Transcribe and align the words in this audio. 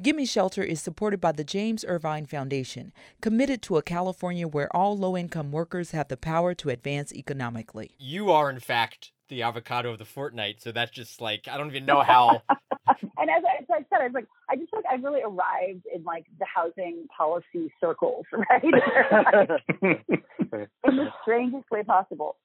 Gimme 0.00 0.26
Shelter 0.26 0.62
is 0.62 0.80
supported 0.80 1.20
by 1.20 1.32
the 1.32 1.42
James 1.42 1.84
Irvine 1.84 2.24
Foundation, 2.24 2.92
committed 3.20 3.62
to 3.62 3.78
a 3.78 3.82
California 3.82 4.46
where 4.46 4.74
all 4.74 4.96
low 4.96 5.16
income 5.16 5.50
workers 5.50 5.90
have 5.90 6.06
the 6.06 6.16
power 6.16 6.54
to 6.54 6.70
advance 6.70 7.12
economically. 7.12 7.90
You 7.98 8.30
are, 8.30 8.48
in 8.48 8.60
fact, 8.60 9.10
the 9.28 9.42
avocado 9.42 9.90
of 9.90 9.98
the 9.98 10.04
fortnight. 10.04 10.62
So 10.62 10.70
that's 10.70 10.92
just 10.92 11.20
like, 11.20 11.48
I 11.50 11.58
don't 11.58 11.70
even 11.70 11.84
know 11.84 12.02
how. 12.02 12.42
and 12.88 13.28
as 13.28 13.42
I, 13.44 13.60
as 13.60 13.66
I, 13.68 13.78
said, 13.90 14.00
I 14.00 14.04
was 14.04 14.14
like, 14.14 14.26
I 14.48 14.54
just 14.54 14.72
like 14.72 14.84
I've 14.88 15.02
really 15.02 15.22
arrived 15.22 15.84
in 15.92 16.04
like 16.04 16.26
the 16.38 16.46
housing 16.46 17.08
policy 17.16 17.72
circles, 17.80 18.24
right? 18.32 18.62
in 19.82 20.96
the 20.96 21.08
strangest 21.22 21.68
way 21.72 21.82
possible. 21.82 22.36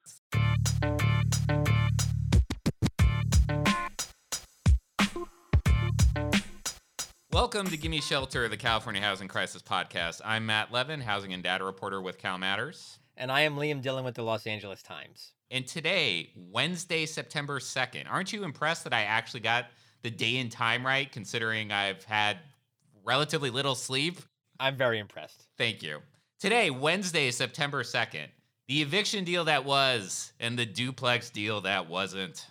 Welcome 7.34 7.66
to 7.70 7.78
Gimme 7.78 8.00
Shelter, 8.00 8.48
the 8.48 8.58
California 8.58 9.02
Housing 9.02 9.28
Crisis 9.28 9.64
Podcast. 9.64 10.22
I'm 10.24 10.46
Matt 10.46 10.72
Levin, 10.72 11.02
housing 11.02 11.34
and 11.34 11.42
data 11.42 11.64
reporter 11.64 12.00
with 12.00 12.20
Cal 12.20 12.38
Matters. 12.38 13.00
And 13.18 13.32
I 13.32 13.42
am 13.42 13.56
Liam 13.56 13.82
Dillon 13.82 14.06
with 14.06 14.14
the 14.14 14.22
Los 14.22 14.46
Angeles 14.46 14.84
Times. 14.84 15.34
And 15.50 15.66
today, 15.66 16.30
Wednesday, 16.36 17.08
September 17.08 17.58
2nd, 17.58 18.04
aren't 18.08 18.34
you 18.34 18.44
impressed 18.44 18.84
that 18.84 18.94
I 18.94 19.02
actually 19.02 19.40
got 19.40 19.66
the 20.04 20.12
day 20.12 20.38
and 20.38 20.52
time 20.52 20.86
right, 20.86 21.12
considering 21.12 21.72
I've 21.72 22.04
had 22.04 22.38
relatively 23.04 23.50
little 23.50 23.74
sleep? 23.74 24.20
I'm 24.60 24.78
very 24.78 25.00
impressed. 25.00 25.48
Thank 25.58 25.82
you. 25.82 26.02
Today, 26.40 26.70
Wednesday, 26.70 27.32
September 27.32 27.82
2nd, 27.82 28.28
the 28.68 28.84
eviction 28.84 29.24
deal 29.24 29.46
that 29.46 29.66
was 29.66 30.34
and 30.40 30.58
the 30.58 30.68
duplex 30.68 31.32
deal 31.32 31.62
that 31.62 31.90
wasn't. 31.90 32.46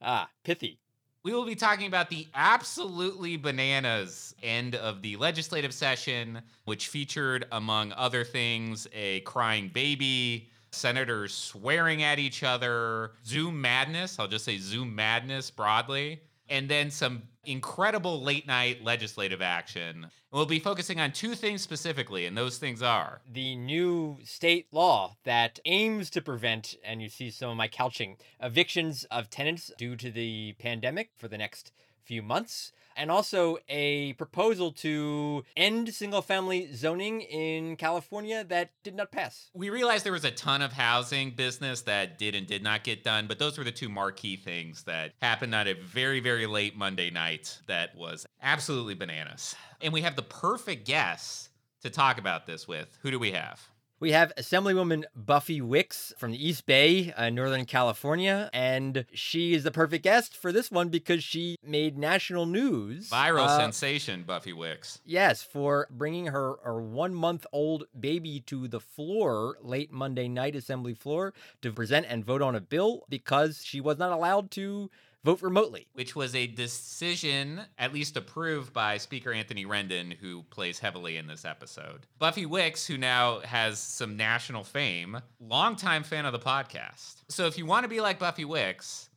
Ah, 0.00 0.30
pithy 0.44 0.79
we 1.22 1.32
will 1.32 1.44
be 1.44 1.54
talking 1.54 1.86
about 1.86 2.08
the 2.08 2.26
absolutely 2.34 3.36
bananas 3.36 4.34
end 4.42 4.74
of 4.74 5.02
the 5.02 5.16
legislative 5.16 5.74
session, 5.74 6.40
which 6.64 6.88
featured, 6.88 7.46
among 7.52 7.92
other 7.92 8.24
things, 8.24 8.88
a 8.94 9.20
crying 9.20 9.68
baby, 9.68 10.48
senators 10.70 11.34
swearing 11.34 12.02
at 12.02 12.18
each 12.18 12.42
other, 12.42 13.12
Zoom 13.26 13.60
madness. 13.60 14.18
I'll 14.18 14.28
just 14.28 14.44
say 14.44 14.58
Zoom 14.58 14.94
madness 14.94 15.50
broadly 15.50 16.20
and 16.50 16.68
then 16.68 16.90
some 16.90 17.22
incredible 17.44 18.20
late 18.20 18.46
night 18.46 18.84
legislative 18.84 19.40
action. 19.40 20.04
And 20.04 20.06
We'll 20.32 20.46
be 20.46 20.58
focusing 20.58 21.00
on 21.00 21.12
two 21.12 21.34
things 21.34 21.62
specifically, 21.62 22.26
and 22.26 22.36
those 22.36 22.58
things 22.58 22.82
are 22.82 23.22
the 23.32 23.56
new 23.56 24.18
state 24.24 24.66
law 24.72 25.16
that 25.24 25.58
aims 25.64 26.10
to 26.10 26.20
prevent, 26.20 26.76
and 26.84 27.00
you 27.00 27.08
see 27.08 27.30
some 27.30 27.50
of 27.50 27.56
my 27.56 27.68
couching, 27.68 28.16
evictions 28.40 29.04
of 29.04 29.30
tenants 29.30 29.72
due 29.78 29.96
to 29.96 30.10
the 30.10 30.54
pandemic 30.58 31.10
for 31.16 31.28
the 31.28 31.38
next 31.38 31.72
few 32.04 32.22
months 32.22 32.72
and 32.96 33.10
also 33.10 33.58
a 33.68 34.12
proposal 34.14 34.72
to 34.72 35.44
end 35.56 35.92
single 35.94 36.22
family 36.22 36.72
zoning 36.74 37.20
in 37.22 37.76
California 37.76 38.44
that 38.44 38.70
did 38.82 38.94
not 38.94 39.12
pass. 39.12 39.50
We 39.54 39.70
realized 39.70 40.04
there 40.04 40.12
was 40.12 40.24
a 40.24 40.30
ton 40.30 40.62
of 40.62 40.72
housing 40.72 41.30
business 41.30 41.82
that 41.82 42.18
did 42.18 42.34
and 42.34 42.46
did 42.46 42.62
not 42.62 42.84
get 42.84 43.04
done, 43.04 43.26
but 43.26 43.38
those 43.38 43.58
were 43.58 43.64
the 43.64 43.72
two 43.72 43.88
marquee 43.88 44.36
things 44.36 44.84
that 44.84 45.12
happened 45.20 45.54
on 45.54 45.68
a 45.68 45.74
very, 45.74 46.20
very 46.20 46.46
late 46.46 46.76
Monday 46.76 47.10
night 47.10 47.58
that 47.66 47.96
was 47.96 48.26
absolutely 48.42 48.94
bananas. 48.94 49.54
And 49.80 49.92
we 49.92 50.02
have 50.02 50.16
the 50.16 50.22
perfect 50.22 50.86
guest 50.86 51.50
to 51.82 51.90
talk 51.90 52.18
about 52.18 52.46
this 52.46 52.68
with. 52.68 52.98
Who 53.02 53.10
do 53.10 53.18
we 53.18 53.32
have? 53.32 53.60
We 54.00 54.12
have 54.12 54.34
Assemblywoman 54.36 55.04
Buffy 55.14 55.60
Wicks 55.60 56.14
from 56.16 56.30
the 56.30 56.48
East 56.48 56.64
Bay, 56.64 57.12
uh, 57.12 57.28
Northern 57.28 57.66
California, 57.66 58.48
and 58.54 59.04
she 59.12 59.52
is 59.52 59.62
the 59.62 59.70
perfect 59.70 60.04
guest 60.04 60.34
for 60.34 60.52
this 60.52 60.70
one 60.70 60.88
because 60.88 61.22
she 61.22 61.58
made 61.62 61.98
national 61.98 62.46
news. 62.46 63.10
Viral 63.10 63.44
uh, 63.44 63.58
sensation, 63.58 64.22
Buffy 64.22 64.54
Wicks. 64.54 65.02
Yes, 65.04 65.42
for 65.42 65.86
bringing 65.90 66.28
her, 66.28 66.54
her 66.62 66.80
one 66.80 67.14
month 67.14 67.46
old 67.52 67.84
baby 67.98 68.40
to 68.46 68.68
the 68.68 68.80
floor 68.80 69.58
late 69.60 69.92
Monday 69.92 70.28
night, 70.28 70.56
Assembly 70.56 70.94
floor, 70.94 71.34
to 71.60 71.70
present 71.70 72.06
and 72.08 72.24
vote 72.24 72.40
on 72.40 72.54
a 72.54 72.60
bill 72.62 73.04
because 73.10 73.62
she 73.62 73.82
was 73.82 73.98
not 73.98 74.12
allowed 74.12 74.50
to 74.52 74.90
vote 75.24 75.42
remotely. 75.42 75.86
Which 75.92 76.16
was 76.16 76.34
a 76.34 76.46
decision, 76.46 77.62
at 77.78 77.92
least 77.92 78.16
approved 78.16 78.72
by 78.72 78.98
Speaker 78.98 79.32
Anthony 79.32 79.66
Rendon, 79.66 80.14
who 80.14 80.42
plays 80.44 80.78
heavily 80.78 81.16
in 81.16 81.26
this 81.26 81.44
episode. 81.44 82.06
Buffy 82.18 82.46
Wicks, 82.46 82.86
who 82.86 82.98
now 82.98 83.40
has 83.40 83.78
some 83.78 84.16
national 84.16 84.64
fame, 84.64 85.20
longtime 85.40 86.02
fan 86.02 86.26
of 86.26 86.32
the 86.32 86.38
podcast. 86.38 87.22
So 87.28 87.46
if 87.46 87.58
you 87.58 87.66
want 87.66 87.84
to 87.84 87.88
be 87.88 88.00
like 88.00 88.18
Buffy 88.18 88.44
Wicks, 88.44 89.10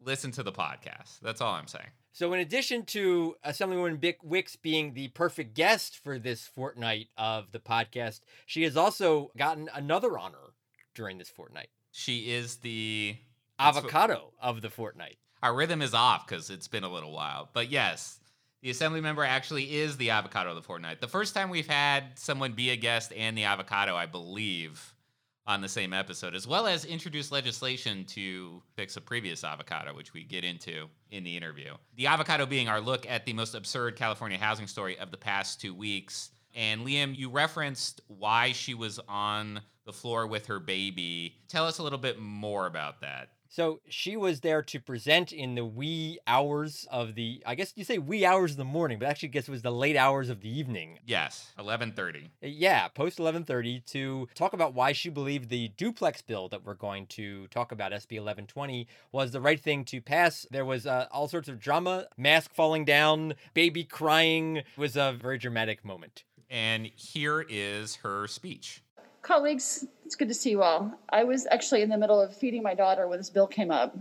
listen 0.00 0.30
to 0.32 0.42
the 0.42 0.52
podcast. 0.52 1.20
That's 1.20 1.40
all 1.40 1.54
I'm 1.54 1.66
saying. 1.66 1.90
So, 2.12 2.32
in 2.32 2.40
addition 2.40 2.84
to 2.86 3.36
uh, 3.44 3.50
Assemblywoman 3.50 4.00
Bick 4.00 4.18
Wicks 4.24 4.56
being 4.56 4.92
the 4.92 5.06
perfect 5.08 5.54
guest 5.54 5.98
for 5.98 6.18
this 6.18 6.48
fortnight 6.48 7.10
of 7.16 7.52
the 7.52 7.60
podcast, 7.60 8.22
she 8.44 8.64
has 8.64 8.76
also 8.76 9.30
gotten 9.36 9.70
another 9.72 10.18
honor 10.18 10.54
during 10.96 11.18
this 11.18 11.28
fortnight. 11.28 11.68
She 11.92 12.32
is 12.32 12.56
the 12.56 13.16
avocado 13.60 14.32
what, 14.36 14.48
of 14.48 14.62
the 14.62 14.70
fortnight 14.70 15.18
our 15.42 15.54
rhythm 15.54 15.82
is 15.82 15.94
off 15.94 16.26
because 16.26 16.50
it's 16.50 16.68
been 16.68 16.84
a 16.84 16.92
little 16.92 17.12
while. 17.12 17.48
But 17.52 17.70
yes, 17.70 18.18
the 18.62 18.70
assembly 18.70 19.00
member 19.00 19.22
actually 19.22 19.76
is 19.76 19.96
the 19.96 20.10
avocado 20.10 20.50
of 20.50 20.56
the 20.56 20.62
fortnight. 20.62 21.00
The 21.00 21.08
first 21.08 21.34
time 21.34 21.50
we've 21.50 21.68
had 21.68 22.18
someone 22.18 22.52
be 22.52 22.70
a 22.70 22.76
guest 22.76 23.12
and 23.16 23.38
the 23.38 23.44
avocado, 23.44 23.94
I 23.94 24.06
believe, 24.06 24.94
on 25.46 25.60
the 25.62 25.68
same 25.68 25.92
episode, 25.92 26.34
as 26.34 26.46
well 26.46 26.66
as 26.66 26.84
introduce 26.84 27.32
legislation 27.32 28.04
to 28.04 28.62
fix 28.74 28.96
a 28.96 29.00
previous 29.00 29.44
avocado, 29.44 29.94
which 29.94 30.12
we 30.12 30.22
get 30.22 30.44
into 30.44 30.88
in 31.10 31.24
the 31.24 31.36
interview. 31.36 31.72
The 31.96 32.08
avocado 32.08 32.46
being 32.46 32.68
our 32.68 32.80
look 32.80 33.08
at 33.08 33.24
the 33.24 33.32
most 33.32 33.54
absurd 33.54 33.96
California 33.96 34.38
housing 34.38 34.66
story 34.66 34.98
of 34.98 35.10
the 35.10 35.16
past 35.16 35.60
two 35.60 35.74
weeks. 35.74 36.30
And 36.54 36.84
Liam, 36.84 37.16
you 37.16 37.30
referenced 37.30 38.00
why 38.08 38.52
she 38.52 38.74
was 38.74 39.00
on 39.08 39.60
the 39.86 39.92
floor 39.92 40.26
with 40.26 40.46
her 40.46 40.60
baby. 40.60 41.36
Tell 41.48 41.66
us 41.66 41.78
a 41.78 41.82
little 41.82 41.98
bit 41.98 42.20
more 42.20 42.66
about 42.66 43.00
that. 43.00 43.30
So 43.50 43.80
she 43.88 44.16
was 44.16 44.40
there 44.40 44.62
to 44.62 44.78
present 44.78 45.32
in 45.32 45.54
the 45.54 45.64
wee 45.64 46.18
hours 46.26 46.86
of 46.90 47.14
the 47.14 47.42
I 47.46 47.54
guess 47.54 47.72
you 47.76 47.84
say 47.84 47.98
wee 47.98 48.24
hours 48.24 48.52
of 48.52 48.56
the 48.58 48.64
morning, 48.64 48.98
but 48.98 49.08
actually 49.08 49.30
I 49.30 49.32
guess 49.32 49.48
it 49.48 49.50
was 49.50 49.62
the 49.62 49.72
late 49.72 49.96
hours 49.96 50.28
of 50.28 50.42
the 50.42 50.50
evening. 50.50 50.98
Yes, 51.06 51.52
11:30. 51.58 52.24
Uh, 52.26 52.28
yeah, 52.42 52.88
post 52.88 53.18
11:30 53.18 53.84
to 53.86 54.28
talk 54.34 54.52
about 54.52 54.74
why 54.74 54.92
she 54.92 55.08
believed 55.08 55.48
the 55.48 55.68
duplex 55.76 56.20
bill 56.20 56.48
that 56.48 56.64
we're 56.64 56.74
going 56.74 57.06
to 57.06 57.46
talk 57.48 57.72
about 57.72 57.92
SB 57.92 58.18
1120 58.20 58.86
was 59.12 59.32
the 59.32 59.40
right 59.40 59.60
thing 59.60 59.84
to 59.86 60.02
pass. 60.02 60.46
There 60.50 60.66
was 60.66 60.86
uh, 60.86 61.06
all 61.10 61.26
sorts 61.26 61.48
of 61.48 61.58
drama, 61.58 62.06
mask 62.18 62.52
falling 62.52 62.84
down, 62.84 63.34
baby 63.54 63.82
crying. 63.82 64.58
It 64.58 64.66
was 64.76 64.96
a 64.96 65.16
very 65.18 65.38
dramatic 65.38 65.84
moment. 65.84 66.24
And 66.50 66.86
here 66.86 67.44
is 67.48 67.96
her 67.96 68.26
speech 68.26 68.82
colleagues, 69.28 69.86
it's 70.06 70.16
good 70.16 70.28
to 70.28 70.34
see 70.34 70.50
you 70.50 70.62
all. 70.62 70.90
I 71.10 71.22
was 71.22 71.46
actually 71.50 71.82
in 71.82 71.90
the 71.90 71.98
middle 71.98 72.18
of 72.18 72.34
feeding 72.34 72.62
my 72.62 72.74
daughter 72.74 73.06
when 73.06 73.18
this 73.18 73.28
bill 73.28 73.46
came 73.46 73.70
up. 73.70 73.94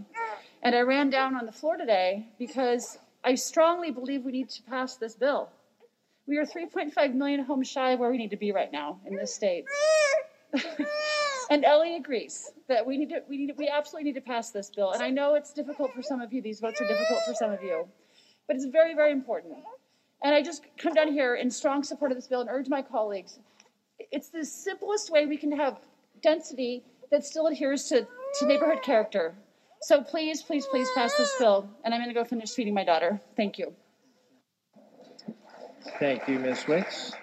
And 0.64 0.74
I 0.74 0.80
ran 0.82 1.10
down 1.10 1.36
on 1.36 1.46
the 1.46 1.52
floor 1.52 1.76
today 1.76 2.30
because 2.40 2.98
I 3.26 3.36
strongly 3.36 3.92
believe 3.92 4.24
we 4.24 4.32
need 4.32 4.50
to 4.52 4.64
pass 4.64 4.96
this 4.96 5.16
bill. 5.16 5.50
We 6.28 6.38
are 6.38 6.46
3.5 6.46 7.14
million 7.14 7.44
homes 7.44 7.68
shy 7.68 7.92
of 7.92 8.00
where 8.00 8.10
we 8.10 8.18
need 8.18 8.32
to 8.32 8.38
be 8.38 8.54
right 8.54 8.72
now 8.72 9.00
in 9.06 9.18
this 9.18 9.36
state. 9.36 9.66
and 11.50 11.66
Ellie 11.66 11.98
agrees 11.98 12.52
that 12.70 12.86
we 12.86 12.98
need 12.98 13.10
to, 13.10 13.22
we 13.28 13.38
need 13.38 13.48
to, 13.48 13.54
we 13.58 13.68
absolutely 13.68 14.10
need 14.10 14.20
to 14.20 14.26
pass 14.26 14.52
this 14.52 14.70
bill. 14.70 14.92
And 14.92 15.04
I 15.04 15.10
know 15.10 15.36
it's 15.36 15.52
difficult 15.52 15.94
for 15.94 16.02
some 16.02 16.22
of 16.22 16.32
you. 16.32 16.42
These 16.42 16.62
votes 16.62 16.80
are 16.80 16.88
difficult 16.88 17.20
for 17.28 17.34
some 17.34 17.52
of 17.52 17.62
you, 17.62 17.86
but 18.48 18.56
it's 18.56 18.66
very, 18.66 18.96
very 18.96 19.12
important. 19.12 19.56
And 20.24 20.34
I 20.34 20.42
just 20.42 20.64
come 20.78 20.94
down 20.94 21.12
here 21.12 21.36
in 21.36 21.52
strong 21.52 21.84
support 21.84 22.12
of 22.12 22.18
this 22.18 22.28
bill 22.28 22.42
and 22.42 22.50
urge 22.50 22.70
my 22.70 22.82
colleagues 22.82 23.40
it's 24.12 24.30
the 24.30 24.46
simplest 24.46 25.12
way 25.12 25.26
we 25.26 25.38
can 25.38 25.52
have 25.52 25.80
density 26.22 26.84
that 27.12 27.26
still 27.26 27.48
adheres 27.48 27.86
to, 27.86 28.08
to 28.40 28.46
neighborhood 28.46 28.82
character. 28.84 29.36
So 29.82 30.02
please, 30.02 30.42
please, 30.42 30.66
please 30.66 30.88
pass 30.96 31.16
this 31.16 31.32
bill. 31.40 31.70
And 31.84 31.94
I'm 31.94 32.00
going 32.02 32.14
to 32.14 32.20
go 32.20 32.26
finish 32.26 32.52
feeding 32.52 32.74
my 32.74 32.84
daughter. 32.84 33.22
Thank 33.36 33.58
you. 33.58 33.74
Thank 36.00 36.28
you, 36.28 36.40
Ms. 36.40 36.68
Wicks. 36.68 37.14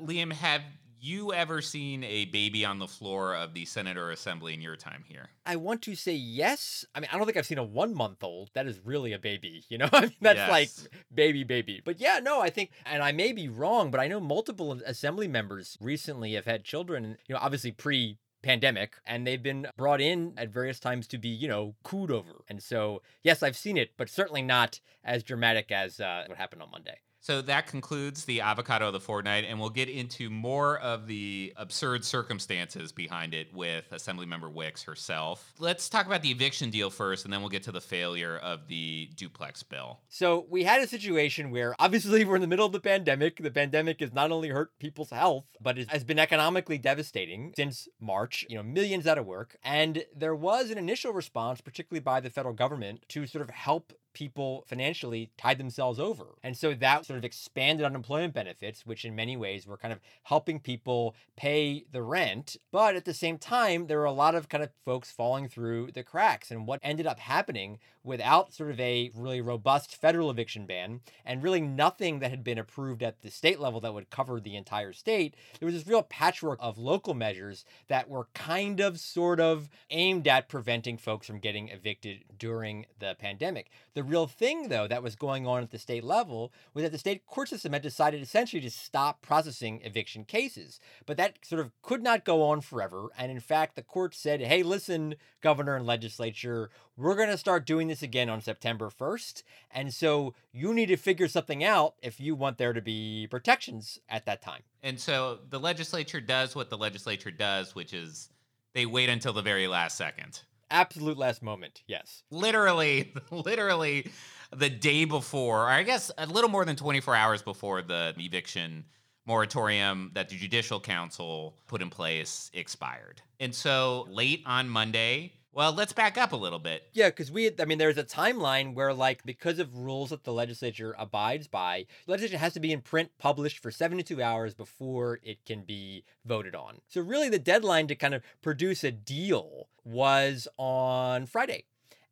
Liam, 0.00 0.32
have 0.32 0.62
you 1.00 1.32
ever 1.32 1.60
seen 1.62 2.04
a 2.04 2.26
baby 2.26 2.64
on 2.64 2.78
the 2.78 2.86
floor 2.86 3.34
of 3.34 3.54
the 3.54 3.64
Senate 3.64 3.96
or 3.96 4.10
Assembly 4.10 4.54
in 4.54 4.60
your 4.60 4.76
time 4.76 5.04
here? 5.06 5.30
I 5.46 5.56
want 5.56 5.82
to 5.82 5.94
say 5.94 6.14
yes. 6.14 6.84
I 6.94 7.00
mean, 7.00 7.08
I 7.12 7.16
don't 7.16 7.26
think 7.26 7.36
I've 7.36 7.46
seen 7.46 7.58
a 7.58 7.64
one 7.64 7.94
month 7.94 8.22
old. 8.22 8.50
That 8.54 8.66
is 8.66 8.80
really 8.84 9.12
a 9.12 9.18
baby, 9.18 9.64
you 9.68 9.78
know? 9.78 9.88
I 9.92 10.02
mean, 10.02 10.14
that's 10.20 10.36
yes. 10.36 10.50
like 10.50 10.70
baby, 11.12 11.44
baby. 11.44 11.80
But 11.84 12.00
yeah, 12.00 12.20
no, 12.22 12.40
I 12.40 12.50
think, 12.50 12.70
and 12.86 13.02
I 13.02 13.12
may 13.12 13.32
be 13.32 13.48
wrong, 13.48 13.90
but 13.90 14.00
I 14.00 14.08
know 14.08 14.20
multiple 14.20 14.72
Assembly 14.84 15.28
members 15.28 15.76
recently 15.80 16.34
have 16.34 16.44
had 16.44 16.64
children, 16.64 17.16
you 17.26 17.34
know, 17.34 17.40
obviously 17.40 17.72
pre 17.72 18.18
pandemic 18.42 18.94
and 19.06 19.26
they've 19.26 19.42
been 19.42 19.66
brought 19.76 20.00
in 20.00 20.32
at 20.36 20.48
various 20.48 20.80
times 20.80 21.06
to 21.06 21.18
be 21.18 21.28
you 21.28 21.46
know 21.46 21.74
cooed 21.82 22.10
over 22.10 22.42
and 22.48 22.62
so 22.62 23.02
yes 23.22 23.42
i've 23.42 23.56
seen 23.56 23.76
it 23.76 23.90
but 23.98 24.08
certainly 24.08 24.40
not 24.40 24.80
as 25.04 25.22
dramatic 25.22 25.70
as 25.70 26.00
uh, 26.00 26.24
what 26.26 26.38
happened 26.38 26.62
on 26.62 26.70
monday 26.70 26.98
So 27.20 27.42
that 27.42 27.66
concludes 27.66 28.24
the 28.24 28.40
avocado 28.40 28.86
of 28.86 28.94
the 28.94 29.00
fortnight, 29.00 29.44
and 29.46 29.60
we'll 29.60 29.68
get 29.68 29.90
into 29.90 30.30
more 30.30 30.78
of 30.78 31.06
the 31.06 31.52
absurd 31.56 32.04
circumstances 32.04 32.92
behind 32.92 33.34
it 33.34 33.52
with 33.52 33.90
Assemblymember 33.90 34.50
Wicks 34.50 34.82
herself. 34.84 35.52
Let's 35.58 35.90
talk 35.90 36.06
about 36.06 36.22
the 36.22 36.30
eviction 36.30 36.70
deal 36.70 36.88
first, 36.88 37.24
and 37.24 37.32
then 37.32 37.40
we'll 37.40 37.50
get 37.50 37.62
to 37.64 37.72
the 37.72 37.80
failure 37.80 38.38
of 38.38 38.68
the 38.68 39.10
duplex 39.16 39.62
bill. 39.62 40.00
So 40.08 40.46
we 40.48 40.64
had 40.64 40.80
a 40.80 40.86
situation 40.86 41.50
where 41.50 41.74
obviously 41.78 42.24
we're 42.24 42.36
in 42.36 42.40
the 42.40 42.46
middle 42.46 42.66
of 42.66 42.72
the 42.72 42.80
pandemic. 42.80 43.36
The 43.36 43.50
pandemic 43.50 44.00
has 44.00 44.14
not 44.14 44.30
only 44.30 44.48
hurt 44.48 44.78
people's 44.78 45.10
health, 45.10 45.44
but 45.60 45.78
it 45.78 45.90
has 45.90 46.04
been 46.04 46.18
economically 46.18 46.78
devastating 46.78 47.52
since 47.54 47.86
March. 48.00 48.46
You 48.48 48.56
know, 48.56 48.62
millions 48.62 49.06
out 49.06 49.18
of 49.18 49.26
work. 49.26 49.58
And 49.62 50.04
there 50.16 50.34
was 50.34 50.70
an 50.70 50.78
initial 50.78 51.12
response, 51.12 51.60
particularly 51.60 52.00
by 52.00 52.20
the 52.20 52.30
federal 52.30 52.54
government, 52.54 53.04
to 53.08 53.26
sort 53.26 53.42
of 53.42 53.50
help 53.50 53.92
people 54.12 54.64
financially 54.66 55.30
tied 55.36 55.58
themselves 55.58 55.98
over. 55.98 56.36
And 56.42 56.56
so 56.56 56.74
that 56.74 57.06
sort 57.06 57.18
of 57.18 57.24
expanded 57.24 57.84
unemployment 57.86 58.34
benefits, 58.34 58.84
which 58.86 59.04
in 59.04 59.14
many 59.14 59.36
ways 59.36 59.66
were 59.66 59.76
kind 59.76 59.92
of 59.92 60.00
helping 60.24 60.60
people 60.60 61.14
pay 61.36 61.84
the 61.92 62.02
rent. 62.02 62.56
But 62.72 62.96
at 62.96 63.04
the 63.04 63.14
same 63.14 63.38
time, 63.38 63.86
there 63.86 63.98
were 63.98 64.04
a 64.04 64.12
lot 64.12 64.34
of 64.34 64.48
kind 64.48 64.64
of 64.64 64.70
folks 64.84 65.10
falling 65.10 65.48
through 65.48 65.92
the 65.92 66.02
cracks. 66.02 66.50
And 66.50 66.66
what 66.66 66.80
ended 66.82 67.06
up 67.06 67.18
happening 67.18 67.78
without 68.02 68.52
sort 68.52 68.70
of 68.70 68.80
a 68.80 69.10
really 69.14 69.40
robust 69.40 69.94
federal 69.94 70.30
eviction 70.30 70.66
ban 70.66 71.00
and 71.24 71.42
really 71.42 71.60
nothing 71.60 72.18
that 72.20 72.30
had 72.30 72.42
been 72.42 72.58
approved 72.58 73.02
at 73.02 73.20
the 73.20 73.30
state 73.30 73.60
level 73.60 73.80
that 73.80 73.92
would 73.92 74.10
cover 74.10 74.40
the 74.40 74.56
entire 74.56 74.92
state, 74.92 75.34
there 75.58 75.66
was 75.66 75.74
this 75.74 75.86
real 75.86 76.02
patchwork 76.02 76.58
of 76.62 76.78
local 76.78 77.14
measures 77.14 77.64
that 77.88 78.08
were 78.08 78.28
kind 78.34 78.80
of 78.80 78.98
sort 78.98 79.40
of 79.40 79.68
aimed 79.90 80.26
at 80.26 80.48
preventing 80.48 80.96
folks 80.96 81.26
from 81.26 81.38
getting 81.38 81.68
evicted 81.68 82.24
during 82.38 82.86
the 82.98 83.14
pandemic. 83.18 83.70
The 83.94 83.99
real 84.02 84.26
thing, 84.26 84.68
though, 84.68 84.86
that 84.86 85.02
was 85.02 85.16
going 85.16 85.46
on 85.46 85.62
at 85.62 85.70
the 85.70 85.78
state 85.78 86.04
level 86.04 86.52
was 86.74 86.82
that 86.82 86.92
the 86.92 86.98
state 86.98 87.26
court 87.26 87.48
system 87.48 87.72
had 87.72 87.82
decided 87.82 88.22
essentially 88.22 88.62
to 88.62 88.70
stop 88.70 89.22
processing 89.22 89.80
eviction 89.82 90.24
cases. 90.24 90.80
But 91.06 91.16
that 91.16 91.38
sort 91.44 91.60
of 91.60 91.72
could 91.82 92.02
not 92.02 92.24
go 92.24 92.42
on 92.42 92.60
forever. 92.60 93.08
And 93.18 93.30
in 93.30 93.40
fact, 93.40 93.76
the 93.76 93.82
court 93.82 94.14
said, 94.14 94.40
hey, 94.40 94.62
listen, 94.62 95.14
governor 95.40 95.76
and 95.76 95.86
legislature, 95.86 96.70
we're 96.96 97.16
going 97.16 97.30
to 97.30 97.38
start 97.38 97.66
doing 97.66 97.88
this 97.88 98.02
again 98.02 98.28
on 98.28 98.40
September 98.40 98.90
1st. 98.90 99.42
And 99.70 99.92
so 99.92 100.34
you 100.52 100.74
need 100.74 100.86
to 100.86 100.96
figure 100.96 101.28
something 101.28 101.64
out 101.64 101.94
if 102.02 102.20
you 102.20 102.34
want 102.34 102.58
there 102.58 102.72
to 102.72 102.82
be 102.82 103.26
protections 103.30 103.98
at 104.08 104.26
that 104.26 104.42
time. 104.42 104.62
And 104.82 104.98
so 104.98 105.40
the 105.48 105.60
legislature 105.60 106.20
does 106.20 106.54
what 106.54 106.70
the 106.70 106.78
legislature 106.78 107.30
does, 107.30 107.74
which 107.74 107.92
is 107.92 108.30
they 108.72 108.86
wait 108.86 109.08
until 109.08 109.32
the 109.32 109.42
very 109.42 109.66
last 109.66 109.96
second. 109.96 110.42
Absolute 110.70 111.18
last 111.18 111.42
moment, 111.42 111.82
yes. 111.86 112.22
Literally, 112.30 113.12
literally 113.30 114.10
the 114.54 114.70
day 114.70 115.04
before, 115.04 115.64
or 115.64 115.68
I 115.68 115.82
guess 115.82 116.10
a 116.18 116.26
little 116.26 116.50
more 116.50 116.64
than 116.64 116.76
24 116.76 117.14
hours 117.14 117.42
before 117.42 117.82
the 117.82 118.14
eviction 118.18 118.84
moratorium 119.26 120.10
that 120.14 120.28
the 120.28 120.36
Judicial 120.36 120.80
Council 120.80 121.56
put 121.66 121.82
in 121.82 121.90
place 121.90 122.50
expired. 122.54 123.22
And 123.38 123.54
so 123.54 124.06
late 124.10 124.42
on 124.46 124.68
Monday, 124.68 125.32
well, 125.52 125.72
let's 125.72 125.92
back 125.92 126.16
up 126.16 126.32
a 126.32 126.36
little 126.36 126.58
bit. 126.58 126.84
Yeah, 126.92 127.08
because 127.08 127.30
we, 127.30 127.50
I 127.58 127.64
mean, 127.64 127.78
there's 127.78 127.98
a 127.98 128.04
timeline 128.04 128.74
where, 128.74 128.92
like, 128.94 129.24
because 129.24 129.58
of 129.58 129.76
rules 129.76 130.10
that 130.10 130.24
the 130.24 130.32
legislature 130.32 130.94
abides 130.98 131.48
by, 131.48 131.86
legislation 132.06 132.38
has 132.38 132.54
to 132.54 132.60
be 132.60 132.72
in 132.72 132.80
print 132.80 133.10
published 133.18 133.58
for 133.58 133.70
72 133.70 134.22
hours 134.22 134.54
before 134.54 135.18
it 135.22 135.44
can 135.44 135.62
be 135.62 136.04
voted 136.24 136.54
on. 136.54 136.80
So, 136.88 137.00
really, 137.00 137.28
the 137.28 137.38
deadline 137.38 137.88
to 137.88 137.94
kind 137.96 138.14
of 138.14 138.22
produce 138.42 138.84
a 138.84 138.92
deal 138.92 139.68
was 139.84 140.46
on 140.56 141.26
Friday. 141.26 141.64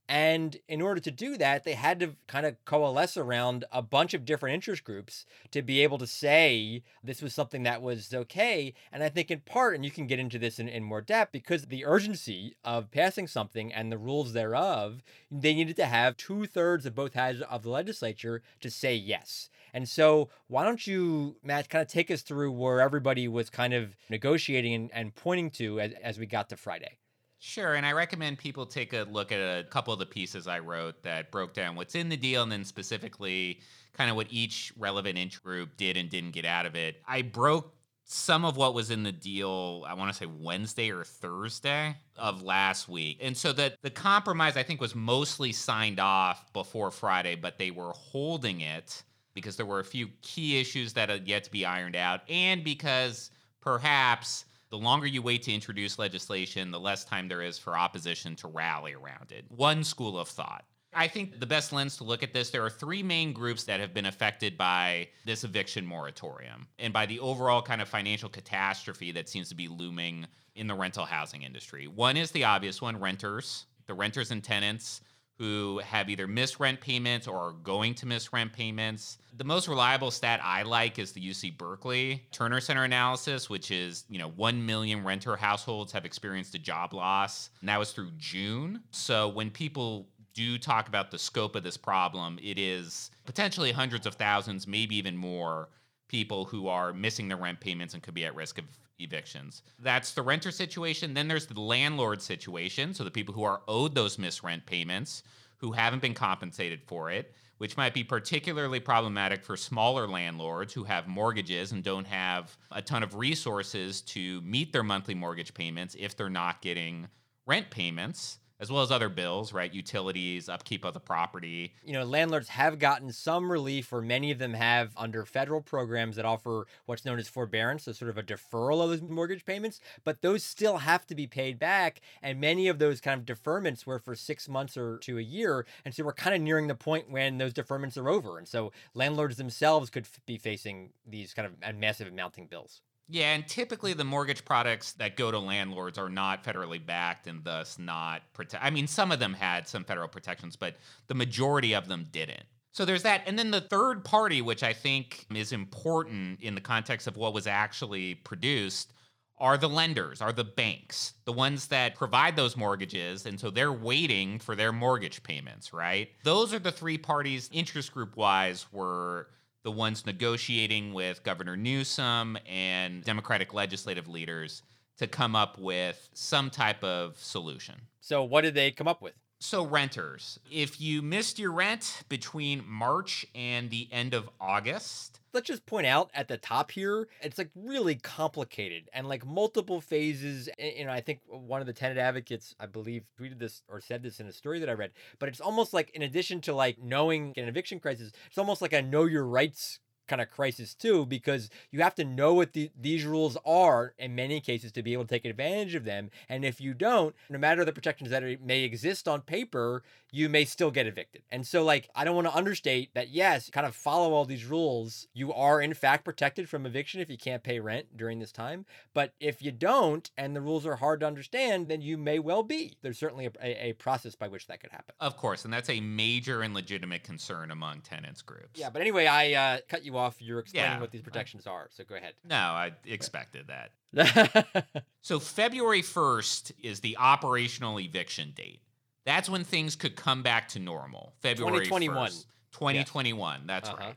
And 0.08 0.56
in 0.68 0.80
order 0.80 1.00
to 1.02 1.10
do 1.10 1.36
that, 1.36 1.64
they 1.64 1.74
had 1.74 2.00
to 2.00 2.16
kind 2.26 2.46
of 2.46 2.56
coalesce 2.64 3.18
around 3.18 3.66
a 3.70 3.82
bunch 3.82 4.14
of 4.14 4.24
different 4.24 4.54
interest 4.54 4.82
groups 4.82 5.26
to 5.50 5.60
be 5.60 5.82
able 5.82 5.98
to 5.98 6.06
say 6.06 6.82
this 7.04 7.20
was 7.20 7.34
something 7.34 7.62
that 7.64 7.82
was 7.82 8.14
okay. 8.14 8.72
And 8.90 9.02
I 9.02 9.10
think, 9.10 9.30
in 9.30 9.40
part, 9.40 9.74
and 9.74 9.84
you 9.84 9.90
can 9.90 10.06
get 10.06 10.18
into 10.18 10.38
this 10.38 10.58
in, 10.58 10.66
in 10.66 10.82
more 10.82 11.02
depth, 11.02 11.32
because 11.32 11.66
the 11.66 11.84
urgency 11.84 12.56
of 12.64 12.90
passing 12.90 13.26
something 13.26 13.70
and 13.70 13.92
the 13.92 13.98
rules 13.98 14.32
thereof, 14.32 15.02
they 15.30 15.52
needed 15.52 15.76
to 15.76 15.86
have 15.86 16.16
two 16.16 16.46
thirds 16.46 16.86
of 16.86 16.94
both 16.94 17.12
houses 17.12 17.42
of 17.42 17.62
the 17.62 17.70
legislature 17.70 18.40
to 18.62 18.70
say 18.70 18.94
yes. 18.94 19.50
And 19.74 19.86
so, 19.86 20.30
why 20.46 20.64
don't 20.64 20.86
you, 20.86 21.36
Matt, 21.42 21.68
kind 21.68 21.82
of 21.82 21.88
take 21.88 22.10
us 22.10 22.22
through 22.22 22.52
where 22.52 22.80
everybody 22.80 23.28
was 23.28 23.50
kind 23.50 23.74
of 23.74 23.94
negotiating 24.08 24.72
and, 24.72 24.90
and 24.94 25.14
pointing 25.14 25.50
to 25.50 25.80
as, 25.80 25.92
as 26.02 26.18
we 26.18 26.24
got 26.24 26.48
to 26.48 26.56
Friday? 26.56 26.96
Sure, 27.40 27.74
and 27.74 27.86
I 27.86 27.92
recommend 27.92 28.38
people 28.38 28.66
take 28.66 28.92
a 28.92 29.06
look 29.08 29.30
at 29.30 29.38
a 29.38 29.64
couple 29.64 29.92
of 29.92 30.00
the 30.00 30.06
pieces 30.06 30.48
I 30.48 30.58
wrote 30.58 31.02
that 31.04 31.30
broke 31.30 31.54
down 31.54 31.76
what's 31.76 31.94
in 31.94 32.08
the 32.08 32.16
deal 32.16 32.42
and 32.42 32.50
then 32.50 32.64
specifically 32.64 33.60
kind 33.92 34.10
of 34.10 34.16
what 34.16 34.26
each 34.30 34.72
relevant 34.76 35.16
inch 35.16 35.40
group 35.42 35.76
did 35.76 35.96
and 35.96 36.10
didn't 36.10 36.32
get 36.32 36.44
out 36.44 36.66
of 36.66 36.74
it. 36.74 37.00
I 37.06 37.22
broke 37.22 37.74
some 38.04 38.44
of 38.44 38.56
what 38.56 38.74
was 38.74 38.90
in 38.90 39.04
the 39.04 39.12
deal, 39.12 39.84
I 39.86 39.94
want 39.94 40.10
to 40.10 40.18
say 40.18 40.26
Wednesday 40.26 40.90
or 40.90 41.04
Thursday 41.04 41.96
of 42.16 42.42
last 42.42 42.88
week. 42.88 43.18
And 43.20 43.36
so 43.36 43.52
that 43.52 43.76
the 43.82 43.90
compromise 43.90 44.56
I 44.56 44.62
think 44.64 44.80
was 44.80 44.94
mostly 44.96 45.52
signed 45.52 46.00
off 46.00 46.52
before 46.52 46.90
Friday, 46.90 47.36
but 47.36 47.58
they 47.58 47.70
were 47.70 47.92
holding 47.92 48.62
it 48.62 49.04
because 49.34 49.56
there 49.56 49.66
were 49.66 49.80
a 49.80 49.84
few 49.84 50.08
key 50.22 50.58
issues 50.58 50.94
that 50.94 51.08
had 51.08 51.28
yet 51.28 51.44
to 51.44 51.50
be 51.52 51.64
ironed 51.64 51.94
out 51.94 52.22
and 52.28 52.64
because 52.64 53.30
perhaps 53.60 54.44
the 54.70 54.78
longer 54.78 55.06
you 55.06 55.22
wait 55.22 55.42
to 55.44 55.52
introduce 55.52 55.98
legislation, 55.98 56.70
the 56.70 56.80
less 56.80 57.04
time 57.04 57.28
there 57.28 57.42
is 57.42 57.58
for 57.58 57.76
opposition 57.76 58.36
to 58.36 58.48
rally 58.48 58.94
around 58.94 59.32
it. 59.32 59.44
One 59.48 59.84
school 59.84 60.18
of 60.18 60.28
thought. 60.28 60.64
I 60.94 61.06
think 61.06 61.38
the 61.38 61.46
best 61.46 61.72
lens 61.72 61.96
to 61.98 62.04
look 62.04 62.22
at 62.22 62.32
this, 62.32 62.50
there 62.50 62.64
are 62.64 62.70
three 62.70 63.02
main 63.02 63.32
groups 63.32 63.64
that 63.64 63.78
have 63.78 63.92
been 63.92 64.06
affected 64.06 64.56
by 64.56 65.08
this 65.24 65.44
eviction 65.44 65.86
moratorium 65.86 66.66
and 66.78 66.92
by 66.92 67.04
the 67.06 67.20
overall 67.20 67.60
kind 67.60 67.82
of 67.82 67.88
financial 67.88 68.28
catastrophe 68.28 69.12
that 69.12 69.28
seems 69.28 69.50
to 69.50 69.54
be 69.54 69.68
looming 69.68 70.26
in 70.54 70.66
the 70.66 70.74
rental 70.74 71.04
housing 71.04 71.42
industry. 71.42 71.86
One 71.86 72.16
is 72.16 72.30
the 72.30 72.44
obvious 72.44 72.80
one 72.80 72.98
renters, 72.98 73.66
the 73.86 73.94
renters 73.94 74.30
and 74.30 74.42
tenants 74.42 75.02
who 75.38 75.80
have 75.84 76.10
either 76.10 76.26
missed 76.26 76.58
rent 76.58 76.80
payments 76.80 77.28
or 77.28 77.36
are 77.36 77.52
going 77.52 77.94
to 77.94 78.06
miss 78.06 78.32
rent 78.32 78.52
payments. 78.52 79.18
The 79.36 79.44
most 79.44 79.68
reliable 79.68 80.10
stat 80.10 80.40
I 80.42 80.62
like 80.62 80.98
is 80.98 81.12
the 81.12 81.20
UC 81.20 81.56
Berkeley 81.56 82.24
Terner 82.32 82.60
Center 82.60 82.82
analysis, 82.82 83.48
which 83.48 83.70
is, 83.70 84.04
you 84.10 84.18
know, 84.18 84.30
1 84.30 84.66
million 84.66 85.04
renter 85.04 85.36
households 85.36 85.92
have 85.92 86.04
experienced 86.04 86.54
a 86.56 86.58
job 86.58 86.92
loss. 86.92 87.50
And 87.60 87.68
that 87.68 87.78
was 87.78 87.92
through 87.92 88.10
June. 88.18 88.82
So 88.90 89.28
when 89.28 89.50
people 89.50 90.08
do 90.34 90.58
talk 90.58 90.88
about 90.88 91.10
the 91.12 91.18
scope 91.18 91.54
of 91.54 91.62
this 91.62 91.76
problem, 91.76 92.38
it 92.42 92.58
is 92.58 93.10
potentially 93.24 93.70
hundreds 93.70 94.06
of 94.06 94.14
thousands, 94.14 94.66
maybe 94.66 94.96
even 94.96 95.16
more 95.16 95.68
people 96.08 96.46
who 96.46 96.66
are 96.68 96.92
missing 96.92 97.28
their 97.28 97.36
rent 97.36 97.60
payments 97.60 97.94
and 97.94 98.02
could 98.02 98.14
be 98.14 98.24
at 98.24 98.34
risk 98.34 98.58
of 98.58 98.64
evictions. 98.98 99.62
That's 99.78 100.12
the 100.12 100.22
renter 100.22 100.50
situation. 100.50 101.14
Then 101.14 101.28
there's 101.28 101.46
the 101.46 101.60
landlord 101.60 102.22
situation. 102.22 102.94
So 102.94 103.04
the 103.04 103.10
people 103.10 103.34
who 103.34 103.44
are 103.44 103.62
owed 103.68 103.94
those 103.94 104.18
missed 104.18 104.42
rent 104.42 104.66
payments 104.66 105.22
who 105.58 105.72
haven't 105.72 106.02
been 106.02 106.14
compensated 106.14 106.82
for 106.86 107.10
it, 107.10 107.34
which 107.58 107.76
might 107.76 107.94
be 107.94 108.04
particularly 108.04 108.80
problematic 108.80 109.42
for 109.42 109.56
smaller 109.56 110.06
landlords 110.06 110.72
who 110.72 110.84
have 110.84 111.08
mortgages 111.08 111.72
and 111.72 111.82
don't 111.82 112.06
have 112.06 112.56
a 112.70 112.80
ton 112.80 113.02
of 113.02 113.14
resources 113.14 114.00
to 114.02 114.40
meet 114.42 114.72
their 114.72 114.84
monthly 114.84 115.14
mortgage 115.14 115.52
payments 115.54 115.96
if 115.98 116.16
they're 116.16 116.30
not 116.30 116.62
getting 116.62 117.08
rent 117.46 117.70
payments 117.70 118.38
as 118.60 118.70
well 118.70 118.82
as 118.82 118.90
other 118.90 119.08
bills, 119.08 119.52
right? 119.52 119.72
Utilities, 119.72 120.48
upkeep 120.48 120.84
of 120.84 120.94
the 120.94 121.00
property. 121.00 121.74
You 121.84 121.92
know, 121.92 122.04
landlords 122.04 122.48
have 122.50 122.78
gotten 122.78 123.12
some 123.12 123.50
relief, 123.50 123.92
or 123.92 124.02
many 124.02 124.30
of 124.30 124.38
them 124.38 124.54
have 124.54 124.92
under 124.96 125.24
federal 125.24 125.60
programs 125.60 126.16
that 126.16 126.24
offer 126.24 126.66
what's 126.86 127.04
known 127.04 127.18
as 127.18 127.28
forbearance, 127.28 127.84
so 127.84 127.92
sort 127.92 128.10
of 128.10 128.18
a 128.18 128.22
deferral 128.22 128.82
of 128.82 128.90
those 128.90 129.02
mortgage 129.02 129.44
payments, 129.44 129.80
but 130.04 130.22
those 130.22 130.42
still 130.42 130.78
have 130.78 131.06
to 131.06 131.14
be 131.14 131.26
paid 131.26 131.58
back. 131.58 132.00
And 132.22 132.40
many 132.40 132.68
of 132.68 132.78
those 132.78 133.00
kind 133.00 133.20
of 133.20 133.38
deferments 133.38 133.86
were 133.86 133.98
for 133.98 134.14
six 134.14 134.48
months 134.48 134.76
or 134.76 134.98
to 134.98 135.18
a 135.18 135.22
year. 135.22 135.66
And 135.84 135.94
so 135.94 136.04
we're 136.04 136.12
kind 136.12 136.34
of 136.34 136.42
nearing 136.42 136.66
the 136.66 136.74
point 136.74 137.10
when 137.10 137.38
those 137.38 137.54
deferments 137.54 137.96
are 137.96 138.08
over. 138.08 138.38
And 138.38 138.48
so 138.48 138.72
landlords 138.94 139.36
themselves 139.36 139.90
could 139.90 140.04
f- 140.04 140.20
be 140.26 140.36
facing 140.36 140.90
these 141.06 141.34
kind 141.34 141.46
of 141.46 141.76
massive 141.76 142.12
mounting 142.12 142.46
bills. 142.46 142.82
Yeah, 143.10 143.32
and 143.34 143.48
typically 143.48 143.94
the 143.94 144.04
mortgage 144.04 144.44
products 144.44 144.92
that 144.92 145.16
go 145.16 145.30
to 145.30 145.38
landlords 145.38 145.96
are 145.96 146.10
not 146.10 146.44
federally 146.44 146.84
backed 146.84 147.26
and 147.26 147.42
thus 147.42 147.78
not 147.78 148.22
protect. 148.34 148.62
I 148.62 148.68
mean, 148.68 148.86
some 148.86 149.10
of 149.10 149.18
them 149.18 149.32
had 149.32 149.66
some 149.66 149.82
federal 149.82 150.08
protections, 150.08 150.56
but 150.56 150.76
the 151.06 151.14
majority 151.14 151.74
of 151.74 151.88
them 151.88 152.06
didn't. 152.12 152.44
So 152.72 152.84
there's 152.84 153.02
that. 153.04 153.22
And 153.26 153.38
then 153.38 153.50
the 153.50 153.62
third 153.62 154.04
party, 154.04 154.42
which 154.42 154.62
I 154.62 154.74
think 154.74 155.26
is 155.34 155.52
important 155.52 156.42
in 156.42 156.54
the 156.54 156.60
context 156.60 157.06
of 157.06 157.16
what 157.16 157.32
was 157.32 157.46
actually 157.46 158.14
produced, 158.14 158.92
are 159.38 159.56
the 159.56 159.68
lenders, 159.68 160.20
are 160.20 160.32
the 160.32 160.44
banks, 160.44 161.14
the 161.24 161.32
ones 161.32 161.68
that 161.68 161.94
provide 161.94 162.36
those 162.36 162.56
mortgages. 162.56 163.24
And 163.24 163.40
so 163.40 163.50
they're 163.50 163.72
waiting 163.72 164.38
for 164.38 164.54
their 164.54 164.72
mortgage 164.72 165.22
payments, 165.22 165.72
right? 165.72 166.10
Those 166.24 166.52
are 166.52 166.58
the 166.58 166.72
three 166.72 166.98
parties, 166.98 167.48
interest 167.52 167.92
group 167.92 168.16
wise, 168.16 168.66
were 168.70 169.28
the 169.62 169.70
ones 169.70 170.06
negotiating 170.06 170.92
with 170.92 171.22
Governor 171.22 171.56
Newsom 171.56 172.38
and 172.46 173.04
Democratic 173.04 173.52
legislative 173.54 174.08
leaders 174.08 174.62
to 174.98 175.06
come 175.06 175.34
up 175.36 175.58
with 175.58 176.08
some 176.12 176.50
type 176.50 176.82
of 176.82 177.18
solution. 177.18 177.74
So, 178.00 178.24
what 178.24 178.42
did 178.42 178.54
they 178.54 178.70
come 178.70 178.88
up 178.88 179.02
with? 179.02 179.14
So, 179.40 179.64
renters, 179.64 180.38
if 180.50 180.80
you 180.80 181.00
missed 181.02 181.38
your 181.38 181.52
rent 181.52 182.02
between 182.08 182.64
March 182.66 183.24
and 183.34 183.70
the 183.70 183.88
end 183.92 184.14
of 184.14 184.28
August, 184.40 185.20
let's 185.38 185.46
just 185.46 185.66
point 185.66 185.86
out 185.86 186.10
at 186.14 186.26
the 186.26 186.36
top 186.36 186.72
here, 186.72 187.06
it's 187.22 187.38
like 187.38 187.50
really 187.54 187.94
complicated 187.94 188.90
and 188.92 189.06
like 189.06 189.24
multiple 189.24 189.80
phases. 189.80 190.48
Know, 190.58 190.90
I 190.90 191.00
think 191.00 191.20
one 191.28 191.60
of 191.60 191.68
the 191.68 191.72
tenant 191.72 192.00
advocates, 192.00 192.56
I 192.58 192.66
believe, 192.66 193.04
tweeted 193.20 193.38
this 193.38 193.62
or 193.68 193.80
said 193.80 194.02
this 194.02 194.18
in 194.18 194.26
a 194.26 194.32
story 194.32 194.58
that 194.58 194.68
I 194.68 194.72
read, 194.72 194.90
but 195.20 195.28
it's 195.28 195.40
almost 195.40 195.72
like 195.72 195.90
in 195.90 196.02
addition 196.02 196.40
to 196.40 196.52
like 196.52 196.82
knowing 196.82 197.34
an 197.36 197.46
eviction 197.46 197.78
crisis, 197.78 198.10
it's 198.26 198.38
almost 198.38 198.60
like 198.60 198.72
a 198.72 198.82
know 198.82 199.04
your 199.04 199.24
rights 199.24 199.78
kind 200.08 200.22
of 200.22 200.30
crisis 200.30 200.74
too 200.74 201.06
because 201.06 201.50
you 201.70 201.80
have 201.82 201.94
to 201.94 202.04
know 202.04 202.34
what 202.34 202.52
the, 202.52 202.70
these 202.78 203.04
rules 203.04 203.36
are 203.44 203.94
in 203.98 204.14
many 204.14 204.40
cases 204.40 204.72
to 204.72 204.82
be 204.82 204.92
able 204.92 205.04
to 205.04 205.08
take 205.08 205.24
advantage 205.24 205.74
of 205.74 205.84
them 205.84 206.10
and 206.28 206.44
if 206.44 206.60
you 206.60 206.74
don't 206.74 207.14
no 207.28 207.38
matter 207.38 207.64
the 207.64 207.72
protections 207.72 208.10
that 208.10 208.22
are, 208.22 208.36
may 208.42 208.62
exist 208.62 209.06
on 209.06 209.20
paper 209.20 209.82
you 210.10 210.28
may 210.28 210.44
still 210.44 210.70
get 210.70 210.86
evicted. 210.86 211.22
And 211.30 211.46
so 211.46 211.62
like 211.62 211.88
i 211.94 212.04
don't 212.04 212.14
want 212.14 212.26
to 212.26 212.34
understate 212.34 212.94
that 212.94 213.10
yes 213.10 213.50
kind 213.50 213.66
of 213.66 213.74
follow 213.74 214.12
all 214.12 214.24
these 214.24 214.44
rules 214.44 215.06
you 215.12 215.32
are 215.32 215.60
in 215.60 215.74
fact 215.74 216.04
protected 216.04 216.48
from 216.48 216.64
eviction 216.66 217.00
if 217.00 217.10
you 217.10 217.18
can't 217.18 217.42
pay 217.42 217.60
rent 217.60 217.96
during 217.96 218.18
this 218.18 218.32
time 218.32 218.64
but 218.94 219.12
if 219.20 219.42
you 219.42 219.52
don't 219.52 220.10
and 220.16 220.34
the 220.34 220.40
rules 220.40 220.66
are 220.66 220.76
hard 220.76 221.00
to 221.00 221.06
understand 221.06 221.68
then 221.68 221.80
you 221.80 221.98
may 221.98 222.18
well 222.18 222.42
be. 222.42 222.76
There's 222.82 222.98
certainly 222.98 223.26
a, 223.26 223.32
a, 223.42 223.70
a 223.70 223.72
process 223.74 224.14
by 224.14 224.28
which 224.28 224.46
that 224.46 224.60
could 224.60 224.70
happen. 224.70 224.94
Of 225.00 225.16
course 225.16 225.44
and 225.44 225.52
that's 225.52 225.70
a 225.70 225.80
major 225.80 226.42
and 226.42 226.54
legitimate 226.54 227.02
concern 227.04 227.50
among 227.50 227.80
tenants 227.80 228.22
groups. 228.22 228.58
Yeah 228.58 228.70
but 228.70 228.80
anyway 228.80 229.06
i 229.06 229.32
uh, 229.34 229.58
cut 229.68 229.84
you 229.84 229.96
off. 229.98 230.20
You're 230.20 230.38
explaining 230.38 230.72
yeah, 230.72 230.80
what 230.80 230.90
these 230.90 231.02
protections 231.02 231.46
are. 231.46 231.68
So 231.70 231.84
go 231.84 231.96
ahead. 231.96 232.14
No, 232.24 232.36
I 232.36 232.72
expected 232.86 233.48
that. 233.48 234.64
so 235.02 235.18
February 235.18 235.82
1st 235.82 236.52
is 236.62 236.80
the 236.80 236.96
operational 236.96 237.78
eviction 237.80 238.32
date. 238.34 238.62
That's 239.04 239.28
when 239.28 239.44
things 239.44 239.76
could 239.76 239.96
come 239.96 240.22
back 240.22 240.48
to 240.48 240.58
normal. 240.58 241.14
February 241.20 241.64
2021. 241.64 242.10
1st, 242.10 242.24
2021. 242.52 243.34
Yes. 243.34 243.46
That's 243.46 243.68
uh-huh. 243.68 243.78
right. 243.78 243.94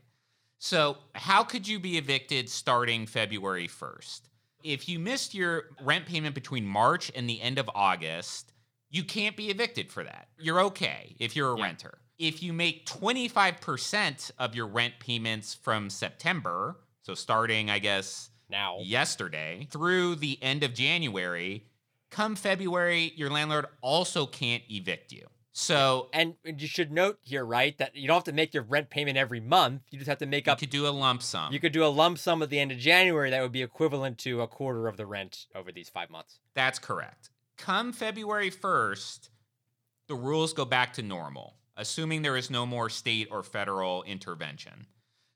So, 0.63 0.97
how 1.15 1.43
could 1.43 1.67
you 1.67 1.79
be 1.79 1.97
evicted 1.97 2.47
starting 2.47 3.07
February 3.07 3.67
1st? 3.67 4.21
If 4.63 4.87
you 4.87 4.99
missed 4.99 5.33
your 5.33 5.63
rent 5.81 6.05
payment 6.05 6.35
between 6.35 6.65
March 6.65 7.11
and 7.15 7.27
the 7.27 7.41
end 7.41 7.57
of 7.57 7.67
August, 7.73 8.53
you 8.91 9.03
can't 9.03 9.35
be 9.35 9.49
evicted 9.49 9.91
for 9.91 10.03
that. 10.03 10.27
You're 10.37 10.61
okay 10.65 11.15
if 11.19 11.35
you're 11.35 11.55
a 11.55 11.57
yeah. 11.57 11.63
renter 11.63 12.00
if 12.21 12.43
you 12.43 12.53
make 12.53 12.85
25% 12.85 14.31
of 14.37 14.55
your 14.55 14.67
rent 14.67 14.93
payments 14.99 15.55
from 15.55 15.89
September, 15.89 16.77
so 17.01 17.15
starting, 17.15 17.71
I 17.71 17.79
guess, 17.79 18.29
now, 18.47 18.77
yesterday, 18.81 19.67
through 19.71 20.15
the 20.15 20.37
end 20.41 20.63
of 20.63 20.75
January, 20.75 21.65
come 22.11 22.35
February, 22.35 23.11
your 23.15 23.31
landlord 23.31 23.65
also 23.81 24.27
can't 24.27 24.61
evict 24.69 25.11
you. 25.11 25.25
So, 25.53 26.09
and 26.13 26.35
you 26.45 26.67
should 26.67 26.91
note 26.91 27.17
here, 27.21 27.43
right, 27.43 27.77
that 27.79 27.95
you 27.95 28.07
don't 28.07 28.17
have 28.17 28.23
to 28.25 28.33
make 28.33 28.53
your 28.53 28.63
rent 28.63 28.89
payment 28.89 29.17
every 29.17 29.39
month. 29.39 29.81
You 29.89 29.97
just 29.97 30.07
have 30.07 30.19
to 30.19 30.25
make 30.25 30.47
up. 30.47 30.61
You 30.61 30.67
could 30.67 30.71
do 30.71 30.87
a 30.87 30.89
lump 30.89 31.23
sum. 31.23 31.51
You 31.51 31.59
could 31.59 31.73
do 31.73 31.83
a 31.83 31.87
lump 31.87 32.19
sum 32.19 32.43
at 32.43 32.49
the 32.49 32.59
end 32.59 32.71
of 32.71 32.77
January 32.77 33.31
that 33.31 33.41
would 33.41 33.51
be 33.51 33.63
equivalent 33.63 34.19
to 34.19 34.41
a 34.41 34.47
quarter 34.47 34.87
of 34.87 34.95
the 34.95 35.05
rent 35.05 35.47
over 35.55 35.71
these 35.71 35.89
five 35.89 36.09
months. 36.09 36.39
That's 36.53 36.77
correct. 36.77 37.31
Come 37.57 37.91
February 37.93 38.51
1st, 38.51 39.29
the 40.07 40.15
rules 40.15 40.53
go 40.53 40.65
back 40.65 40.93
to 40.93 41.01
normal 41.01 41.55
assuming 41.77 42.21
there 42.21 42.37
is 42.37 42.49
no 42.49 42.65
more 42.65 42.89
state 42.89 43.27
or 43.31 43.43
federal 43.43 44.03
intervention. 44.03 44.85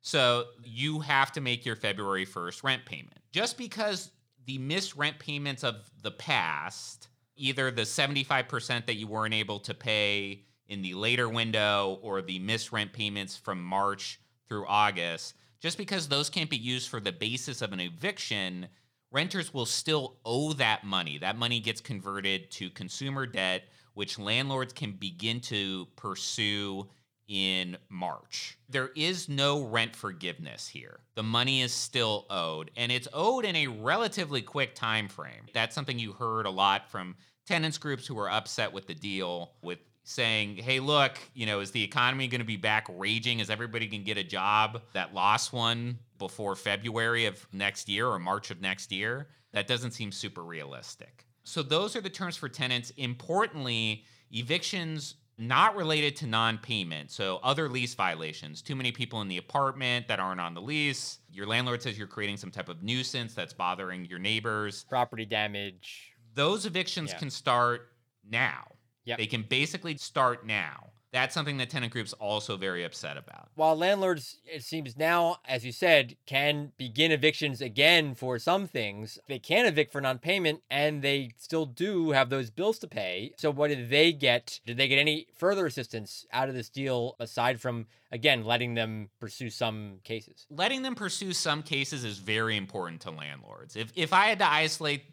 So 0.02 0.46
you 0.64 1.00
have 1.00 1.32
to 1.32 1.42
make 1.42 1.66
your 1.66 1.76
February 1.76 2.26
1st 2.26 2.64
rent 2.64 2.86
payment. 2.86 3.20
Just 3.32 3.58
because 3.58 4.12
the 4.46 4.58
missed 4.60 4.96
rent 4.96 5.18
payments 5.18 5.64
of 5.64 5.76
the 6.02 6.12
past, 6.12 7.08
either 7.36 7.72
the 7.72 7.82
75% 7.82 8.86
that 8.86 8.96
you 8.96 9.08
weren't 9.08 9.34
able 9.34 9.60
to 9.62 9.74
pay 9.74 10.44
in 10.68 10.82
the 10.82 10.94
later 10.94 11.28
window 11.28 12.00
or 12.02 12.22
the 12.22 12.40
missed 12.40 12.72
rent 12.72 12.94
payments 12.94 13.36
from 13.36 13.64
March 13.64 14.20
through 14.48 14.66
August, 14.68 15.34
just 15.60 15.78
because 15.78 16.08
those 16.08 16.30
can't 16.30 16.50
be 16.50 16.58
used 16.58 16.90
for 16.90 17.00
the 17.00 17.12
basis 17.12 17.62
of 17.62 17.74
an 17.74 17.80
eviction, 17.80 18.68
renters 19.12 19.54
will 19.54 19.66
still 19.66 20.18
owe 20.26 20.54
that 20.54 20.84
money. 20.84 21.18
That 21.18 21.38
money 21.38 21.60
gets 21.60 21.82
converted 21.82 22.52
to 22.52 22.70
consumer 22.70 23.26
debt 23.26 23.64
which 23.96 24.20
landlords 24.20 24.72
can 24.72 24.92
begin 24.92 25.40
to 25.40 25.88
pursue 25.96 26.88
in 27.28 27.76
March. 27.90 28.58
There 28.70 28.92
is 28.96 29.28
no 29.28 29.64
rent 29.64 29.96
forgiveness 29.96 30.68
here. 30.68 31.00
The 31.16 31.24
money 31.24 31.62
is 31.62 31.74
still 31.74 32.26
owed 32.30 32.70
and 32.78 32.92
it's 32.92 33.08
owed 33.14 33.46
in 33.46 33.56
a 33.56 33.68
relatively 33.68 34.44
quick 34.44 34.76
time 34.76 35.08
frame. 35.08 35.48
That's 35.54 35.74
something 35.74 35.98
you 35.98 36.14
heard 36.14 36.46
a 36.46 36.52
lot 36.52 36.92
from 36.92 37.16
tenants 37.48 37.80
groups 37.80 38.06
who 38.06 38.16
were 38.16 38.30
upset 38.30 38.74
with 38.74 38.86
the 38.86 38.94
deal 38.94 39.54
with 39.64 39.80
saying, 40.04 40.58
"Hey, 40.58 40.80
look, 40.80 41.18
you 41.34 41.48
know, 41.48 41.62
is 41.62 41.72
the 41.72 41.84
economy 41.84 42.28
going 42.28 42.42
to 42.42 42.46
be 42.46 42.58
back 42.58 42.86
raging? 42.90 43.40
Is 43.40 43.50
everybody 43.50 43.88
going 43.88 44.02
to 44.02 44.06
get 44.06 44.18
a 44.18 44.24
job 44.24 44.84
that 44.94 45.16
lost 45.16 45.52
one 45.52 45.98
before 46.20 46.56
February 46.56 47.26
of 47.26 47.48
next 47.52 47.90
year 47.90 48.08
or 48.08 48.20
March 48.20 48.52
of 48.52 48.62
next 48.62 48.92
year?" 48.92 49.30
That 49.54 49.68
doesn't 49.68 49.92
seem 49.92 50.12
super 50.12 50.44
realistic. 50.44 51.25
So 51.46 51.64
those 51.64 51.96
are 51.96 52.02
the 52.02 52.10
terms 52.10 52.36
for 52.36 52.50
tenants. 52.50 52.92
Importantly, 52.98 54.04
evictions 54.32 55.16
not 55.38 55.76
related 55.76 56.16
to 56.18 56.28
non-payment. 56.28 57.12
So 57.12 57.40
other 57.44 57.70
lease 57.70 57.94
violations, 57.94 58.62
too 58.62 58.76
many 58.76 58.92
people 58.92 59.22
in 59.22 59.28
the 59.28 59.38
apartment 59.38 60.08
that 60.08 60.20
aren't 60.20 60.42
on 60.42 60.54
the 60.54 60.62
lease. 60.62 61.20
Your 61.32 61.46
landlord 61.46 61.82
says 61.82 61.98
you're 61.98 62.08
creating 62.08 62.38
some 62.38 62.52
type 62.52 62.70
of 62.70 62.84
nuisance 62.84 63.34
that's 63.34 63.54
bothering 63.54 64.06
your 64.06 64.20
neighbors. 64.20 64.86
Property 64.90 65.26
damage. 65.26 66.14
Those 66.34 66.66
evictions 66.66 67.12
yeah. 67.12 67.20
can 67.20 67.30
start 67.30 67.90
now. 68.30 68.64
Yep. 69.06 69.18
They 69.20 69.28
can 69.28 69.44
basically 69.44 69.98
start 69.98 70.46
now. 70.46 70.92
That's 71.16 71.34
something 71.34 71.56
that 71.60 71.70
tenant 71.70 71.94
groups 71.94 72.12
also 72.12 72.58
very 72.58 72.84
upset 72.84 73.16
about. 73.16 73.48
While 73.56 73.78
landlords, 73.78 74.36
it 74.46 74.66
seems 74.66 74.98
now, 74.98 75.38
as 75.46 75.64
you 75.64 75.72
said, 75.72 76.18
can 76.26 76.74
begin 76.76 77.14
evictions 77.14 77.62
again 77.62 78.16
for 78.16 78.38
some 78.38 78.68
things, 78.68 79.18
they 79.30 79.40
can 79.40 79.66
evict 79.66 79.94
for 79.94 80.02
non-payment, 80.02 80.64
and 80.70 81.02
they 81.02 81.32
still 81.38 81.66
do 81.66 82.12
have 82.12 82.30
those 82.30 82.50
bills 82.50 82.80
to 82.80 82.88
pay. 82.90 83.32
So, 83.38 83.50
what 83.50 83.70
did 83.70 83.90
they 83.90 84.12
get? 84.12 84.60
Did 84.66 84.76
they 84.76 84.90
get 84.90 85.00
any 85.00 85.28
further 85.34 85.66
assistance 85.66 86.26
out 86.34 86.50
of 86.50 86.54
this 86.54 86.68
deal 86.68 87.16
aside 87.18 87.62
from 87.62 87.86
again 88.12 88.44
letting 88.44 88.74
them 88.74 89.10
pursue 89.22 89.50
some 89.50 90.00
cases? 90.04 90.46
Letting 90.50 90.82
them 90.82 90.96
pursue 90.96 91.32
some 91.32 91.64
cases 91.64 92.04
is 92.04 92.18
very 92.18 92.58
important 92.58 93.00
to 93.02 93.12
landlords. 93.12 93.78
If 93.78 93.94
if 93.96 94.12
I 94.12 94.26
had 94.26 94.40
to 94.40 94.52
isolate 94.52 95.06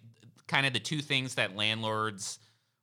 kind 0.48 0.66
of 0.66 0.72
the 0.72 0.80
two 0.80 1.00
things 1.00 1.36
that 1.36 1.54
landlords 1.54 2.40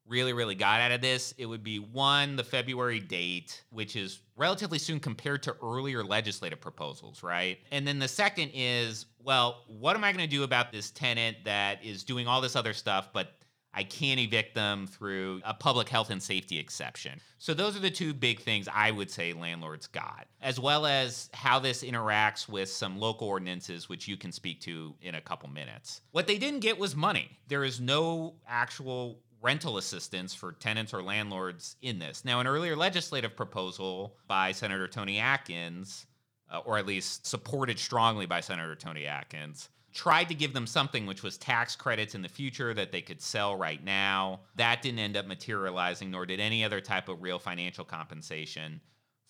really, 0.09 0.33
really 0.33 0.55
got 0.55 0.81
out 0.81 0.91
of 0.91 1.01
this, 1.01 1.33
it 1.37 1.45
would 1.45 1.63
be 1.63 1.77
one, 1.77 2.35
the 2.35 2.43
February 2.43 2.99
date, 2.99 3.63
which 3.69 3.95
is 3.95 4.19
relatively 4.35 4.79
soon 4.79 4.99
compared 4.99 5.43
to 5.43 5.55
earlier 5.63 6.03
legislative 6.03 6.59
proposals, 6.59 7.23
right? 7.23 7.59
And 7.71 7.87
then 7.87 7.99
the 7.99 8.07
second 8.07 8.51
is, 8.53 9.05
well, 9.23 9.63
what 9.67 9.95
am 9.95 10.03
I 10.03 10.11
going 10.11 10.27
to 10.27 10.35
do 10.35 10.43
about 10.43 10.71
this 10.71 10.91
tenant 10.91 11.37
that 11.45 11.83
is 11.83 12.03
doing 12.03 12.27
all 12.27 12.41
this 12.41 12.55
other 12.55 12.73
stuff, 12.73 13.09
but 13.13 13.39
I 13.73 13.83
can't 13.83 14.19
evict 14.19 14.55
them 14.55 14.87
through 14.87 15.41
a 15.45 15.53
public 15.53 15.89
health 15.89 16.09
and 16.09 16.21
safety 16.21 16.57
exception. 16.57 17.21
So, 17.37 17.53
those 17.53 17.77
are 17.77 17.79
the 17.79 17.91
two 17.91 18.13
big 18.13 18.39
things 18.39 18.67
I 18.73 18.91
would 18.91 19.11
say 19.11 19.31
landlords 19.31 19.87
got, 19.87 20.27
as 20.41 20.59
well 20.59 20.85
as 20.85 21.29
how 21.33 21.59
this 21.59 21.83
interacts 21.83 22.49
with 22.49 22.69
some 22.69 22.99
local 22.99 23.27
ordinances, 23.27 23.87
which 23.87 24.07
you 24.07 24.17
can 24.17 24.31
speak 24.31 24.59
to 24.61 24.95
in 25.01 25.15
a 25.15 25.21
couple 25.21 25.49
minutes. 25.49 26.01
What 26.11 26.25
they 26.25 26.37
didn't 26.39 26.61
get 26.61 26.79
was 26.79 26.95
money. 26.95 27.37
There 27.47 27.63
is 27.63 27.79
no 27.79 28.35
actual 28.47 29.19
rental 29.41 29.77
assistance 29.77 30.33
for 30.33 30.53
tenants 30.53 30.93
or 30.93 31.01
landlords 31.01 31.75
in 31.81 31.99
this. 31.99 32.25
Now, 32.25 32.39
an 32.39 32.47
earlier 32.47 32.75
legislative 32.75 33.35
proposal 33.35 34.17
by 34.27 34.51
Senator 34.51 34.87
Toni 34.87 35.19
Atkins, 35.19 36.05
uh, 36.51 36.59
or 36.59 36.77
at 36.77 36.85
least 36.85 37.25
supported 37.25 37.79
strongly 37.79 38.25
by 38.25 38.41
Senator 38.41 38.75
Toni 38.75 39.05
Atkins, 39.05 39.69
tried 39.93 40.29
to 40.29 40.35
give 40.35 40.53
them 40.53 40.67
something 40.67 41.05
which 41.05 41.23
was 41.23 41.37
tax 41.37 41.75
credits 41.75 42.15
in 42.15 42.21
the 42.21 42.29
future 42.29 42.73
that 42.73 42.91
they 42.91 43.01
could 43.01 43.21
sell 43.21 43.55
right 43.55 43.83
now. 43.83 44.41
That 44.55 44.81
didn't 44.81 44.99
end 44.99 45.17
up 45.17 45.25
materializing, 45.25 46.11
nor 46.11 46.25
did 46.25 46.39
any 46.39 46.63
other 46.63 46.81
type 46.81 47.09
of 47.09 47.21
real 47.21 47.39
financial 47.39 47.85
compensation 47.85 48.81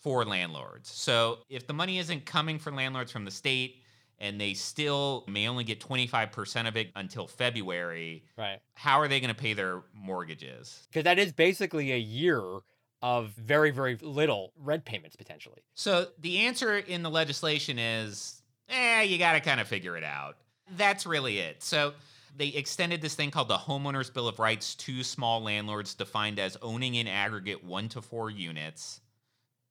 for 0.01 0.25
landlords. 0.25 0.89
So, 0.89 1.39
if 1.49 1.67
the 1.67 1.73
money 1.73 1.99
isn't 1.99 2.25
coming 2.25 2.59
for 2.59 2.71
landlords 2.71 3.11
from 3.11 3.25
the 3.25 3.31
state, 3.31 3.83
and 4.19 4.39
they 4.39 4.53
still 4.53 5.23
may 5.27 5.47
only 5.47 5.63
get 5.63 5.79
25% 5.79 6.67
of 6.67 6.75
it 6.75 6.91
until 6.95 7.27
February. 7.27 8.23
Right. 8.37 8.59
How 8.73 8.99
are 8.99 9.07
they 9.07 9.19
going 9.19 9.33
to 9.33 9.39
pay 9.39 9.53
their 9.53 9.81
mortgages? 9.93 10.87
Because 10.89 11.05
that 11.05 11.19
is 11.19 11.31
basically 11.31 11.91
a 11.91 11.97
year 11.97 12.43
of 13.01 13.29
very, 13.29 13.71
very 13.71 13.97
little 14.01 14.51
rent 14.57 14.83
payments 14.83 15.15
potentially. 15.15 15.61
So 15.73 16.07
the 16.19 16.39
answer 16.39 16.77
in 16.77 17.01
the 17.01 17.09
legislation 17.09 17.79
is 17.79 18.41
eh, 18.67 19.03
you 19.03 19.17
got 19.17 19.33
to 19.33 19.39
kind 19.39 19.61
of 19.61 19.67
figure 19.67 19.95
it 19.97 20.03
out. 20.03 20.35
That's 20.75 21.05
really 21.05 21.39
it. 21.39 21.63
So 21.63 21.93
they 22.35 22.47
extended 22.47 23.01
this 23.01 23.15
thing 23.15 23.31
called 23.31 23.47
the 23.47 23.57
Homeowners 23.57 24.13
Bill 24.13 24.27
of 24.27 24.39
Rights 24.39 24.75
to 24.75 25.03
small 25.03 25.41
landlords 25.41 25.93
defined 25.95 26.39
as 26.39 26.57
owning 26.61 26.95
in 26.95 27.07
aggregate 27.07 27.63
one 27.63 27.89
to 27.89 28.01
four 28.01 28.29
units. 28.29 29.01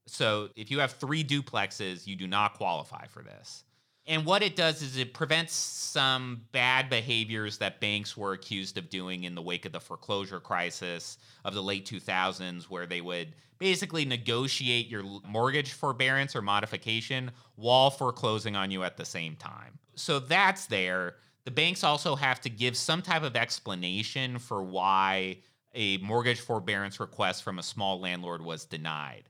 So 0.06 0.48
if 0.56 0.70
you 0.70 0.80
have 0.80 0.92
three 0.92 1.22
duplexes, 1.22 2.06
you 2.06 2.16
do 2.16 2.26
not 2.26 2.54
qualify 2.54 3.06
for 3.06 3.22
this. 3.22 3.64
And 4.08 4.24
what 4.24 4.42
it 4.42 4.56
does 4.56 4.80
is 4.80 4.96
it 4.96 5.12
prevents 5.12 5.52
some 5.52 6.40
bad 6.50 6.88
behaviors 6.88 7.58
that 7.58 7.78
banks 7.78 8.16
were 8.16 8.32
accused 8.32 8.78
of 8.78 8.88
doing 8.88 9.24
in 9.24 9.34
the 9.34 9.42
wake 9.42 9.66
of 9.66 9.72
the 9.72 9.80
foreclosure 9.80 10.40
crisis 10.40 11.18
of 11.44 11.52
the 11.52 11.62
late 11.62 11.86
2000s, 11.86 12.64
where 12.64 12.86
they 12.86 13.02
would 13.02 13.34
basically 13.58 14.06
negotiate 14.06 14.88
your 14.88 15.02
mortgage 15.26 15.72
forbearance 15.72 16.34
or 16.34 16.40
modification 16.40 17.30
while 17.56 17.90
foreclosing 17.90 18.56
on 18.56 18.70
you 18.70 18.82
at 18.82 18.96
the 18.96 19.04
same 19.04 19.36
time. 19.36 19.78
So 19.94 20.18
that's 20.18 20.66
there. 20.66 21.16
The 21.44 21.50
banks 21.50 21.84
also 21.84 22.16
have 22.16 22.40
to 22.42 22.48
give 22.48 22.78
some 22.78 23.02
type 23.02 23.22
of 23.22 23.36
explanation 23.36 24.38
for 24.38 24.62
why 24.62 25.38
a 25.74 25.98
mortgage 25.98 26.40
forbearance 26.40 26.98
request 26.98 27.42
from 27.42 27.58
a 27.58 27.62
small 27.62 28.00
landlord 28.00 28.40
was 28.40 28.64
denied. 28.64 29.24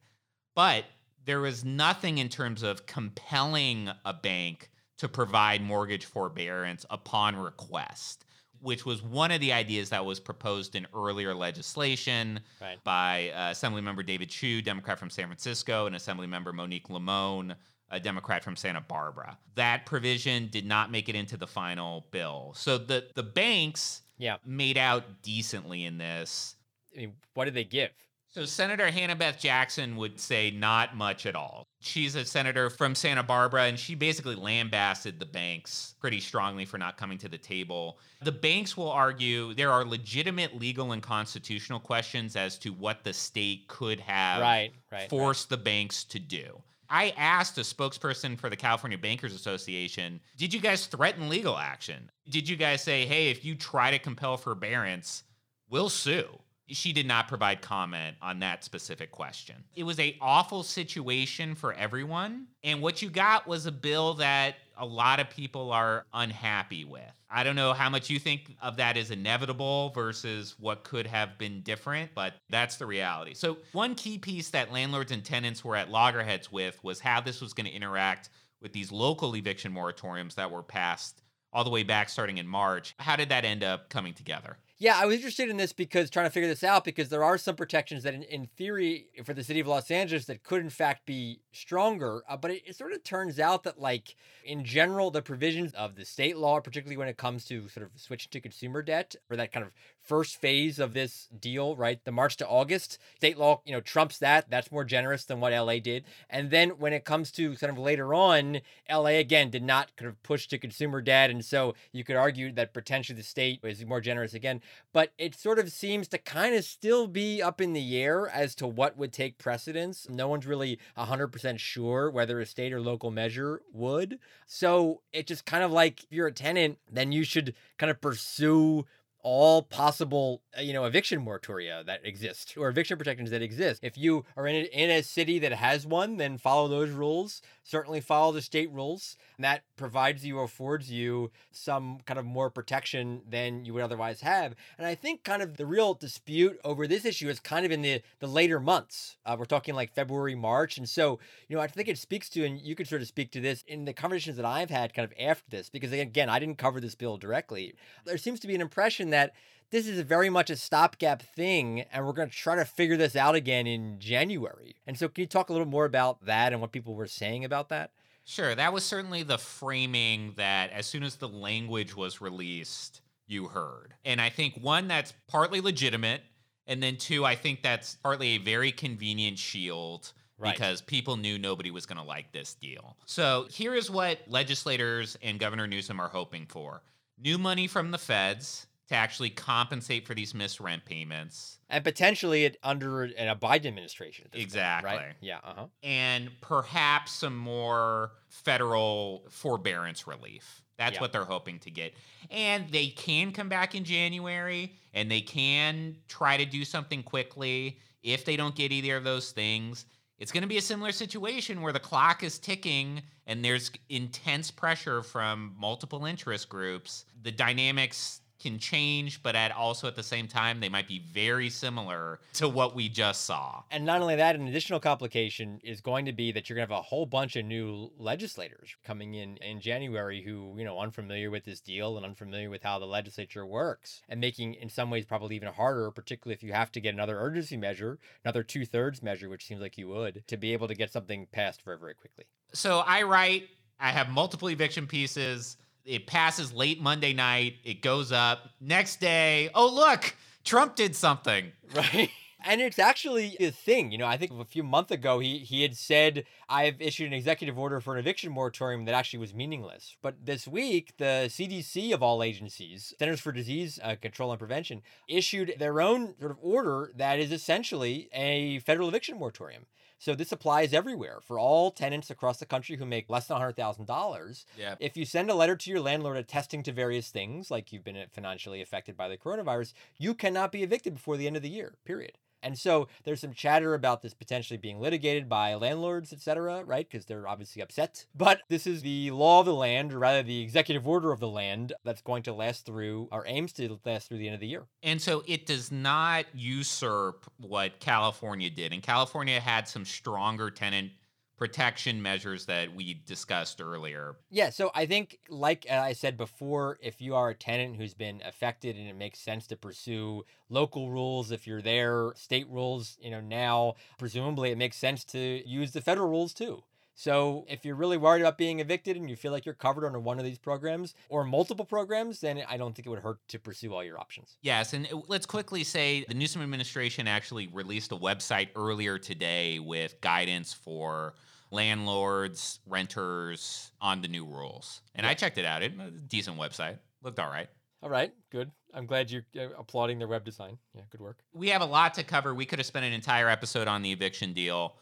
But 0.54 0.84
there 1.28 1.40
was 1.40 1.62
nothing 1.62 2.16
in 2.16 2.30
terms 2.30 2.62
of 2.62 2.86
compelling 2.86 3.90
a 4.06 4.14
bank 4.14 4.70
to 4.96 5.06
provide 5.06 5.60
mortgage 5.60 6.06
forbearance 6.06 6.86
upon 6.88 7.36
request, 7.36 8.24
which 8.62 8.86
was 8.86 9.02
one 9.02 9.30
of 9.30 9.38
the 9.42 9.52
ideas 9.52 9.90
that 9.90 10.06
was 10.06 10.18
proposed 10.18 10.74
in 10.74 10.86
earlier 10.94 11.34
legislation 11.34 12.40
right. 12.62 12.82
by 12.82 13.30
uh, 13.34 13.50
Assemblymember 13.50 14.06
David 14.06 14.30
Chiu, 14.30 14.62
Democrat 14.62 14.98
from 14.98 15.10
San 15.10 15.26
Francisco, 15.26 15.84
and 15.84 15.94
Assemblymember 15.94 16.54
Monique 16.54 16.88
Limón, 16.88 17.54
a 17.90 18.00
Democrat 18.00 18.42
from 18.42 18.56
Santa 18.56 18.80
Barbara. 18.80 19.36
That 19.54 19.84
provision 19.84 20.48
did 20.50 20.64
not 20.64 20.90
make 20.90 21.10
it 21.10 21.14
into 21.14 21.36
the 21.36 21.46
final 21.46 22.06
bill. 22.10 22.54
So 22.56 22.78
the 22.78 23.04
the 23.14 23.22
banks 23.22 24.00
yeah. 24.16 24.38
made 24.46 24.78
out 24.78 25.04
decently 25.20 25.84
in 25.84 25.98
this. 25.98 26.56
I 26.96 27.00
mean, 27.00 27.12
what 27.34 27.44
did 27.44 27.52
they 27.52 27.64
give? 27.64 27.90
So 28.30 28.44
Senator 28.44 28.90
Hannah 28.90 29.16
Beth 29.16 29.38
Jackson 29.38 29.96
would 29.96 30.20
say 30.20 30.50
not 30.50 30.94
much 30.94 31.24
at 31.24 31.34
all. 31.34 31.66
She's 31.80 32.14
a 32.14 32.26
senator 32.26 32.68
from 32.68 32.94
Santa 32.94 33.22
Barbara 33.22 33.64
and 33.64 33.78
she 33.78 33.94
basically 33.94 34.34
lambasted 34.34 35.18
the 35.18 35.26
banks 35.26 35.94
pretty 35.98 36.20
strongly 36.20 36.66
for 36.66 36.76
not 36.76 36.98
coming 36.98 37.16
to 37.18 37.28
the 37.28 37.38
table. 37.38 37.98
The 38.22 38.32
banks 38.32 38.76
will 38.76 38.90
argue 38.90 39.54
there 39.54 39.72
are 39.72 39.84
legitimate 39.84 40.58
legal 40.58 40.92
and 40.92 41.02
constitutional 41.02 41.80
questions 41.80 42.36
as 42.36 42.58
to 42.58 42.70
what 42.70 43.02
the 43.02 43.14
state 43.14 43.66
could 43.66 43.98
have 44.00 44.42
right, 44.42 44.72
right, 44.92 45.08
forced 45.08 45.50
right. 45.50 45.58
the 45.58 45.64
banks 45.64 46.04
to 46.04 46.18
do. 46.18 46.60
I 46.90 47.14
asked 47.16 47.58
a 47.58 47.62
spokesperson 47.62 48.38
for 48.38 48.48
the 48.50 48.56
California 48.56 48.98
Bankers 48.98 49.34
Association, 49.34 50.20
did 50.36 50.52
you 50.52 50.60
guys 50.60 50.86
threaten 50.86 51.28
legal 51.28 51.56
action? 51.56 52.10
Did 52.30 52.48
you 52.48 52.56
guys 52.56 52.82
say, 52.82 53.06
hey, 53.06 53.30
if 53.30 53.44
you 53.44 53.54
try 53.54 53.90
to 53.90 53.98
compel 53.98 54.36
forbearance, 54.36 55.24
we'll 55.68 55.90
sue? 55.90 56.28
She 56.68 56.92
did 56.92 57.06
not 57.06 57.28
provide 57.28 57.62
comment 57.62 58.16
on 58.20 58.40
that 58.40 58.64
specific 58.64 59.10
question. 59.10 59.56
It 59.74 59.84
was 59.84 59.98
a 59.98 60.16
awful 60.20 60.62
situation 60.62 61.54
for 61.54 61.72
everyone, 61.72 62.46
and 62.62 62.82
what 62.82 63.02
you 63.02 63.10
got 63.10 63.46
was 63.46 63.66
a 63.66 63.72
bill 63.72 64.14
that 64.14 64.56
a 64.76 64.86
lot 64.86 65.20
of 65.20 65.28
people 65.28 65.72
are 65.72 66.04
unhappy 66.12 66.84
with. 66.84 67.02
I 67.30 67.42
don't 67.42 67.56
know 67.56 67.72
how 67.72 67.90
much 67.90 68.08
you 68.08 68.18
think 68.18 68.56
of 68.62 68.76
that 68.76 68.96
as 68.96 69.10
inevitable 69.10 69.90
versus 69.90 70.54
what 70.58 70.84
could 70.84 71.06
have 71.06 71.36
been 71.36 71.60
different, 71.60 72.10
but 72.14 72.34
that's 72.48 72.76
the 72.76 72.86
reality. 72.86 73.34
So, 73.34 73.58
one 73.72 73.94
key 73.94 74.18
piece 74.18 74.50
that 74.50 74.72
landlords 74.72 75.12
and 75.12 75.24
tenants 75.24 75.64
were 75.64 75.76
at 75.76 75.90
loggerheads 75.90 76.50
with 76.50 76.82
was 76.82 77.00
how 77.00 77.20
this 77.20 77.40
was 77.40 77.52
going 77.52 77.66
to 77.66 77.72
interact 77.72 78.30
with 78.62 78.72
these 78.72 78.90
local 78.90 79.36
eviction 79.36 79.72
moratoriums 79.72 80.34
that 80.36 80.50
were 80.50 80.62
passed 80.62 81.22
all 81.52 81.64
the 81.64 81.70
way 81.70 81.82
back 81.82 82.08
starting 82.08 82.38
in 82.38 82.46
March. 82.46 82.94
How 82.98 83.16
did 83.16 83.28
that 83.30 83.44
end 83.44 83.62
up 83.62 83.88
coming 83.90 84.14
together? 84.14 84.56
Yeah, 84.80 84.96
I 84.96 85.06
was 85.06 85.16
interested 85.16 85.50
in 85.50 85.56
this 85.56 85.72
because 85.72 86.08
trying 86.08 86.26
to 86.26 86.30
figure 86.30 86.48
this 86.48 86.62
out 86.62 86.84
because 86.84 87.08
there 87.08 87.24
are 87.24 87.36
some 87.36 87.56
protections 87.56 88.04
that, 88.04 88.14
in, 88.14 88.22
in 88.22 88.46
theory, 88.46 89.08
for 89.24 89.34
the 89.34 89.42
city 89.42 89.58
of 89.58 89.66
Los 89.66 89.90
Angeles, 89.90 90.26
that 90.26 90.44
could 90.44 90.60
in 90.60 90.70
fact 90.70 91.04
be 91.04 91.40
stronger. 91.50 92.22
Uh, 92.28 92.36
but 92.36 92.52
it, 92.52 92.62
it, 92.64 92.76
sort 92.76 92.92
of 92.92 93.02
turns 93.02 93.40
out 93.40 93.64
that, 93.64 93.80
like 93.80 94.14
in 94.44 94.64
general, 94.64 95.10
the 95.10 95.20
provisions 95.20 95.72
of 95.74 95.96
the 95.96 96.04
state 96.04 96.36
law, 96.36 96.60
particularly 96.60 96.96
when 96.96 97.08
it 97.08 97.16
comes 97.16 97.44
to 97.46 97.68
sort 97.68 97.86
of 97.86 98.00
switching 98.00 98.30
to 98.30 98.40
consumer 98.40 98.80
debt, 98.80 99.16
or 99.28 99.36
that 99.36 99.50
kind 99.50 99.66
of 99.66 99.72
first 100.08 100.40
phase 100.40 100.78
of 100.78 100.94
this 100.94 101.28
deal, 101.38 101.76
right, 101.76 102.04
the 102.04 102.12
March 102.12 102.36
to 102.38 102.48
August 102.48 102.98
state 103.16 103.38
law, 103.38 103.60
you 103.64 103.72
know, 103.72 103.80
trumps 103.80 104.18
that. 104.18 104.50
That's 104.50 104.72
more 104.72 104.84
generous 104.84 105.24
than 105.24 105.40
what 105.40 105.52
LA 105.52 105.78
did. 105.78 106.04
And 106.28 106.50
then 106.50 106.70
when 106.70 106.92
it 106.92 107.04
comes 107.04 107.30
to 107.32 107.54
kind 107.56 107.70
of 107.70 107.78
later 107.78 108.14
on, 108.14 108.60
LA 108.90 109.18
again 109.20 109.50
did 109.50 109.62
not 109.62 109.94
kind 109.96 110.08
of 110.08 110.20
push 110.22 110.48
to 110.48 110.58
consumer 110.58 111.00
debt, 111.00 111.30
and 111.30 111.44
so 111.44 111.74
you 111.92 112.04
could 112.04 112.16
argue 112.16 112.50
that 112.52 112.74
potentially 112.74 113.16
the 113.16 113.22
state 113.22 113.60
is 113.62 113.84
more 113.84 114.00
generous 114.00 114.34
again 114.34 114.60
but 114.92 115.12
it 115.18 115.34
sort 115.34 115.58
of 115.58 115.70
seems 115.70 116.08
to 116.08 116.18
kind 116.18 116.54
of 116.54 116.64
still 116.64 117.06
be 117.06 117.42
up 117.42 117.60
in 117.60 117.72
the 117.72 118.02
air 118.02 118.28
as 118.28 118.54
to 118.56 118.66
what 118.66 118.96
would 118.96 119.12
take 119.12 119.38
precedence. 119.38 120.08
No 120.08 120.28
one's 120.28 120.46
really 120.46 120.78
100% 120.96 121.58
sure 121.58 122.10
whether 122.10 122.40
a 122.40 122.46
state 122.46 122.72
or 122.72 122.80
local 122.80 123.10
measure 123.10 123.62
would. 123.72 124.18
So 124.46 125.02
it's 125.12 125.28
just 125.28 125.44
kind 125.44 125.62
of 125.62 125.70
like 125.70 126.04
if 126.04 126.08
you're 126.10 126.26
a 126.26 126.32
tenant, 126.32 126.78
then 126.90 127.12
you 127.12 127.24
should 127.24 127.54
kind 127.76 127.90
of 127.90 128.00
pursue 128.00 128.86
all 129.22 129.62
possible, 129.62 130.42
uh, 130.56 130.60
you 130.60 130.72
know, 130.72 130.84
eviction 130.84 131.24
moratoria 131.24 131.84
that 131.84 132.00
exist 132.04 132.54
or 132.56 132.68
eviction 132.68 132.96
protections 132.96 133.30
that 133.30 133.42
exist. 133.42 133.82
If 133.82 133.98
you 133.98 134.24
are 134.36 134.46
in 134.46 134.56
a, 134.56 134.64
in 134.66 134.90
a 134.90 135.02
city 135.02 135.38
that 135.40 135.52
has 135.52 135.86
one, 135.86 136.16
then 136.16 136.38
follow 136.38 136.68
those 136.68 136.90
rules. 136.90 137.42
Certainly 137.64 138.00
follow 138.00 138.32
the 138.32 138.40
state 138.40 138.70
rules. 138.72 139.16
And 139.36 139.44
that 139.44 139.64
provides 139.76 140.24
you, 140.24 140.38
affords 140.38 140.90
you 140.90 141.30
some 141.50 141.98
kind 142.06 142.18
of 142.18 142.24
more 142.24 142.50
protection 142.50 143.22
than 143.28 143.64
you 143.64 143.74
would 143.74 143.82
otherwise 143.82 144.20
have. 144.22 144.54
And 144.78 144.86
I 144.86 144.94
think 144.94 145.24
kind 145.24 145.42
of 145.42 145.56
the 145.56 145.66
real 145.66 145.94
dispute 145.94 146.58
over 146.64 146.86
this 146.86 147.04
issue 147.04 147.28
is 147.28 147.40
kind 147.40 147.66
of 147.66 147.72
in 147.72 147.82
the 147.82 148.02
the 148.20 148.26
later 148.26 148.60
months. 148.60 149.16
Uh, 149.26 149.36
we're 149.38 149.44
talking 149.44 149.74
like 149.74 149.92
February, 149.92 150.34
March, 150.34 150.78
and 150.78 150.88
so 150.88 151.18
you 151.48 151.56
know 151.56 151.62
I 151.62 151.66
think 151.66 151.88
it 151.88 151.98
speaks 151.98 152.28
to, 152.30 152.44
and 152.44 152.60
you 152.60 152.74
could 152.74 152.88
sort 152.88 153.02
of 153.02 153.08
speak 153.08 153.30
to 153.32 153.40
this 153.40 153.64
in 153.66 153.84
the 153.84 153.92
conversations 153.92 154.36
that 154.36 154.46
I've 154.46 154.70
had 154.70 154.94
kind 154.94 155.04
of 155.04 155.12
after 155.20 155.50
this, 155.50 155.68
because 155.68 155.92
again 155.92 156.28
I 156.28 156.38
didn't 156.38 156.58
cover 156.58 156.80
this 156.80 156.94
bill 156.94 157.16
directly. 157.16 157.74
There 158.04 158.18
seems 158.18 158.40
to 158.40 158.46
be 158.46 158.54
an 158.54 158.60
impression 158.60 159.07
that 159.10 159.34
this 159.70 159.86
is 159.86 160.00
very 160.00 160.30
much 160.30 160.48
a 160.50 160.56
stopgap 160.56 161.22
thing, 161.22 161.82
and 161.92 162.06
we're 162.06 162.12
going 162.12 162.30
to 162.30 162.34
try 162.34 162.56
to 162.56 162.64
figure 162.64 162.96
this 162.96 163.14
out 163.14 163.34
again 163.34 163.66
in 163.66 163.98
January. 163.98 164.76
And 164.86 164.98
so, 164.98 165.08
can 165.08 165.22
you 165.22 165.26
talk 165.26 165.50
a 165.50 165.52
little 165.52 165.68
more 165.68 165.84
about 165.84 166.24
that 166.24 166.52
and 166.52 166.60
what 166.60 166.72
people 166.72 166.94
were 166.94 167.06
saying 167.06 167.44
about 167.44 167.68
that? 167.68 167.90
Sure. 168.24 168.54
That 168.54 168.72
was 168.72 168.84
certainly 168.84 169.22
the 169.22 169.38
framing 169.38 170.32
that 170.36 170.70
as 170.70 170.86
soon 170.86 171.02
as 171.02 171.16
the 171.16 171.28
language 171.28 171.96
was 171.96 172.20
released, 172.20 173.00
you 173.26 173.48
heard. 173.48 173.94
And 174.04 174.20
I 174.20 174.28
think 174.30 174.54
one, 174.60 174.88
that's 174.88 175.12
partly 175.28 175.60
legitimate. 175.60 176.22
And 176.66 176.82
then 176.82 176.96
two, 176.96 177.24
I 177.24 177.34
think 177.34 177.62
that's 177.62 177.96
partly 177.96 178.28
a 178.36 178.38
very 178.38 178.70
convenient 178.72 179.38
shield 179.38 180.12
Right. 180.40 180.54
because 180.54 180.80
people 180.82 181.16
knew 181.16 181.36
nobody 181.36 181.72
was 181.72 181.84
going 181.84 181.98
to 181.98 182.04
like 182.04 182.30
this 182.30 182.54
deal. 182.54 182.96
So 183.06 183.48
here 183.50 183.74
is 183.74 183.90
what 183.90 184.20
legislators 184.28 185.18
and 185.20 185.40
Governor 185.40 185.66
Newsom 185.66 185.98
are 185.98 186.06
hoping 186.08 186.46
for 186.46 186.80
new 187.20 187.38
money 187.38 187.66
from 187.66 187.90
the 187.90 187.98
feds 187.98 188.67
to 188.88 188.94
actually 188.94 189.30
compensate 189.30 190.06
for 190.06 190.14
these 190.14 190.34
missed 190.34 190.60
rent 190.60 190.84
payments. 190.84 191.58
And 191.68 191.84
potentially 191.84 192.44
it 192.44 192.56
under 192.62 193.04
a 193.04 193.36
Biden 193.36 193.66
administration. 193.66 194.28
exactly. 194.32 194.90
Point, 194.90 195.02
right? 195.02 195.14
Yeah. 195.20 195.38
Uh-huh. 195.44 195.66
And 195.82 196.30
perhaps 196.40 197.12
some 197.12 197.36
more 197.36 198.12
federal 198.28 199.24
forbearance 199.30 200.06
relief. 200.06 200.62
That's 200.78 200.94
yeah. 200.94 201.00
what 201.00 201.12
they're 201.12 201.24
hoping 201.24 201.58
to 201.60 201.70
get. 201.70 201.94
And 202.30 202.70
they 202.70 202.88
can 202.88 203.32
come 203.32 203.48
back 203.48 203.74
in 203.74 203.84
January 203.84 204.72
and 204.94 205.10
they 205.10 205.20
can 205.20 205.96
try 206.08 206.36
to 206.36 206.46
do 206.46 206.64
something 206.64 207.02
quickly. 207.02 207.78
If 208.02 208.24
they 208.24 208.36
don't 208.36 208.54
get 208.54 208.72
either 208.72 208.96
of 208.96 209.04
those 209.04 209.32
things, 209.32 209.84
it's 210.18 210.32
going 210.32 210.42
to 210.42 210.48
be 210.48 210.56
a 210.56 210.62
similar 210.62 210.92
situation 210.92 211.60
where 211.60 211.72
the 211.72 211.80
clock 211.80 212.22
is 212.22 212.38
ticking 212.38 213.02
and 213.26 213.44
there's 213.44 213.70
intense 213.88 214.50
pressure 214.50 215.02
from 215.02 215.54
multiple 215.58 216.06
interest 216.06 216.48
groups. 216.48 217.04
The 217.22 217.32
dynamics 217.32 218.20
can 218.38 218.58
change, 218.58 219.22
but 219.22 219.34
at 219.34 219.50
also 219.52 219.88
at 219.88 219.96
the 219.96 220.02
same 220.02 220.28
time, 220.28 220.60
they 220.60 220.68
might 220.68 220.86
be 220.86 221.02
very 221.12 221.50
similar 221.50 222.20
to 222.34 222.48
what 222.48 222.74
we 222.74 222.88
just 222.88 223.24
saw. 223.24 223.62
And 223.70 223.84
not 223.84 224.00
only 224.00 224.16
that, 224.16 224.36
an 224.36 224.46
additional 224.46 224.80
complication 224.80 225.60
is 225.64 225.80
going 225.80 226.06
to 226.06 226.12
be 226.12 226.32
that 226.32 226.48
you're 226.48 226.56
going 226.56 226.68
to 226.68 226.74
have 226.74 226.80
a 226.80 226.82
whole 226.82 227.06
bunch 227.06 227.36
of 227.36 227.44
new 227.44 227.90
legislators 227.98 228.76
coming 228.84 229.14
in 229.14 229.36
in 229.38 229.60
January 229.60 230.22
who, 230.22 230.54
you 230.56 230.64
know, 230.64 230.78
unfamiliar 230.78 231.30
with 231.30 231.44
this 231.44 231.60
deal 231.60 231.96
and 231.96 232.06
unfamiliar 232.06 232.50
with 232.50 232.62
how 232.62 232.78
the 232.78 232.86
legislature 232.86 233.44
works 233.44 234.02
and 234.08 234.20
making, 234.20 234.54
in 234.54 234.68
some 234.68 234.90
ways, 234.90 235.04
probably 235.04 235.36
even 235.36 235.52
harder, 235.52 235.90
particularly 235.90 236.34
if 236.34 236.42
you 236.42 236.52
have 236.52 236.70
to 236.72 236.80
get 236.80 236.94
another 236.94 237.18
urgency 237.18 237.56
measure, 237.56 237.98
another 238.24 238.42
two 238.42 238.64
thirds 238.64 239.02
measure, 239.02 239.28
which 239.28 239.46
seems 239.46 239.60
like 239.60 239.76
you 239.76 239.88
would, 239.88 240.22
to 240.26 240.36
be 240.36 240.52
able 240.52 240.68
to 240.68 240.74
get 240.74 240.92
something 240.92 241.26
passed 241.32 241.62
very, 241.62 241.78
very 241.78 241.94
quickly. 241.94 242.24
So 242.52 242.78
I 242.86 243.02
write, 243.02 243.48
I 243.80 243.90
have 243.90 244.08
multiple 244.08 244.48
eviction 244.48 244.86
pieces 244.86 245.56
it 245.84 246.06
passes 246.06 246.52
late 246.52 246.80
Monday 246.80 247.12
night. 247.12 247.56
It 247.64 247.82
goes 247.82 248.12
up. 248.12 248.50
Next 248.60 249.00
day, 249.00 249.50
oh, 249.54 249.72
look, 249.72 250.14
Trump 250.44 250.76
did 250.76 250.94
something. 250.96 251.52
Right. 251.74 252.10
And 252.44 252.60
it's 252.60 252.78
actually 252.78 253.36
a 253.40 253.50
thing. 253.50 253.90
You 253.90 253.98
know, 253.98 254.06
I 254.06 254.16
think 254.16 254.32
a 254.32 254.44
few 254.44 254.62
months 254.62 254.90
ago 254.90 255.18
he 255.18 255.38
he 255.38 255.62
had 255.62 255.76
said 255.76 256.24
I've 256.48 256.80
issued 256.80 257.08
an 257.08 257.12
executive 257.12 257.58
order 257.58 257.80
for 257.80 257.94
an 257.94 257.98
eviction 257.98 258.30
moratorium 258.32 258.84
that 258.84 258.94
actually 258.94 259.18
was 259.18 259.34
meaningless. 259.34 259.96
But 260.02 260.24
this 260.24 260.46
week, 260.46 260.94
the 260.98 261.26
CDC 261.28 261.92
of 261.92 262.02
all 262.02 262.22
agencies, 262.22 262.94
Centers 262.98 263.20
for 263.20 263.32
Disease 263.32 263.80
uh, 263.82 263.96
Control 264.00 264.30
and 264.30 264.38
Prevention, 264.38 264.82
issued 265.08 265.54
their 265.58 265.80
own 265.80 266.14
sort 266.20 266.30
of 266.30 266.38
order 266.40 266.92
that 266.94 267.18
is 267.18 267.32
essentially 267.32 268.08
a 268.12 268.60
federal 268.60 268.88
eviction 268.88 269.18
moratorium. 269.18 269.66
So 269.98 270.14
this 270.14 270.30
applies 270.30 270.72
everywhere 270.72 271.18
for 271.20 271.38
all 271.40 271.72
tenants 271.72 272.08
across 272.08 272.38
the 272.38 272.46
country 272.46 272.76
who 272.76 272.86
make 272.86 273.10
less 273.10 273.26
than 273.26 273.36
$100,000. 273.36 274.44
Yeah. 274.56 274.76
If 274.78 274.96
you 274.96 275.04
send 275.04 275.28
a 275.28 275.34
letter 275.34 275.56
to 275.56 275.70
your 275.70 275.80
landlord 275.80 276.16
attesting 276.16 276.62
to 276.64 276.72
various 276.72 277.10
things, 277.10 277.50
like 277.50 277.72
you've 277.72 277.84
been 277.84 278.04
financially 278.12 278.62
affected 278.62 278.96
by 278.96 279.08
the 279.08 279.16
coronavirus, 279.16 279.72
you 279.98 280.14
cannot 280.14 280.52
be 280.52 280.62
evicted 280.62 280.94
before 280.94 281.16
the 281.16 281.26
end 281.26 281.36
of 281.36 281.42
the 281.42 281.48
year, 281.48 281.74
period. 281.84 282.12
And 282.42 282.58
so 282.58 282.88
there's 283.04 283.20
some 283.20 283.32
chatter 283.32 283.74
about 283.74 284.02
this 284.02 284.14
potentially 284.14 284.56
being 284.56 284.80
litigated 284.80 285.28
by 285.28 285.54
landlords, 285.54 286.12
et 286.12 286.20
cetera, 286.20 286.64
right? 286.64 286.88
Because 286.88 287.06
they're 287.06 287.28
obviously 287.28 287.62
upset. 287.62 288.06
But 288.14 288.40
this 288.48 288.66
is 288.66 288.82
the 288.82 289.10
law 289.10 289.40
of 289.40 289.46
the 289.46 289.54
land, 289.54 289.92
or 289.92 289.98
rather 289.98 290.22
the 290.22 290.40
executive 290.40 290.86
order 290.86 291.12
of 291.12 291.20
the 291.20 291.28
land, 291.28 291.72
that's 291.84 292.02
going 292.02 292.22
to 292.24 292.32
last 292.32 292.66
through, 292.66 293.08
or 293.10 293.24
aims 293.26 293.52
to 293.54 293.78
last 293.84 294.08
through 294.08 294.18
the 294.18 294.26
end 294.26 294.34
of 294.34 294.40
the 294.40 294.46
year. 294.46 294.66
And 294.82 295.00
so 295.00 295.22
it 295.26 295.46
does 295.46 295.72
not 295.72 296.26
usurp 296.34 297.30
what 297.38 297.80
California 297.80 298.50
did. 298.50 298.72
And 298.72 298.82
California 298.82 299.40
had 299.40 299.68
some 299.68 299.84
stronger 299.84 300.50
tenant 300.50 300.92
protection 301.38 302.02
measures 302.02 302.46
that 302.46 302.74
we 302.74 303.00
discussed 303.06 303.60
earlier. 303.60 304.16
Yeah, 304.30 304.50
so 304.50 304.70
I 304.74 304.86
think, 304.86 305.18
like 305.28 305.66
uh, 305.70 305.74
I 305.74 305.92
said 305.92 306.16
before, 306.16 306.78
if 306.82 307.00
you 307.00 307.14
are 307.14 307.30
a 307.30 307.34
tenant 307.34 307.76
who's 307.76 307.94
been 307.94 308.20
affected 308.24 308.76
and 308.76 308.88
it 308.88 308.96
makes 308.96 309.20
sense 309.20 309.46
to 309.46 309.56
pursue 309.56 310.24
local 310.50 310.90
rules, 310.90 311.30
if 311.30 311.46
you're 311.46 311.62
there, 311.62 312.12
state 312.16 312.48
rules, 312.48 312.98
you 313.00 313.10
know, 313.10 313.20
now 313.20 313.74
presumably 313.98 314.50
it 314.50 314.58
makes 314.58 314.76
sense 314.76 315.04
to 315.04 315.18
use 315.48 315.72
the 315.72 315.80
federal 315.80 316.08
rules 316.08 316.34
too. 316.34 316.64
So 316.98 317.46
if 317.48 317.64
you're 317.64 317.76
really 317.76 317.96
worried 317.96 318.22
about 318.22 318.36
being 318.36 318.58
evicted 318.58 318.96
and 318.96 319.08
you 319.08 319.14
feel 319.14 319.30
like 319.30 319.46
you're 319.46 319.54
covered 319.54 319.86
under 319.86 320.00
one 320.00 320.18
of 320.18 320.24
these 320.24 320.36
programs 320.36 320.96
or 321.08 321.22
multiple 321.22 321.64
programs, 321.64 322.18
then 322.18 322.42
I 322.48 322.56
don't 322.56 322.74
think 322.74 322.86
it 322.86 322.90
would 322.90 322.98
hurt 322.98 323.20
to 323.28 323.38
pursue 323.38 323.72
all 323.72 323.84
your 323.84 324.00
options. 324.00 324.36
Yes, 324.42 324.72
and 324.72 324.84
uh, 324.92 324.96
let's 325.06 325.24
quickly 325.24 325.62
say 325.62 326.04
the 326.08 326.14
Newsom 326.14 326.42
administration 326.42 327.06
actually 327.06 327.46
released 327.46 327.92
a 327.92 327.96
website 327.96 328.48
earlier 328.56 328.98
today 328.98 329.60
with 329.60 330.00
guidance 330.00 330.52
for 330.52 331.14
landlords, 331.50 332.60
renters 332.66 333.70
on 333.80 334.02
the 334.02 334.08
new 334.08 334.24
rules. 334.24 334.82
And 334.94 335.06
I 335.06 335.14
checked 335.14 335.38
it 335.38 335.44
out. 335.44 335.62
It 335.62 335.72
a 335.78 335.90
decent 335.90 336.38
website. 336.38 336.78
Looked 337.02 337.18
all 337.18 337.30
right. 337.30 337.48
All 337.82 337.90
right, 337.90 338.12
good. 338.30 338.50
I'm 338.74 338.86
glad 338.86 339.10
you're 339.10 339.24
uh, 339.38 339.48
applauding 339.56 339.98
their 339.98 340.08
web 340.08 340.24
design. 340.24 340.58
Yeah, 340.74 340.82
good 340.90 341.00
work. 341.00 341.20
We 341.32 341.48
have 341.50 341.62
a 341.62 341.66
lot 341.66 341.94
to 341.94 342.02
cover. 342.02 342.34
We 342.34 342.44
could 342.44 342.58
have 342.58 342.66
spent 342.66 342.84
an 342.84 342.92
entire 342.92 343.28
episode 343.28 343.68
on 343.68 343.82
the 343.82 343.92
eviction 343.92 344.32
deal. 344.32 344.74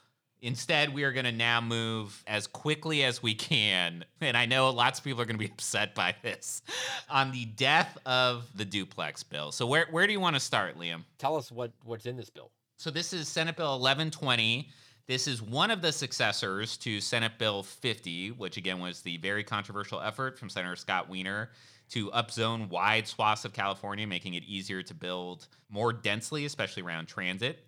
Instead, 0.43 0.93
we 0.93 1.05
are 1.05 1.13
going 1.13 1.25
to 1.25 1.33
now 1.33 1.61
move 1.61 2.23
as 2.27 2.47
quickly 2.47 3.05
as 3.05 3.23
we 3.23 3.35
can. 3.35 4.05
And 4.21 4.37
I 4.37 4.47
know 4.47 4.71
lots 4.71 4.99
of 4.99 5.05
people 5.05 5.21
are 5.21 5.25
going 5.25 5.39
to 5.39 5.45
be 5.45 5.51
upset 5.53 5.95
by 5.95 6.15
this 6.23 6.63
on 7.11 7.33
the 7.33 7.45
death 7.45 7.97
of 8.07 8.47
the 8.55 8.65
duplex 8.65 9.23
bill. 9.23 9.53
So, 9.53 9.67
where, 9.67 9.87
where 9.91 10.07
do 10.07 10.13
you 10.13 10.21
want 10.21 10.37
to 10.37 10.41
start, 10.41 10.79
Liam? 10.79 11.05
Tell 11.19 11.37
us 11.37 11.53
what, 11.53 11.73
what's 11.85 12.07
in 12.07 12.17
this 12.17 12.31
bill. 12.31 12.51
So, 12.79 12.91
this 12.91 13.13
is 13.13 13.29
Senate 13.29 13.57
Bill 13.57 13.79
1120. 13.79 14.71
This 15.09 15.29
is 15.29 15.41
one 15.41 15.71
of 15.71 15.83
the 15.83 15.93
successors 15.93 16.77
to 16.79 17.01
Senate 17.01 17.39
Bill 17.39 17.63
50, 17.63 18.33
which 18.33 18.57
again 18.57 18.81
was 18.81 19.03
the 19.03 19.19
very 19.19 19.45
controversial 19.45 20.01
effort 20.01 20.37
from 20.37 20.49
Senator 20.49 20.75
Scott 20.75 21.09
Wiener 21.09 21.51
to 21.91 22.11
upzone 22.11 22.69
wide 22.69 23.07
swaths 23.07 23.45
of 23.45 23.53
California, 23.53 24.05
making 24.05 24.35
it 24.35 24.43
easier 24.43 24.83
to 24.83 24.95
build 24.95 25.47
more 25.69 25.93
densely, 25.93 26.45
especially 26.45 26.83
around 26.83 27.07
transit. 27.07 27.65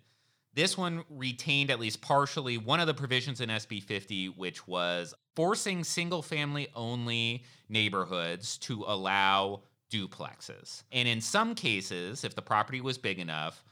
This 0.53 0.77
one 0.77 1.05
retained 1.09 1.71
at 1.71 1.79
least 1.79 2.01
partially 2.01 2.57
one 2.57 2.81
of 2.81 2.87
the 2.87 2.93
provisions 2.93 3.39
in 3.39 3.47
SB 3.47 3.83
50, 3.83 4.29
which 4.29 4.67
was 4.67 5.13
forcing 5.37 5.85
single 5.85 6.21
family 6.21 6.67
only 6.75 7.45
neighborhoods 7.69 8.57
to 8.57 8.83
allow 8.85 9.61
duplexes. 9.89 10.83
And 10.91 11.07
in 11.07 11.21
some 11.21 11.55
cases, 11.55 12.25
if 12.25 12.35
the 12.35 12.41
property 12.41 12.81
was 12.81 12.97
big 12.97 13.17
enough, 13.17 13.63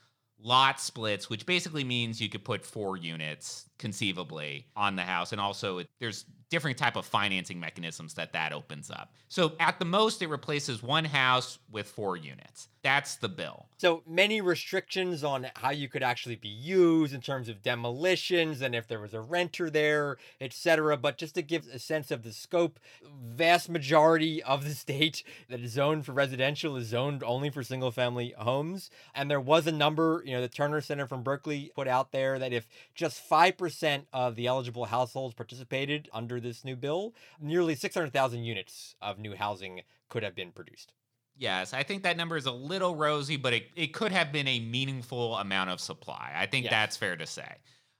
lot 0.41 0.80
splits, 0.80 1.30
which 1.30 1.45
basically 1.45 1.84
means 1.84 2.21
you 2.21 2.30
could 2.30 2.43
put 2.43 2.65
four 2.65 2.97
units 2.97 3.69
conceivably 3.80 4.67
on 4.76 4.95
the 4.95 5.02
house. 5.02 5.32
And 5.32 5.41
also, 5.41 5.80
it, 5.80 5.88
there's 6.00 6.26
different 6.50 6.78
type 6.78 6.96
of 6.96 7.06
financing 7.06 7.60
mechanisms 7.60 8.14
that 8.14 8.34
that 8.34 8.54
opens 8.54 8.90
up. 8.90 9.14
So 9.30 9.54
at 9.60 9.80
the 9.80 9.86
most, 9.86 10.22
it 10.22 10.28
replaces 10.28 10.82
one 10.82 11.06
house 11.06 11.60
with 11.70 11.88
four 11.88 12.16
units. 12.16 12.70
That's 12.84 13.16
the 13.16 13.28
bill. 13.28 13.66
So 13.80 14.02
many 14.08 14.40
restrictions 14.40 15.22
on 15.22 15.48
how 15.56 15.72
you 15.72 15.90
could 15.90 16.04
actually 16.04 16.38
be 16.38 16.48
used 16.48 17.14
in 17.14 17.20
terms 17.20 17.50
of 17.50 17.62
demolitions 17.62 18.62
and 18.62 18.74
if 18.74 18.88
there 18.88 19.02
was 19.02 19.14
a 19.14 19.20
renter 19.20 19.70
there, 19.70 20.16
etc. 20.40 20.96
But 20.96 21.18
just 21.18 21.36
to 21.36 21.42
give 21.42 21.68
a 21.68 21.80
sense 21.80 22.12
of 22.12 22.24
the 22.24 22.32
scope, 22.32 22.80
vast 23.04 23.70
majority 23.70 24.42
of 24.42 24.64
the 24.64 24.70
state 24.74 25.24
that 25.50 25.60
is 25.60 25.74
zoned 25.74 26.06
for 26.06 26.14
residential 26.14 26.78
is 26.78 26.88
zoned 26.88 27.24
only 27.24 27.50
for 27.50 27.62
single 27.62 27.92
family 27.92 28.34
homes. 28.38 28.90
And 29.14 29.30
there 29.30 29.42
was 29.42 29.68
a 29.68 29.72
number, 29.74 30.24
you 30.26 30.32
know, 30.32 30.42
the 30.42 30.48
Terner 30.48 30.80
Center 30.80 31.08
from 31.08 31.24
Berkeley 31.24 31.72
put 31.76 31.90
out 31.90 32.14
there 32.14 32.40
that 32.40 32.54
if 32.54 32.70
just 32.96 33.28
5% 33.30 34.06
of 34.14 34.36
the 34.36 34.48
eligible 34.48 34.86
households 34.86 35.36
participated 35.36 36.08
under 36.14 36.37
this 36.39 36.63
new 36.63 36.76
bill, 36.76 37.13
nearly 37.39 37.76
600,000 37.76 38.43
units 38.43 38.95
of 39.02 39.19
new 39.19 39.36
housing 39.36 39.82
could 40.10 40.23
have 40.23 40.36
been 40.36 40.52
produced. 40.52 40.93
Yes, 41.38 41.73
I 41.73 41.84
think 41.84 42.04
that 42.04 42.17
number 42.17 42.36
is 42.36 42.47
a 42.47 42.52
little 42.52 42.95
rosy, 42.95 43.38
but 43.38 43.54
it, 43.54 43.67
it 43.76 43.93
could 43.93 44.12
have 44.12 44.32
been 44.32 44.47
a 44.47 44.60
meaningful 44.60 45.36
amount 45.36 45.69
of 45.69 45.80
supply. 45.80 46.34
I 46.36 46.47
think 46.47 46.65
yes. 46.65 46.71
that's 46.71 46.97
fair 46.97 47.15
to 47.15 47.28
say. 47.28 47.58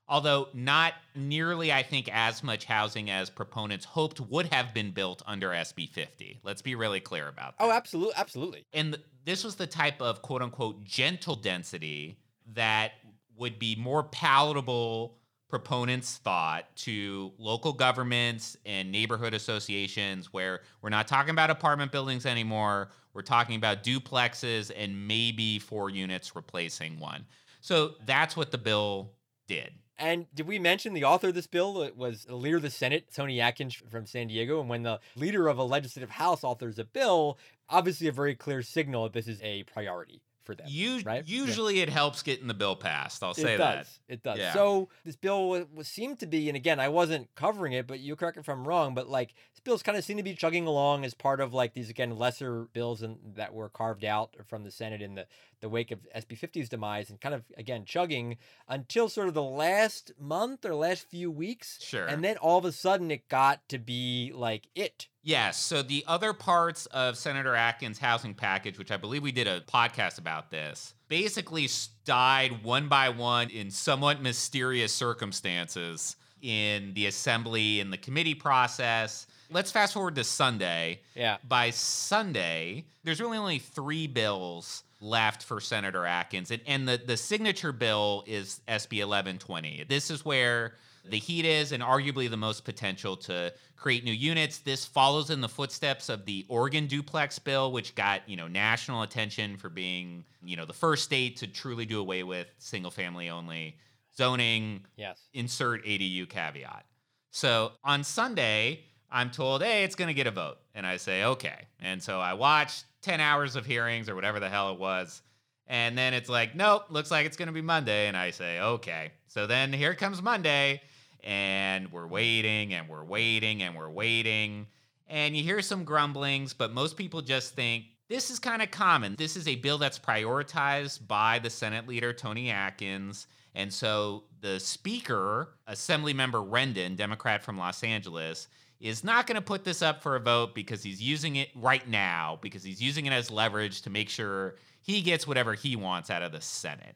Although 0.10 0.48
not 0.54 0.94
nearly, 1.16 1.72
I 1.72 1.84
think, 1.84 2.10
as 2.12 2.42
much 2.42 2.64
housing 2.66 3.10
as 3.10 3.30
proponents 3.30 3.86
hoped 3.86 4.22
would 4.22 4.48
have 4.54 4.74
been 4.74 4.92
built 4.92 5.22
under 5.28 5.50
SB 5.50 5.90
50. 5.90 6.40
Let's 6.44 6.62
be 6.62 6.76
really 6.76 7.02
clear 7.02 7.28
about 7.28 7.58
that. 7.58 7.66
Oh, 7.66 7.72
absolutely. 7.72 8.14
Absolutely. 8.16 8.66
And 8.74 8.94
th- 8.94 9.06
this 9.26 9.44
was 9.44 9.56
the 9.56 9.68
type 9.68 10.02
of 10.02 10.22
quote 10.22 10.42
unquote 10.42 10.84
gentle 10.86 11.36
density 11.36 12.18
that 12.54 12.94
would 13.36 13.60
be 13.60 13.76
more 13.76 14.04
palatable 14.04 15.18
proponents 15.50 16.18
thought 16.18 16.76
to 16.76 17.32
local 17.38 17.72
governments 17.72 18.58
and 18.66 18.92
neighborhood 18.92 19.34
associations 19.34 20.34
where 20.34 20.62
we're 20.82 20.90
not 20.90 21.08
talking 21.08 21.32
about 21.32 21.50
apartment 21.50 21.92
buildings 21.92 22.26
anymore. 22.26 22.90
We're 23.14 23.22
talking 23.22 23.56
about 23.56 23.84
duplexes 23.84 24.72
and 24.76 25.08
maybe 25.08 25.60
four 25.60 25.90
units 25.90 26.36
replacing 26.36 27.00
one. 27.00 27.26
So 27.62 27.96
that's 28.06 28.36
what 28.36 28.52
the 28.52 28.58
bill 28.58 29.14
did. 29.48 29.72
And 30.00 30.28
did 30.36 30.48
we 30.48 30.60
mention 30.60 30.94
the 30.94 31.06
author 31.06 31.30
of 31.30 31.34
this 31.34 31.48
bill 31.48 31.82
it 31.82 31.98
was 31.98 32.28
leader 32.30 32.58
of 32.58 32.62
the 32.62 32.70
Senate, 32.70 33.08
Toni 33.14 33.42
Atkins 33.42 33.74
from 33.74 34.06
San 34.06 34.28
Diego? 34.28 34.60
And 34.60 34.70
when 34.70 34.84
the 34.84 35.00
leader 35.16 35.48
of 35.48 35.58
a 35.58 35.64
legislative 35.64 36.12
house 36.12 36.44
authors 36.44 36.78
a 36.78 36.84
bill, 36.84 37.40
obviously 37.70 38.08
a 38.08 38.12
very 38.12 38.36
clear 38.36 38.62
signal 38.62 39.04
that 39.04 39.14
this 39.14 39.28
is 39.28 39.42
a 39.42 39.64
priority 39.64 40.22
for 40.48 40.56
them. 40.56 40.66
You, 40.70 41.02
right? 41.02 41.28
Usually 41.28 41.78
yeah. 41.78 41.84
it 41.84 41.90
helps 41.90 42.24
getting 42.24 42.48
the 42.48 42.54
bill 42.54 42.76
passed. 42.76 43.22
I'll 43.22 43.34
say 43.34 43.56
it 43.56 43.58
that. 43.58 43.76
Does. 43.76 44.00
It 44.08 44.24
does. 44.24 44.40
Yeah. 44.40 44.54
So 44.54 44.88
this 45.04 45.18
bill 45.18 45.50
was, 45.50 45.66
was, 45.76 45.88
seemed 45.90 46.20
to 46.22 46.26
be, 46.26 46.50
and 46.50 46.56
again, 46.56 46.80
I 46.80 46.88
wasn't 46.88 47.28
covering 47.36 47.74
it, 47.74 47.86
but 47.86 48.00
you 48.00 48.16
correct 48.16 48.38
if 48.38 48.48
I'm 48.48 48.66
wrong, 48.66 48.96
but 48.96 49.10
like 49.10 49.34
this 49.54 49.60
bills 49.60 49.84
kind 49.84 49.98
of 49.98 50.06
seem 50.06 50.16
to 50.18 50.24
be 50.24 50.34
chugging 50.34 50.66
along 50.66 51.04
as 51.04 51.14
part 51.14 51.42
of 51.42 51.54
like 51.54 51.74
these, 51.74 51.90
again, 51.90 52.18
lesser 52.18 52.70
bills 52.72 53.02
and, 53.02 53.18
that 53.36 53.54
were 53.54 53.68
carved 53.68 54.06
out 54.06 54.36
from 54.48 54.64
the 54.64 54.72
Senate 54.72 55.02
in 55.02 55.16
the, 55.16 55.28
the 55.60 55.68
wake 55.68 55.92
of 55.92 56.00
SB 56.16 56.40
50's 56.40 56.70
demise 56.70 57.10
and 57.10 57.20
kind 57.20 57.36
of, 57.36 57.44
again, 57.58 57.84
chugging 57.84 58.38
until 58.70 59.10
sort 59.10 59.28
of 59.28 59.34
the 59.34 59.44
last 59.44 60.14
month 60.18 60.64
or 60.66 60.74
last 60.74 61.10
few 61.10 61.30
weeks. 61.30 61.78
Sure. 61.82 62.06
And 62.06 62.24
then 62.24 62.38
all 62.38 62.58
of 62.58 62.66
a 62.66 62.72
sudden 62.72 63.12
it 63.12 63.28
got 63.28 63.68
to 63.68 63.78
be 63.78 64.32
like 64.34 64.70
it 64.74 65.10
Yes. 65.28 65.60
So 65.60 65.82
the 65.82 66.06
other 66.08 66.32
parts 66.32 66.86
of 66.86 67.18
Senator 67.18 67.54
Atkins' 67.54 68.00
housing 68.00 68.34
package, 68.34 68.80
which 68.80 68.92
I 68.92 68.98
believe 68.98 69.24
we 69.24 69.34
did 69.34 69.46
a 69.46 69.60
podcast 69.60 70.20
about 70.20 70.52
this, 70.52 70.94
basically 71.10 71.68
died 72.06 72.64
one 72.64 72.88
by 72.88 73.10
one 73.10 73.50
in 73.50 73.70
somewhat 73.70 74.22
mysterious 74.22 74.94
circumstances 74.94 76.16
in 76.42 76.94
the 76.94 77.08
assembly 77.08 77.82
and 77.82 77.92
the 77.92 77.98
committee 77.98 78.36
process. 78.36 79.28
Let's 79.52 79.70
fast 79.70 79.94
forward 79.94 80.16
to 80.16 80.24
Sunday. 80.24 81.02
Yeah. 81.14 81.38
By 81.46 81.72
Sunday, 81.72 82.86
there's 83.04 83.20
really 83.20 83.38
only 83.38 83.60
three 83.60 84.08
bills 84.08 84.84
left 85.02 85.44
for 85.44 85.60
Senator 85.60 86.06
Atkins. 86.06 86.52
And, 86.52 86.62
and 86.66 86.88
the, 86.88 87.02
the 87.06 87.18
signature 87.18 87.74
bill 87.74 88.24
is 88.28 88.62
SB 88.70 89.00
1120. 89.00 89.88
This 89.90 90.10
is 90.10 90.24
where 90.24 90.76
the 91.12 91.18
heat 91.18 91.46
is 91.46 91.72
and 91.72 91.84
arguably 91.84 92.30
the 92.30 92.38
most 92.38 92.66
potential 92.66 93.16
to 93.18 93.54
create 93.76 94.04
new 94.04 94.12
units. 94.12 94.60
This 94.60 94.86
follows 94.86 95.30
in 95.30 95.42
the 95.42 95.50
footsteps 95.50 96.10
of 96.10 96.26
the 96.26 96.46
Oregon 96.48 96.88
duplex 96.88 97.40
bill, 97.40 97.72
which 97.72 97.96
got, 97.96 98.28
you 98.28 98.36
know, 98.36 98.48
national 98.48 99.04
attention 99.04 99.58
for 99.58 99.70
being, 99.70 100.26
you 100.44 100.58
know, 100.58 100.66
the 100.66 100.74
first 100.74 101.04
state 101.04 101.38
to 101.38 101.48
truly 101.48 101.86
do 101.86 102.00
away 102.00 102.24
with 102.24 102.48
single 102.58 102.92
family 102.92 103.30
only 103.30 103.78
zoning. 104.16 104.86
Yes. 104.96 105.22
Insert 105.34 105.86
ADU 105.86 106.28
caveat. 106.28 106.86
So 107.32 107.74
on 107.84 108.04
Sunday, 108.04 108.82
I'm 109.12 109.30
told, 109.30 109.62
hey, 109.62 109.84
it's 109.84 109.96
going 109.96 110.08
to 110.08 110.14
get 110.14 110.28
a 110.28 110.32
vote. 110.32 110.58
And 110.74 110.86
I 110.86 110.98
say, 110.98 111.24
okay. 111.24 111.68
And 111.80 112.02
so 112.02 112.20
I 112.20 112.34
watch 112.34 112.82
10 113.04 113.22
hours 113.22 113.56
of 113.56 113.66
hearings 113.66 114.10
or 114.10 114.16
whatever 114.16 114.40
the 114.40 114.50
hell 114.50 114.74
it 114.74 114.80
was. 114.80 115.22
And 115.68 115.98
then 115.98 116.14
it's 116.14 116.30
like, 116.30 116.56
nope, 116.56 116.86
looks 116.90 117.12
like 117.12 117.26
it's 117.26 117.38
going 117.38 117.48
to 117.48 117.54
be 117.54 117.62
Monday. 117.62 118.08
And 118.08 118.18
I 118.18 118.32
say, 118.32 118.60
okay. 118.60 119.12
So 119.28 119.48
then 119.48 119.72
here 119.72 119.94
comes 119.94 120.22
Monday 120.22 120.82
and 121.28 121.92
we're 121.92 122.08
waiting 122.08 122.74
and 122.74 122.88
we're 122.88 123.04
waiting 123.04 123.62
and 123.62 123.76
we're 123.76 123.90
waiting. 123.90 124.66
And 125.08 125.36
you 125.36 125.44
hear 125.44 125.62
some 125.62 125.84
grumblings, 125.84 126.54
but 126.54 126.74
most 126.74 126.96
people 126.96 127.22
just 127.22 127.54
think 127.54 127.84
this 128.08 128.32
is 128.32 128.40
kind 128.40 128.62
of 128.62 128.72
common. 128.72 129.16
This 129.18 129.36
is 129.36 129.46
a 129.46 129.58
bill 129.58 129.78
that's 129.78 130.00
prioritized 130.00 131.06
by 131.06 131.40
the 131.40 131.50
Senate 131.50 131.86
leader, 131.86 132.14
Toni 132.14 132.50
Atkins. 132.50 133.28
And 133.56 133.74
so 133.74 134.24
the 134.40 134.58
speaker, 134.58 135.50
Assembly 135.68 136.14
Member 136.14 136.40
Rendon, 136.40 136.96
Democrat 136.96 137.44
from 137.44 137.58
Los 137.58 137.84
Angeles, 137.84 138.48
is 138.80 139.04
not 139.04 139.28
going 139.28 139.36
to 139.36 139.42
put 139.42 139.66
this 139.66 139.82
up 139.82 140.02
for 140.02 140.16
a 140.16 140.22
vote 140.22 140.56
because 140.56 140.82
he's 140.82 141.02
using 141.02 141.36
it 141.36 141.50
right 141.56 141.90
now, 141.90 142.40
because 142.42 142.64
he's 142.64 142.82
using 142.82 143.06
it 143.06 143.12
as 143.12 143.30
leverage 143.30 143.82
to 143.82 143.90
make 143.90 144.08
sure 144.08 144.56
he 144.82 145.02
gets 145.02 145.28
whatever 145.28 145.54
he 145.54 145.76
wants 145.76 146.10
out 146.10 146.22
of 146.22 146.32
the 146.32 146.40
Senate. 146.40 146.96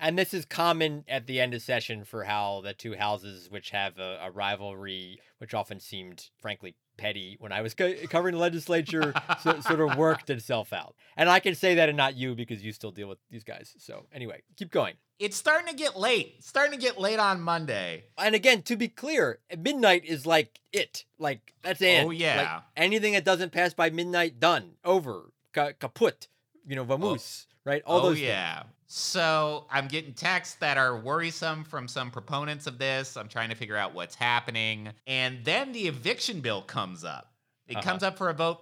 And 0.00 0.18
this 0.18 0.32
is 0.32 0.46
common 0.46 1.04
at 1.08 1.26
the 1.26 1.40
end 1.40 1.52
of 1.52 1.60
session 1.60 2.04
for 2.04 2.24
how 2.24 2.62
the 2.62 2.72
two 2.72 2.94
houses, 2.94 3.50
which 3.50 3.70
have 3.70 3.98
a, 3.98 4.18
a 4.22 4.30
rivalry, 4.30 5.20
which 5.38 5.52
often 5.52 5.78
seemed, 5.78 6.30
frankly, 6.40 6.74
petty 6.96 7.36
when 7.38 7.52
I 7.52 7.60
was 7.60 7.74
co- 7.74 7.94
covering 8.08 8.34
the 8.34 8.40
legislature, 8.40 9.12
so, 9.42 9.60
sort 9.60 9.80
of 9.80 9.98
worked 9.98 10.30
itself 10.30 10.72
out. 10.72 10.94
And 11.16 11.28
I 11.28 11.38
can 11.38 11.54
say 11.54 11.74
that 11.74 11.88
and 11.88 11.98
not 11.98 12.16
you 12.16 12.34
because 12.34 12.64
you 12.64 12.72
still 12.72 12.90
deal 12.90 13.08
with 13.08 13.18
these 13.30 13.44
guys. 13.44 13.74
So 13.78 14.06
anyway, 14.12 14.42
keep 14.56 14.70
going. 14.70 14.94
It's 15.18 15.36
starting 15.36 15.68
to 15.68 15.74
get 15.74 15.98
late. 15.98 16.36
It's 16.38 16.48
starting 16.48 16.78
to 16.78 16.82
get 16.82 16.98
late 16.98 17.18
on 17.18 17.42
Monday. 17.42 18.04
And 18.16 18.34
again, 18.34 18.62
to 18.62 18.76
be 18.76 18.88
clear, 18.88 19.40
midnight 19.58 20.06
is 20.06 20.24
like 20.24 20.60
it. 20.72 21.04
Like 21.18 21.54
that's 21.62 21.82
it. 21.82 22.04
Oh 22.04 22.10
yeah. 22.10 22.36
Like, 22.36 22.62
anything 22.76 23.12
that 23.12 23.24
doesn't 23.24 23.52
pass 23.52 23.74
by 23.74 23.90
midnight, 23.90 24.40
done, 24.40 24.72
over, 24.82 25.32
Ka- 25.52 25.72
kaput. 25.78 26.28
You 26.66 26.76
know, 26.76 26.84
vamoose, 26.84 27.46
oh. 27.48 27.54
right? 27.64 27.82
All 27.84 28.00
oh, 28.00 28.10
those. 28.10 28.20
yeah. 28.20 28.60
Things. 28.60 28.74
So 28.92 29.66
I'm 29.70 29.86
getting 29.86 30.14
texts 30.14 30.56
that 30.56 30.76
are 30.76 30.96
worrisome 30.96 31.62
from 31.62 31.86
some 31.86 32.10
proponents 32.10 32.66
of 32.66 32.78
this. 32.78 33.16
I'm 33.16 33.28
trying 33.28 33.50
to 33.50 33.54
figure 33.54 33.76
out 33.76 33.94
what's 33.94 34.16
happening. 34.16 34.88
And 35.06 35.44
then 35.44 35.70
the 35.70 35.86
eviction 35.86 36.40
bill 36.40 36.62
comes 36.62 37.04
up. 37.04 37.32
It 37.68 37.76
uh-huh. 37.76 37.84
comes 37.84 38.02
up 38.02 38.18
for 38.18 38.30
a 38.30 38.34
vote 38.34 38.58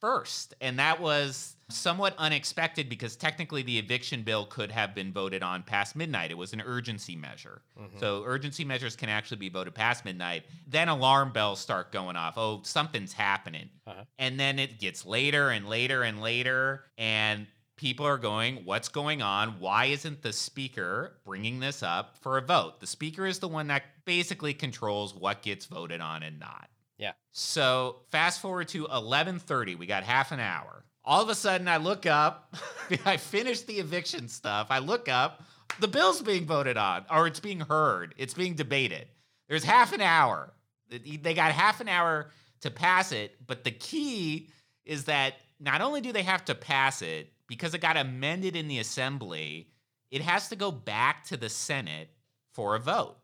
first. 0.00 0.54
And 0.62 0.78
that 0.78 0.98
was 0.98 1.56
somewhat 1.68 2.14
unexpected 2.16 2.88
because 2.88 3.16
technically 3.16 3.60
the 3.60 3.78
eviction 3.78 4.22
bill 4.22 4.46
could 4.46 4.70
have 4.70 4.94
been 4.94 5.12
voted 5.12 5.42
on 5.42 5.62
past 5.62 5.94
midnight. 5.94 6.30
It 6.30 6.38
was 6.38 6.54
an 6.54 6.62
urgency 6.64 7.14
measure. 7.14 7.60
Mm-hmm. 7.78 7.98
So 7.98 8.22
urgency 8.24 8.64
measures 8.64 8.96
can 8.96 9.10
actually 9.10 9.36
be 9.36 9.50
voted 9.50 9.74
past 9.74 10.06
midnight. 10.06 10.44
Then 10.66 10.88
alarm 10.88 11.32
bells 11.32 11.60
start 11.60 11.92
going 11.92 12.16
off. 12.16 12.38
Oh, 12.38 12.62
something's 12.64 13.12
happening. 13.12 13.68
Uh-huh. 13.86 14.04
And 14.18 14.40
then 14.40 14.58
it 14.58 14.78
gets 14.78 15.04
later 15.04 15.50
and 15.50 15.68
later 15.68 16.02
and 16.02 16.22
later. 16.22 16.84
And 16.96 17.46
people 17.76 18.06
are 18.06 18.18
going, 18.18 18.64
what's 18.64 18.88
going 18.88 19.22
on? 19.22 19.60
Why 19.60 19.86
isn't 19.86 20.22
the 20.22 20.32
speaker 20.32 21.18
bringing 21.24 21.60
this 21.60 21.82
up 21.82 22.16
for 22.18 22.38
a 22.38 22.42
vote? 22.42 22.80
The 22.80 22.86
speaker 22.86 23.26
is 23.26 23.38
the 23.38 23.48
one 23.48 23.68
that 23.68 23.84
basically 24.04 24.54
controls 24.54 25.14
what 25.14 25.42
gets 25.42 25.66
voted 25.66 26.00
on 26.00 26.22
and 26.22 26.38
not. 26.38 26.68
Yeah. 26.98 27.12
So 27.32 28.00
fast 28.10 28.40
forward 28.40 28.68
to 28.68 28.86
11:30, 28.86 29.76
we 29.76 29.86
got 29.86 30.02
half 30.02 30.32
an 30.32 30.40
hour. 30.40 30.84
All 31.04 31.22
of 31.22 31.28
a 31.28 31.34
sudden 31.34 31.68
I 31.68 31.76
look 31.76 32.06
up, 32.06 32.54
I 33.04 33.18
finish 33.18 33.60
the 33.62 33.74
eviction 33.74 34.28
stuff. 34.28 34.68
I 34.70 34.78
look 34.78 35.08
up, 35.08 35.42
the 35.78 35.88
bill's 35.88 36.22
being 36.22 36.46
voted 36.46 36.76
on 36.76 37.04
or 37.10 37.26
it's 37.26 37.40
being 37.40 37.60
heard. 37.60 38.14
It's 38.16 38.34
being 38.34 38.54
debated. 38.54 39.06
There's 39.48 39.64
half 39.64 39.92
an 39.92 40.00
hour. 40.00 40.52
They 40.88 41.34
got 41.34 41.52
half 41.52 41.80
an 41.80 41.88
hour 41.88 42.30
to 42.60 42.70
pass 42.70 43.12
it, 43.12 43.36
but 43.46 43.64
the 43.64 43.70
key 43.70 44.48
is 44.84 45.04
that 45.04 45.34
not 45.60 45.80
only 45.80 46.00
do 46.00 46.12
they 46.12 46.22
have 46.22 46.44
to 46.46 46.54
pass 46.54 47.02
it, 47.02 47.32
because 47.46 47.74
it 47.74 47.80
got 47.80 47.96
amended 47.96 48.56
in 48.56 48.68
the 48.68 48.78
assembly, 48.78 49.68
it 50.10 50.22
has 50.22 50.48
to 50.48 50.56
go 50.56 50.70
back 50.70 51.24
to 51.24 51.36
the 51.36 51.48
Senate 51.48 52.10
for 52.52 52.74
a 52.74 52.78
vote. 52.78 53.16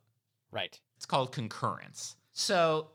Right. 0.50 0.78
It's 0.96 1.06
called 1.06 1.32
concurrence. 1.32 2.16
So 2.32 2.90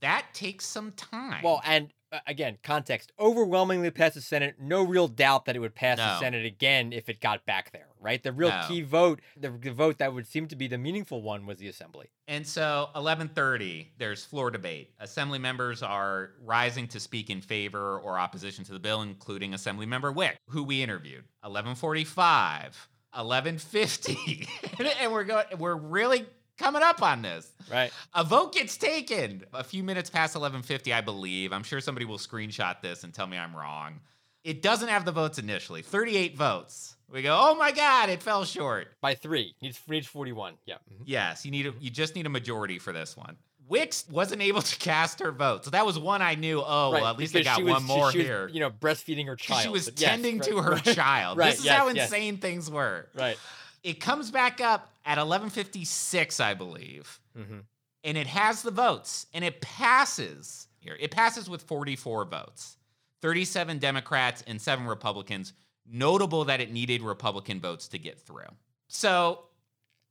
that 0.00 0.26
takes 0.32 0.64
some 0.64 0.92
time. 0.92 1.42
Well, 1.42 1.60
and 1.64 1.92
again, 2.26 2.58
context 2.62 3.12
overwhelmingly 3.18 3.90
passed 3.90 4.14
the 4.14 4.20
Senate. 4.20 4.56
No 4.60 4.82
real 4.82 5.08
doubt 5.08 5.44
that 5.44 5.56
it 5.56 5.58
would 5.60 5.74
pass 5.74 5.98
no. 5.98 6.04
the 6.04 6.18
Senate 6.18 6.44
again 6.44 6.92
if 6.92 7.08
it 7.08 7.20
got 7.20 7.46
back 7.46 7.72
there, 7.72 7.88
right? 8.00 8.22
The 8.22 8.32
real 8.32 8.50
no. 8.50 8.64
key 8.68 8.82
vote, 8.82 9.20
the, 9.36 9.50
the, 9.50 9.72
vote 9.72 9.98
that 9.98 10.12
would 10.12 10.26
seem 10.26 10.48
to 10.48 10.56
be 10.56 10.66
the 10.66 10.78
meaningful 10.78 11.22
one, 11.22 11.46
was 11.46 11.58
the 11.58 11.68
Assembly. 11.68 12.10
And 12.28 12.46
so, 12.46 12.90
11:30, 12.94 13.88
there's 13.98 14.24
floor 14.24 14.50
debate. 14.50 14.92
Assembly 14.98 15.38
members 15.38 15.82
are 15.82 16.32
rising 16.42 16.88
to 16.88 17.00
speak 17.00 17.30
in 17.30 17.40
favor 17.40 17.98
or 17.98 18.18
opposition 18.18 18.64
to 18.64 18.72
the 18.72 18.78
bill, 18.78 19.02
including 19.02 19.54
Assembly 19.54 19.86
Member 19.86 20.12
Wick, 20.12 20.36
who 20.48 20.62
we 20.62 20.82
interviewed. 20.82 21.24
11:45, 21.44 22.74
11:50, 23.14 24.48
and 25.00 25.12
we're 25.12 25.24
going. 25.24 25.46
We're 25.58 25.76
really 25.76 26.26
coming 26.60 26.82
up 26.82 27.02
on 27.02 27.22
this. 27.22 27.50
Right. 27.70 27.90
A 28.14 28.22
vote 28.22 28.54
gets 28.54 28.76
taken 28.76 29.44
a 29.52 29.64
few 29.64 29.82
minutes 29.82 30.10
past 30.10 30.36
11:50, 30.36 30.92
I 30.92 31.00
believe. 31.00 31.52
I'm 31.52 31.62
sure 31.62 31.80
somebody 31.80 32.04
will 32.04 32.18
screenshot 32.18 32.80
this 32.82 33.02
and 33.02 33.12
tell 33.12 33.26
me 33.26 33.36
I'm 33.36 33.56
wrong. 33.56 34.00
It 34.44 34.62
doesn't 34.62 34.88
have 34.88 35.04
the 35.04 35.12
votes 35.12 35.38
initially. 35.38 35.82
38 35.82 36.36
votes. 36.36 36.96
We 37.10 37.22
go, 37.22 37.36
oh 37.38 37.54
my 37.56 37.72
god, 37.72 38.08
it 38.08 38.22
fell 38.22 38.44
short 38.44 38.88
by 39.00 39.14
three. 39.14 39.54
Needs 39.60 39.80
reach 39.88 40.06
41. 40.06 40.54
Yeah. 40.64 40.74
Mm-hmm. 40.74 41.02
Yes, 41.06 41.44
you 41.44 41.50
need 41.50 41.66
a, 41.66 41.74
you 41.80 41.90
just 41.90 42.14
need 42.14 42.26
a 42.26 42.30
majority 42.30 42.78
for 42.78 42.92
this 42.92 43.16
one. 43.16 43.36
Wicks 43.68 44.04
wasn't 44.08 44.42
able 44.42 44.62
to 44.62 44.76
cast 44.78 45.20
her 45.20 45.32
vote, 45.32 45.64
so 45.64 45.70
that 45.70 45.86
was 45.86 45.98
one 45.98 46.22
I 46.22 46.34
knew. 46.34 46.62
Oh, 46.64 46.92
right, 46.92 47.02
well, 47.02 47.10
at 47.10 47.18
least 47.18 47.36
I 47.36 47.42
got 47.42 47.62
was, 47.62 47.72
one 47.72 47.84
more 47.84 48.12
she, 48.12 48.18
she 48.18 48.24
here. 48.24 48.44
Was, 48.46 48.54
you 48.54 48.60
know, 48.60 48.70
breastfeeding 48.70 49.26
her 49.26 49.36
child. 49.36 49.62
She 49.62 49.68
was 49.68 49.90
tending 49.90 50.36
yes, 50.36 50.46
to 50.46 50.54
right, 50.56 50.64
her 50.64 50.70
right, 50.72 50.84
child. 50.84 51.38
Right, 51.38 51.50
this 51.50 51.60
is 51.60 51.64
yes, 51.66 51.76
how 51.76 51.88
insane 51.88 52.34
yes. 52.34 52.42
things 52.42 52.70
were. 52.70 53.08
Right. 53.14 53.36
It 53.82 54.00
comes 54.00 54.30
back 54.30 54.60
up 54.60 54.92
at 55.04 55.18
11:56, 55.18 56.40
I 56.40 56.54
believe, 56.54 57.20
mm-hmm. 57.36 57.60
and 58.04 58.18
it 58.18 58.26
has 58.26 58.62
the 58.62 58.70
votes, 58.70 59.26
and 59.32 59.44
it 59.44 59.60
passes 59.60 60.68
here. 60.78 60.96
It 60.98 61.10
passes 61.10 61.48
with 61.48 61.62
44 61.62 62.24
votes, 62.26 62.76
37 63.22 63.78
Democrats 63.78 64.42
and 64.46 64.60
seven 64.60 64.86
Republicans. 64.86 65.52
Notable 65.92 66.44
that 66.44 66.60
it 66.60 66.70
needed 66.70 67.02
Republican 67.02 67.60
votes 67.60 67.88
to 67.88 67.98
get 67.98 68.20
through. 68.20 68.44
So, 68.86 69.46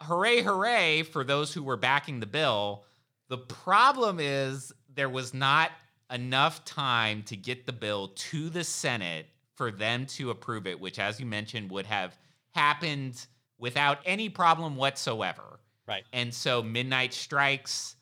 hooray, 0.02 0.42
hooray 0.42 1.04
for 1.04 1.24
those 1.24 1.54
who 1.54 1.64
were 1.64 1.78
backing 1.78 2.20
the 2.20 2.26
bill. 2.26 2.84
The 3.30 3.38
problem 3.38 4.20
is 4.20 4.74
there 4.94 5.10
was 5.10 5.34
not 5.34 5.72
enough 6.12 6.66
time 6.66 7.24
to 7.24 7.38
get 7.38 7.66
the 7.66 7.72
bill 7.72 8.10
to 8.10 8.50
the 8.50 8.64
Senate 8.64 9.28
for 9.56 9.72
them 9.72 10.06
to 10.06 10.32
approve 10.32 10.68
it, 10.68 10.80
which, 10.80 11.00
as 11.00 11.20
you 11.20 11.26
mentioned, 11.26 11.70
would 11.72 11.86
have 11.86 12.18
happened 12.52 13.26
without 13.60 14.00
any 14.06 14.30
problem 14.30 14.76
whatsoever. 14.76 15.60
Right. 15.88 16.04
And 16.14 16.34
so 16.34 16.64
midnight 16.64 17.14
strikes. 17.14 17.96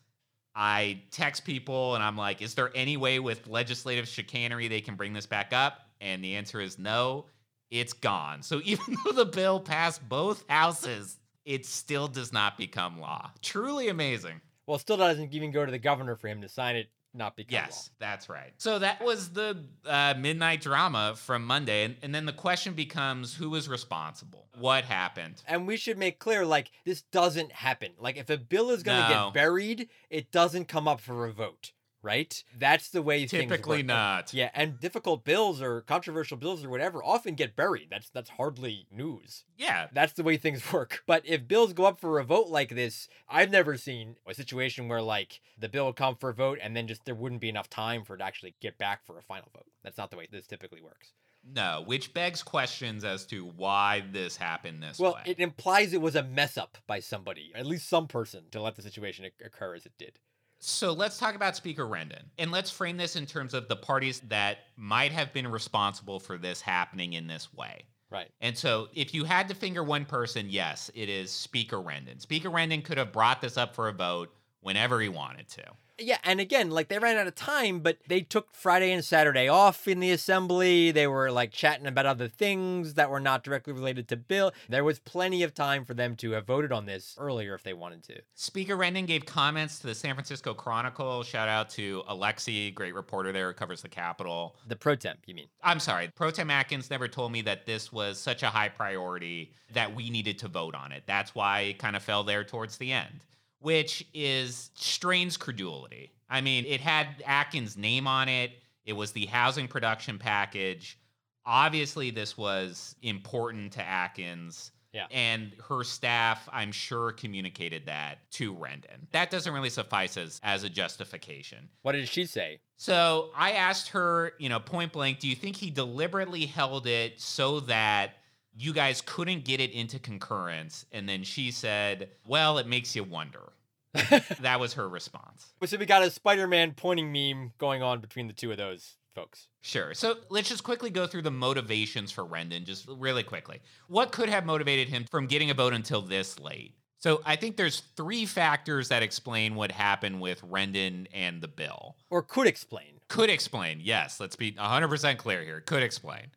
I 0.56 1.02
text 1.12 1.46
people 1.46 1.96
and 1.96 2.04
I'm 2.04 2.18
like, 2.18 2.42
is 2.42 2.56
there 2.56 2.72
any 2.74 2.98
way 2.98 3.20
with 3.20 3.48
legislative 3.48 4.08
chicanery 4.08 4.68
they 4.68 4.82
can 4.82 4.96
bring 4.96 5.14
this 5.14 5.26
back 5.26 5.54
up? 5.54 5.82
And 6.02 6.24
the 6.24 6.36
answer 6.36 6.60
is 6.60 6.80
no, 6.80 7.26
it's 7.70 7.94
gone. 7.94 8.42
So 8.42 8.62
even 8.66 8.98
though 9.06 9.12
the 9.12 9.26
bill 9.26 9.60
passed 9.60 10.08
both 10.08 10.44
houses, 10.50 11.18
it 11.46 11.66
still 11.66 12.08
does 12.08 12.34
not 12.34 12.58
become 12.58 13.00
law. 13.00 13.32
Truly 13.42 13.88
amazing. 13.90 14.42
Well, 14.66 14.76
it 14.76 14.82
still 14.82 14.98
doesn't 14.98 15.34
even 15.34 15.52
go 15.52 15.66
to 15.66 15.72
the 15.72 15.80
governor 15.80 16.16
for 16.18 16.28
him 16.28 16.42
to 16.42 16.50
sign 16.50 16.76
it 16.76 16.90
not 17.14 17.36
become 17.36 17.54
yes 17.54 17.90
law. 17.90 18.08
that's 18.08 18.30
right. 18.30 18.54
So 18.58 18.80
that 18.80 19.04
was 19.04 19.30
the 19.30 19.64
uh, 19.86 20.14
midnight 20.18 20.62
drama 20.62 21.16
from 21.18 21.46
monday 21.46 21.84
and, 21.84 21.96
and 22.02 22.14
then 22.14 22.26
the 22.26 22.34
question 22.34 22.74
becomes 22.74 23.36
who 23.36 23.50
was 23.50 23.68
responsible? 23.68 24.48
What 24.60 24.86
happened? 24.86 25.44
And 25.48 25.68
we 25.68 25.78
should 25.78 25.98
make 25.98 26.20
clear 26.20 26.46
like 26.46 26.72
this 26.86 27.02
doesn't 27.02 27.52
happen. 27.52 27.92
Like 28.00 28.18
if 28.18 28.30
a 28.30 28.38
bill 28.38 28.72
is 28.72 28.84
going 28.84 29.02
to 29.02 29.10
no. 29.10 29.26
get 29.26 29.34
buried 29.34 29.90
it 30.10 30.32
doesn't 30.32 30.68
come 30.68 30.88
up 30.88 31.00
for 31.00 31.26
a 31.26 31.32
vote 31.32 31.72
right? 32.08 32.44
That's 32.58 32.90
the 32.90 33.02
way 33.02 33.28
things 33.28 33.44
work. 33.44 33.50
typically 33.50 33.84
not. 33.84 34.34
Yeah, 34.34 34.50
and 34.54 34.80
difficult 34.80 35.26
bills 35.26 35.62
or 35.62 35.82
controversial 35.82 36.38
bills 36.38 36.64
or 36.64 36.70
whatever 36.70 37.04
often 37.04 37.36
get 37.36 37.56
buried. 37.56 37.90
That's 37.92 38.10
that's 38.10 38.30
hardly 38.32 38.88
news. 38.90 39.44
Yeah, 39.58 39.88
that's 39.92 40.14
the 40.14 40.24
way 40.24 40.38
things 40.38 40.64
work. 40.74 41.04
But 41.06 41.24
if 41.26 41.48
bills 41.48 41.74
go 41.74 41.84
up 41.86 42.00
for 42.00 42.18
a 42.18 42.24
vote 42.24 42.48
like 42.48 42.70
this, 42.70 43.10
I've 43.28 43.52
never 43.52 43.76
seen 43.76 44.16
a 44.26 44.34
situation 44.34 44.88
where 44.88 45.02
like 45.02 45.42
the 45.60 45.68
bill 45.68 45.88
would 45.88 45.98
come 45.98 46.16
for 46.16 46.30
a 46.30 46.34
vote 46.34 46.60
and 46.62 46.76
then 46.76 46.88
just 46.88 47.04
there 47.04 47.14
wouldn't 47.14 47.42
be 47.42 47.50
enough 47.50 47.70
time 47.70 48.06
for 48.06 48.16
it 48.16 48.20
to 48.20 48.24
actually 48.24 48.56
get 48.62 48.78
back 48.78 49.06
for 49.06 49.20
a 49.20 49.24
final 49.24 49.50
vote. 49.54 49.68
That's 49.84 49.98
not 49.98 50.10
the 50.10 50.18
way 50.18 50.30
this 50.32 50.48
typically 50.48 50.82
works. 50.82 51.12
No, 51.54 51.84
which 51.86 52.14
begs 52.14 52.44
questions 52.44 53.04
as 53.06 53.26
to 53.28 53.46
why 53.46 54.04
this 54.12 54.36
happened 54.36 54.84
this 54.84 55.00
well, 55.00 55.14
way. 55.14 55.22
Well, 55.26 55.32
it 55.32 55.40
implies 55.40 55.94
it 55.94 56.02
was 56.02 56.16
a 56.16 56.24
mess 56.24 56.58
up 56.58 56.78
by 56.88 57.00
somebody, 57.00 57.52
at 57.56 57.66
least 57.66 57.88
some 57.88 58.08
person, 58.08 58.46
to 58.52 58.62
let 58.62 58.76
the 58.76 58.82
situation 58.82 59.26
occur 59.44 59.76
as 59.76 59.86
it 59.86 59.94
did. 59.98 60.20
So 60.60 60.94
let's 60.94 61.18
talk 61.18 61.36
about 61.36 61.56
Speaker 61.56 61.86
Rendon. 61.86 62.24
And 62.38 62.52
let's 62.52 62.72
frame 62.72 62.98
this 62.98 63.16
in 63.16 63.26
terms 63.26 63.54
of 63.54 63.68
the 63.68 63.76
parties 63.76 64.22
that 64.28 64.60
might 64.76 65.12
have 65.12 65.34
been 65.34 65.48
responsible 65.48 66.20
for 66.20 66.38
this 66.38 66.62
happening 66.62 67.14
in 67.14 67.28
this 67.28 67.54
way. 67.54 67.84
Right. 68.10 68.30
And 68.42 68.58
so 68.58 68.88
if 68.94 69.14
you 69.14 69.26
had 69.26 69.50
to 69.50 69.56
finger 69.56 69.84
one 69.84 70.06
person, 70.06 70.48
yes, 70.50 70.90
it 70.96 71.10
is 71.10 71.30
Speaker 71.30 71.78
Rendon. 71.78 72.22
Speaker 72.22 72.50
Rendon 72.50 72.84
could 72.84 72.98
have 72.98 73.12
brought 73.12 73.42
this 73.42 73.58
up 73.58 73.76
for 73.76 73.90
a 73.90 73.94
vote 73.94 74.34
whenever 74.62 75.00
he 75.00 75.10
wanted 75.10 75.48
to. 75.50 75.64
Yeah, 76.00 76.18
and 76.24 76.40
again, 76.40 76.70
like 76.70 76.90
they 76.90 77.00
ran 77.00 77.18
out 77.18 77.26
of 77.26 77.34
time, 77.34 77.80
but 77.80 77.98
they 78.08 78.22
took 78.22 78.54
Friday 78.54 78.92
and 78.92 79.04
Saturday 79.04 79.48
off 79.48 79.88
in 79.88 80.00
the 80.00 80.12
assembly. 80.12 80.92
They 80.92 81.08
were 81.08 81.32
like 81.32 81.52
chatting 81.52 81.88
about 81.88 82.06
other 82.06 82.28
things 82.28 82.94
that 82.94 83.10
were 83.10 83.20
not 83.20 83.44
directly 83.44 83.74
related 83.74 84.08
to 84.10 84.16
Bill. 84.16 84.52
There 84.70 84.84
was 84.84 85.00
plenty 85.00 85.42
of 85.42 85.56
time 85.56 85.86
for 85.86 85.96
them 85.96 86.16
to 86.18 86.32
have 86.32 86.46
voted 86.46 86.72
on 86.72 86.86
this 86.86 87.16
earlier 87.18 87.56
if 87.56 87.64
they 87.64 87.74
wanted 87.74 88.04
to. 88.04 88.22
Speaker 88.36 88.78
Rendon 88.78 89.08
gave 89.08 89.26
comments 89.26 89.80
to 89.80 89.88
the 89.88 89.96
San 89.96 90.14
Francisco 90.14 90.54
Chronicle. 90.54 91.24
Shout 91.24 91.50
out 91.50 91.70
to 91.72 92.04
Alexei, 92.08 92.70
great 92.70 92.94
reporter 92.94 93.32
there 93.32 93.52
covers 93.54 93.82
the 93.82 93.90
Capitol. 93.90 94.56
The 94.68 94.76
pro 94.76 94.96
tem, 94.96 95.18
you 95.26 95.34
mean? 95.34 95.48
I'm 95.64 95.80
sorry. 95.80 96.12
Pro 96.14 96.30
Tem 96.30 96.52
Atkins 96.52 96.92
never 96.92 97.08
told 97.08 97.32
me 97.32 97.42
that 97.42 97.66
this 97.66 97.92
was 97.92 98.20
such 98.20 98.44
a 98.44 98.48
high 98.48 98.70
priority 98.70 99.52
that 99.74 99.96
we 99.96 100.12
needed 100.12 100.38
to 100.40 100.48
vote 100.48 100.76
on 100.76 100.92
it. 100.92 101.04
That's 101.08 101.34
why 101.34 101.62
it 101.62 101.80
kind 101.80 101.96
of 101.96 102.04
fell 102.04 102.24
there 102.24 102.44
towards 102.44 102.78
the 102.78 102.92
end 102.92 103.22
which 103.60 104.06
is 104.14 104.72
strains 104.76 105.38
credulity. 105.38 106.12
I 106.30 106.42
mean, 106.42 106.66
it 106.66 106.82
had 106.82 107.08
Atkins' 107.26 107.78
name 107.78 108.08
on 108.08 108.30
it. 108.30 108.52
It 108.86 108.94
was 108.94 109.12
the 109.12 109.26
housing 109.26 109.68
production 109.68 110.18
package. 110.18 111.00
Obviously, 111.46 112.12
this 112.12 112.38
was 112.38 112.96
important 113.02 113.74
to 113.74 113.84
Atkins. 113.84 114.72
Yeah. 114.94 115.06
And 115.12 115.54
her 115.68 115.84
staff, 115.84 116.48
I'm 116.52 116.72
sure, 116.72 117.12
communicated 117.12 117.86
that 117.86 118.20
to 118.32 118.54
Rendon. 118.54 119.10
That 119.12 119.30
doesn't 119.30 119.54
really 119.54 119.70
suffice 119.70 120.18
as, 120.18 120.40
as 120.44 120.64
a 120.64 120.70
justification. 120.70 121.70
What 121.84 121.92
did 121.92 122.08
she 122.08 122.26
say? 122.26 122.60
So 122.78 123.30
I 123.36 123.52
asked 123.52 123.90
her, 123.90 124.34
you 124.40 124.50
know, 124.50 124.60
point 124.60 124.94
blank, 124.94 125.20
do 125.20 125.28
you 125.28 125.36
think 125.36 125.56
he 125.56 125.70
deliberately 125.70 126.46
held 126.46 126.88
it 126.88 127.20
so 127.20 127.60
that 127.62 128.14
you 128.58 128.74
guys 128.74 129.02
couldn't 129.02 129.46
get 129.46 129.60
it 129.60 129.72
into 129.72 130.00
concurrence. 130.00 130.86
And 130.92 131.08
then 131.08 131.24
she 131.24 131.52
said, 131.52 132.10
Well, 132.26 132.58
it 132.58 132.68
makes 132.68 132.96
you 132.96 133.04
wonder. 133.04 133.54
that 134.42 134.60
was 134.60 134.74
her 134.74 134.88
response. 134.88 135.54
So 135.66 135.78
we 135.78 135.86
got 135.86 136.04
a 136.04 136.12
Spider 136.12 136.48
Man 136.48 136.74
pointing 136.74 137.12
meme 137.12 137.54
going 137.58 137.82
on 137.82 138.00
between 138.00 138.28
the 138.28 138.34
two 138.34 138.52
of 138.52 138.58
those 138.58 138.96
folks. 139.16 139.48
Sure. 139.62 139.94
So 139.94 140.16
let's 140.30 140.50
just 140.50 140.64
quickly 140.64 140.90
go 140.90 141.08
through 141.08 141.24
the 141.24 141.32
motivations 141.32 142.12
for 142.12 142.24
Rendon, 142.24 142.66
just 142.66 142.88
really 142.88 143.24
quickly. 143.24 143.60
What 143.88 144.12
could 144.12 144.30
have 144.30 144.46
motivated 144.46 144.90
him 144.90 145.06
from 145.10 145.28
getting 145.28 145.50
a 145.50 145.54
vote 145.54 145.74
until 145.74 146.02
this 146.02 146.40
late? 146.40 146.76
So 147.00 147.22
I 147.26 147.36
think 147.36 147.58
there's 147.58 147.82
three 147.96 148.26
factors 148.26 148.90
that 148.90 149.04
explain 149.04 149.56
what 149.56 149.72
happened 149.72 150.20
with 150.20 150.42
Rendon 150.42 151.08
and 151.14 151.42
the 151.42 151.48
bill. 151.48 151.96
Or 152.10 152.22
could 152.22 152.48
explain. 152.48 153.00
Could 153.08 153.30
explain, 153.30 153.80
yes. 153.82 154.20
Let's 154.20 154.36
be 154.36 154.52
100% 154.52 155.18
clear 155.18 155.44
here. 155.44 155.62
Could 155.62 155.84
explain 155.84 156.28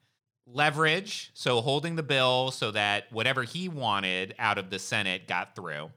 leverage, 0.55 1.31
so 1.35 1.61
holding 1.61 1.97
the 1.97 2.03
bill 2.03 2.51
so 2.51 2.71
that 2.71 3.11
whatever 3.11 3.43
he 3.43 3.69
wanted 3.69 4.35
out 4.39 4.59
of 4.59 4.71
the 4.71 4.79
Senate 4.79 5.27
got 5.27 5.55
through. 5.55 5.91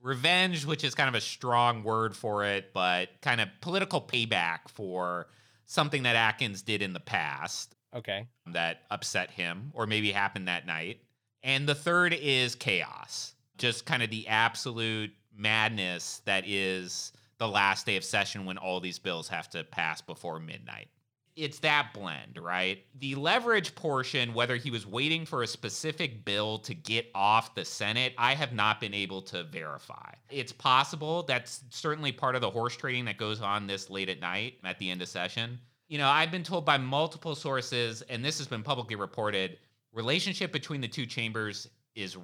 Revenge, 0.00 0.64
which 0.64 0.84
is 0.84 0.94
kind 0.94 1.08
of 1.08 1.14
a 1.14 1.20
strong 1.20 1.82
word 1.82 2.14
for 2.16 2.44
it, 2.44 2.72
but 2.72 3.08
kind 3.20 3.40
of 3.40 3.48
political 3.60 4.00
payback 4.00 4.68
for 4.68 5.26
something 5.66 6.04
that 6.04 6.16
Atkins 6.16 6.62
did 6.62 6.82
in 6.82 6.92
the 6.92 7.00
past. 7.00 7.74
Okay. 7.94 8.26
That 8.46 8.82
upset 8.90 9.30
him 9.30 9.72
or 9.74 9.86
maybe 9.86 10.12
happened 10.12 10.48
that 10.48 10.66
night. 10.66 11.00
And 11.42 11.68
the 11.68 11.74
third 11.74 12.12
is 12.14 12.54
chaos, 12.54 13.34
just 13.56 13.86
kind 13.86 14.02
of 14.02 14.10
the 14.10 14.28
absolute 14.28 15.10
madness 15.34 16.20
that 16.24 16.44
is 16.46 17.12
the 17.38 17.48
last 17.48 17.86
day 17.86 17.96
of 17.96 18.04
session 18.04 18.44
when 18.44 18.58
all 18.58 18.80
these 18.80 18.98
bills 18.98 19.28
have 19.28 19.48
to 19.50 19.64
pass 19.64 20.00
before 20.00 20.38
midnight 20.40 20.88
it's 21.38 21.60
that 21.60 21.90
blend, 21.94 22.36
right? 22.36 22.84
The 22.98 23.14
leverage 23.14 23.74
portion, 23.76 24.34
whether 24.34 24.56
he 24.56 24.72
was 24.72 24.84
waiting 24.84 25.24
for 25.24 25.44
a 25.44 25.46
specific 25.46 26.24
bill 26.24 26.58
to 26.58 26.74
get 26.74 27.06
off 27.14 27.54
the 27.54 27.64
Senate, 27.64 28.12
I 28.18 28.34
have 28.34 28.52
not 28.52 28.80
been 28.80 28.92
able 28.92 29.22
to 29.22 29.44
verify. 29.44 30.10
It's 30.30 30.52
possible 30.52 31.22
that's 31.22 31.62
certainly 31.70 32.10
part 32.10 32.34
of 32.34 32.40
the 32.40 32.50
horse 32.50 32.76
trading 32.76 33.04
that 33.04 33.18
goes 33.18 33.40
on 33.40 33.68
this 33.68 33.88
late 33.88 34.08
at 34.08 34.18
night 34.18 34.54
at 34.64 34.80
the 34.80 34.90
end 34.90 35.00
of 35.00 35.08
session. 35.08 35.60
You 35.86 35.98
know, 35.98 36.08
I've 36.08 36.32
been 36.32 36.42
told 36.42 36.66
by 36.66 36.76
multiple 36.76 37.36
sources, 37.36 38.02
and 38.02 38.24
this 38.24 38.38
has 38.38 38.48
been 38.48 38.64
publicly 38.64 38.96
reported, 38.96 39.58
relationship 39.92 40.50
between 40.50 40.80
the 40.80 40.88
two 40.88 41.06
chambers 41.06 41.68
is 41.94 42.18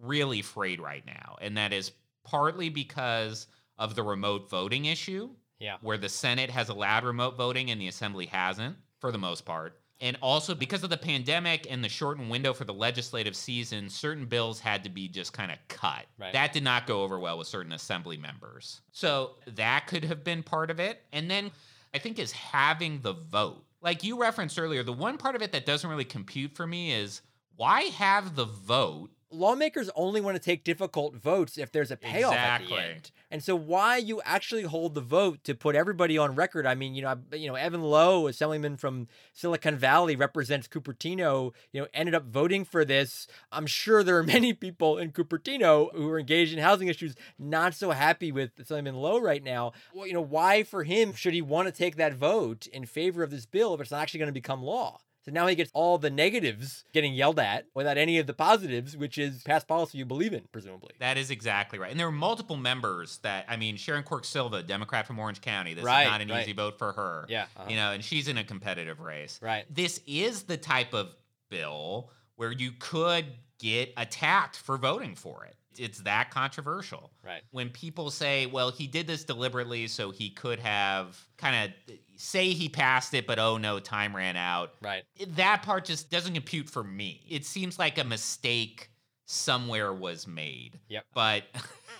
really 0.00 0.42
frayed 0.42 0.80
right 0.80 1.04
now. 1.04 1.36
And 1.40 1.56
that 1.58 1.72
is 1.72 1.90
partly 2.24 2.68
because 2.68 3.48
of 3.78 3.96
the 3.96 4.02
remote 4.04 4.48
voting 4.48 4.84
issue 4.84 5.30
yeah. 5.60 5.76
Where 5.82 5.98
the 5.98 6.08
Senate 6.08 6.50
has 6.50 6.68
allowed 6.68 7.04
remote 7.04 7.36
voting 7.36 7.70
and 7.70 7.80
the 7.80 7.86
Assembly 7.86 8.26
hasn't, 8.26 8.76
for 8.98 9.12
the 9.12 9.18
most 9.18 9.44
part. 9.44 9.78
And 10.00 10.16
also 10.22 10.54
because 10.54 10.82
of 10.82 10.88
the 10.88 10.96
pandemic 10.96 11.66
and 11.70 11.84
the 11.84 11.88
shortened 11.88 12.30
window 12.30 12.54
for 12.54 12.64
the 12.64 12.72
legislative 12.72 13.36
season, 13.36 13.90
certain 13.90 14.24
bills 14.24 14.58
had 14.58 14.82
to 14.84 14.90
be 14.90 15.08
just 15.08 15.34
kind 15.34 15.52
of 15.52 15.58
cut. 15.68 16.06
Right. 16.18 16.32
That 16.32 16.54
did 16.54 16.64
not 16.64 16.86
go 16.86 17.02
over 17.02 17.20
well 17.20 17.36
with 17.36 17.46
certain 17.46 17.72
assembly 17.72 18.16
members. 18.16 18.80
So 18.92 19.32
that 19.46 19.86
could 19.86 20.04
have 20.06 20.24
been 20.24 20.42
part 20.42 20.70
of 20.70 20.80
it. 20.80 21.02
And 21.12 21.30
then 21.30 21.50
I 21.92 21.98
think 21.98 22.18
is 22.18 22.32
having 22.32 23.00
the 23.02 23.12
vote. 23.12 23.62
Like 23.82 24.02
you 24.02 24.18
referenced 24.18 24.58
earlier, 24.58 24.82
the 24.82 24.92
one 24.92 25.18
part 25.18 25.36
of 25.36 25.42
it 25.42 25.52
that 25.52 25.66
doesn't 25.66 25.88
really 25.88 26.04
compute 26.04 26.56
for 26.56 26.66
me 26.66 26.92
is 26.92 27.20
why 27.56 27.82
have 27.82 28.36
the 28.36 28.46
vote 28.46 29.10
lawmakers 29.30 29.90
only 29.94 30.20
want 30.20 30.36
to 30.36 30.42
take 30.42 30.64
difficult 30.64 31.14
votes 31.14 31.56
if 31.56 31.70
there's 31.70 31.90
a 31.90 31.96
payoff 31.96 32.32
exactly. 32.32 32.76
at 32.76 32.78
the 32.78 32.88
end. 32.94 33.10
And 33.30 33.42
so 33.42 33.54
why 33.54 33.96
you 33.96 34.20
actually 34.24 34.62
hold 34.62 34.94
the 34.94 35.00
vote 35.00 35.44
to 35.44 35.54
put 35.54 35.76
everybody 35.76 36.18
on 36.18 36.34
record? 36.34 36.66
I 36.66 36.74
mean, 36.74 36.94
you 36.94 37.02
know, 37.02 37.16
you 37.32 37.48
know, 37.48 37.54
Evan 37.54 37.82
Low, 37.82 38.26
assemblyman 38.26 38.76
from 38.76 39.06
Silicon 39.32 39.76
Valley, 39.76 40.16
represents 40.16 40.66
Cupertino. 40.66 41.52
You 41.72 41.82
know, 41.82 41.86
ended 41.94 42.14
up 42.14 42.24
voting 42.24 42.64
for 42.64 42.84
this. 42.84 43.28
I'm 43.52 43.66
sure 43.66 44.02
there 44.02 44.18
are 44.18 44.22
many 44.36 44.52
people 44.52 44.98
in 44.98 45.12
Cupertino 45.12 45.94
who 45.94 46.08
are 46.10 46.18
engaged 46.18 46.52
in 46.52 46.58
housing 46.58 46.88
issues 46.88 47.14
not 47.38 47.74
so 47.74 47.92
happy 47.92 48.32
with 48.32 48.58
Assemblyman 48.58 48.96
Low 48.96 49.20
right 49.20 49.42
now. 49.42 49.72
Well, 49.94 50.06
you 50.06 50.12
know, 50.12 50.20
why 50.20 50.64
for 50.64 50.82
him 50.84 51.14
should 51.14 51.34
he 51.34 51.42
want 51.42 51.68
to 51.68 51.72
take 51.72 51.96
that 51.96 52.14
vote 52.14 52.66
in 52.66 52.84
favor 52.84 53.22
of 53.22 53.30
this 53.30 53.46
bill 53.46 53.74
if 53.74 53.80
it's 53.80 53.90
not 53.90 54.02
actually 54.02 54.18
going 54.18 54.28
to 54.28 54.32
become 54.32 54.62
law? 54.62 54.98
So 55.30 55.34
now 55.34 55.46
he 55.46 55.54
gets 55.54 55.70
all 55.74 55.96
the 55.96 56.10
negatives 56.10 56.84
getting 56.92 57.14
yelled 57.14 57.38
at 57.38 57.66
without 57.72 57.96
any 57.96 58.18
of 58.18 58.26
the 58.26 58.34
positives, 58.34 58.96
which 58.96 59.16
is 59.16 59.44
past 59.44 59.68
policy 59.68 59.96
you 59.96 60.04
believe 60.04 60.32
in, 60.32 60.42
presumably. 60.50 60.90
That 60.98 61.16
is 61.16 61.30
exactly 61.30 61.78
right. 61.78 61.88
And 61.88 62.00
there 62.00 62.08
are 62.08 62.12
multiple 62.12 62.56
members 62.56 63.18
that, 63.18 63.44
I 63.48 63.56
mean, 63.56 63.76
Sharon 63.76 64.02
Quirk 64.02 64.24
Silva, 64.24 64.64
Democrat 64.64 65.06
from 65.06 65.20
Orange 65.20 65.40
County. 65.40 65.74
This 65.74 65.84
right, 65.84 66.02
is 66.02 66.08
not 66.08 66.20
an 66.20 66.30
right. 66.30 66.42
easy 66.42 66.52
vote 66.52 66.78
for 66.78 66.90
her. 66.92 67.26
Yeah. 67.28 67.46
Uh-huh. 67.56 67.70
You 67.70 67.76
know, 67.76 67.92
and 67.92 68.02
she's 68.02 68.26
in 68.26 68.38
a 68.38 68.44
competitive 68.44 68.98
race. 68.98 69.38
Right. 69.40 69.66
This 69.72 70.00
is 70.04 70.42
the 70.42 70.56
type 70.56 70.94
of 70.94 71.14
bill 71.48 72.10
where 72.34 72.50
you 72.50 72.72
could 72.72 73.26
get 73.60 73.92
attacked 73.96 74.56
for 74.56 74.78
voting 74.78 75.14
for 75.14 75.44
it 75.44 75.54
it's 75.76 75.98
that 76.00 76.30
controversial. 76.30 77.10
Right. 77.24 77.42
When 77.50 77.70
people 77.70 78.10
say, 78.10 78.46
well, 78.46 78.70
he 78.70 78.86
did 78.86 79.06
this 79.06 79.24
deliberately 79.24 79.86
so 79.86 80.10
he 80.10 80.30
could 80.30 80.58
have 80.58 81.18
kind 81.36 81.72
of 81.72 81.96
say 82.16 82.50
he 82.50 82.68
passed 82.68 83.14
it, 83.14 83.26
but 83.26 83.38
oh 83.38 83.56
no, 83.56 83.78
time 83.78 84.14
ran 84.14 84.36
out. 84.36 84.74
Right. 84.82 85.04
That 85.36 85.62
part 85.62 85.84
just 85.84 86.10
doesn't 86.10 86.34
compute 86.34 86.68
for 86.68 86.84
me. 86.84 87.22
It 87.28 87.44
seems 87.46 87.78
like 87.78 87.98
a 87.98 88.04
mistake 88.04 88.90
somewhere 89.26 89.92
was 89.92 90.26
made. 90.26 90.78
Yep. 90.88 91.04
But 91.14 91.44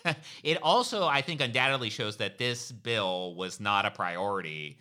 it 0.43 0.59
also, 0.63 1.07
I 1.07 1.23
think, 1.23 1.41
undoubtedly 1.41 1.91
shows 1.91 2.17
that 2.17 2.39
this 2.39 2.73
bill 2.73 3.35
was 3.35 3.61
not 3.61 3.87
a 3.87 3.91
priority 3.91 4.79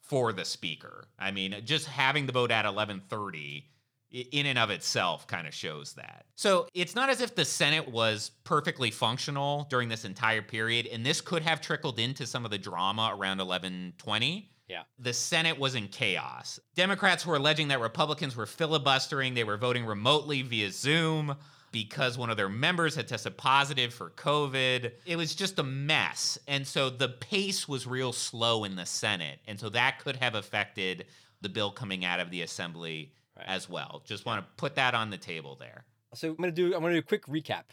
for 0.00 0.32
the 0.32 0.44
speaker. 0.44 1.04
I 1.18 1.30
mean, 1.30 1.54
just 1.64 1.86
having 1.86 2.26
the 2.26 2.32
vote 2.32 2.50
at 2.50 2.64
1130 2.64 3.64
in 4.12 4.46
and 4.46 4.58
of 4.58 4.70
itself 4.70 5.26
kind 5.26 5.46
of 5.46 5.54
shows 5.54 5.94
that. 5.94 6.26
So 6.36 6.66
it's 6.74 6.94
not 6.94 7.08
as 7.08 7.20
if 7.20 7.34
the 7.34 7.44
Senate 7.44 7.88
was 7.88 8.30
perfectly 8.44 8.90
functional 8.90 9.66
during 9.70 9.88
this 9.88 10.04
entire 10.04 10.42
period, 10.42 10.86
and 10.86 11.04
this 11.04 11.20
could 11.20 11.42
have 11.42 11.60
trickled 11.60 11.98
into 11.98 12.26
some 12.26 12.44
of 12.44 12.50
the 12.50 12.58
drama 12.58 13.10
around 13.12 13.38
1120. 13.38 14.50
Yeah. 14.68 14.82
The 14.98 15.12
Senate 15.12 15.58
was 15.58 15.74
in 15.74 15.88
chaos. 15.88 16.60
Democrats 16.74 17.26
were 17.26 17.36
alleging 17.36 17.68
that 17.68 17.80
Republicans 17.80 18.36
were 18.36 18.46
filibustering, 18.46 19.34
they 19.34 19.44
were 19.44 19.56
voting 19.56 19.84
remotely 19.84 20.42
via 20.42 20.70
Zoom 20.70 21.36
because 21.72 22.18
one 22.18 22.28
of 22.28 22.36
their 22.36 22.50
members 22.50 22.94
had 22.94 23.08
tested 23.08 23.36
positive 23.36 23.94
for 23.94 24.10
COVID. 24.10 24.92
It 25.06 25.16
was 25.16 25.34
just 25.34 25.58
a 25.58 25.62
mess. 25.62 26.38
And 26.46 26.66
so 26.66 26.90
the 26.90 27.08
pace 27.08 27.66
was 27.66 27.86
real 27.86 28.12
slow 28.12 28.64
in 28.64 28.76
the 28.76 28.84
Senate. 28.84 29.40
And 29.48 29.58
so 29.58 29.70
that 29.70 29.98
could 30.00 30.16
have 30.16 30.34
affected 30.34 31.06
the 31.40 31.48
bill 31.48 31.70
coming 31.70 32.04
out 32.04 32.20
of 32.20 32.30
the 32.30 32.42
assembly 32.42 33.12
right. 33.36 33.46
as 33.48 33.68
well. 33.68 34.02
Just 34.04 34.26
want 34.26 34.44
to 34.44 34.46
put 34.56 34.74
that 34.76 34.94
on 34.94 35.10
the 35.10 35.18
table 35.18 35.56
there. 35.58 35.84
So 36.14 36.30
I'm 36.30 36.36
gonna 36.36 36.52
do 36.52 36.74
I'm 36.74 36.82
gonna 36.82 36.94
do 36.94 36.98
a 36.98 37.02
quick 37.02 37.26
recap. 37.26 37.64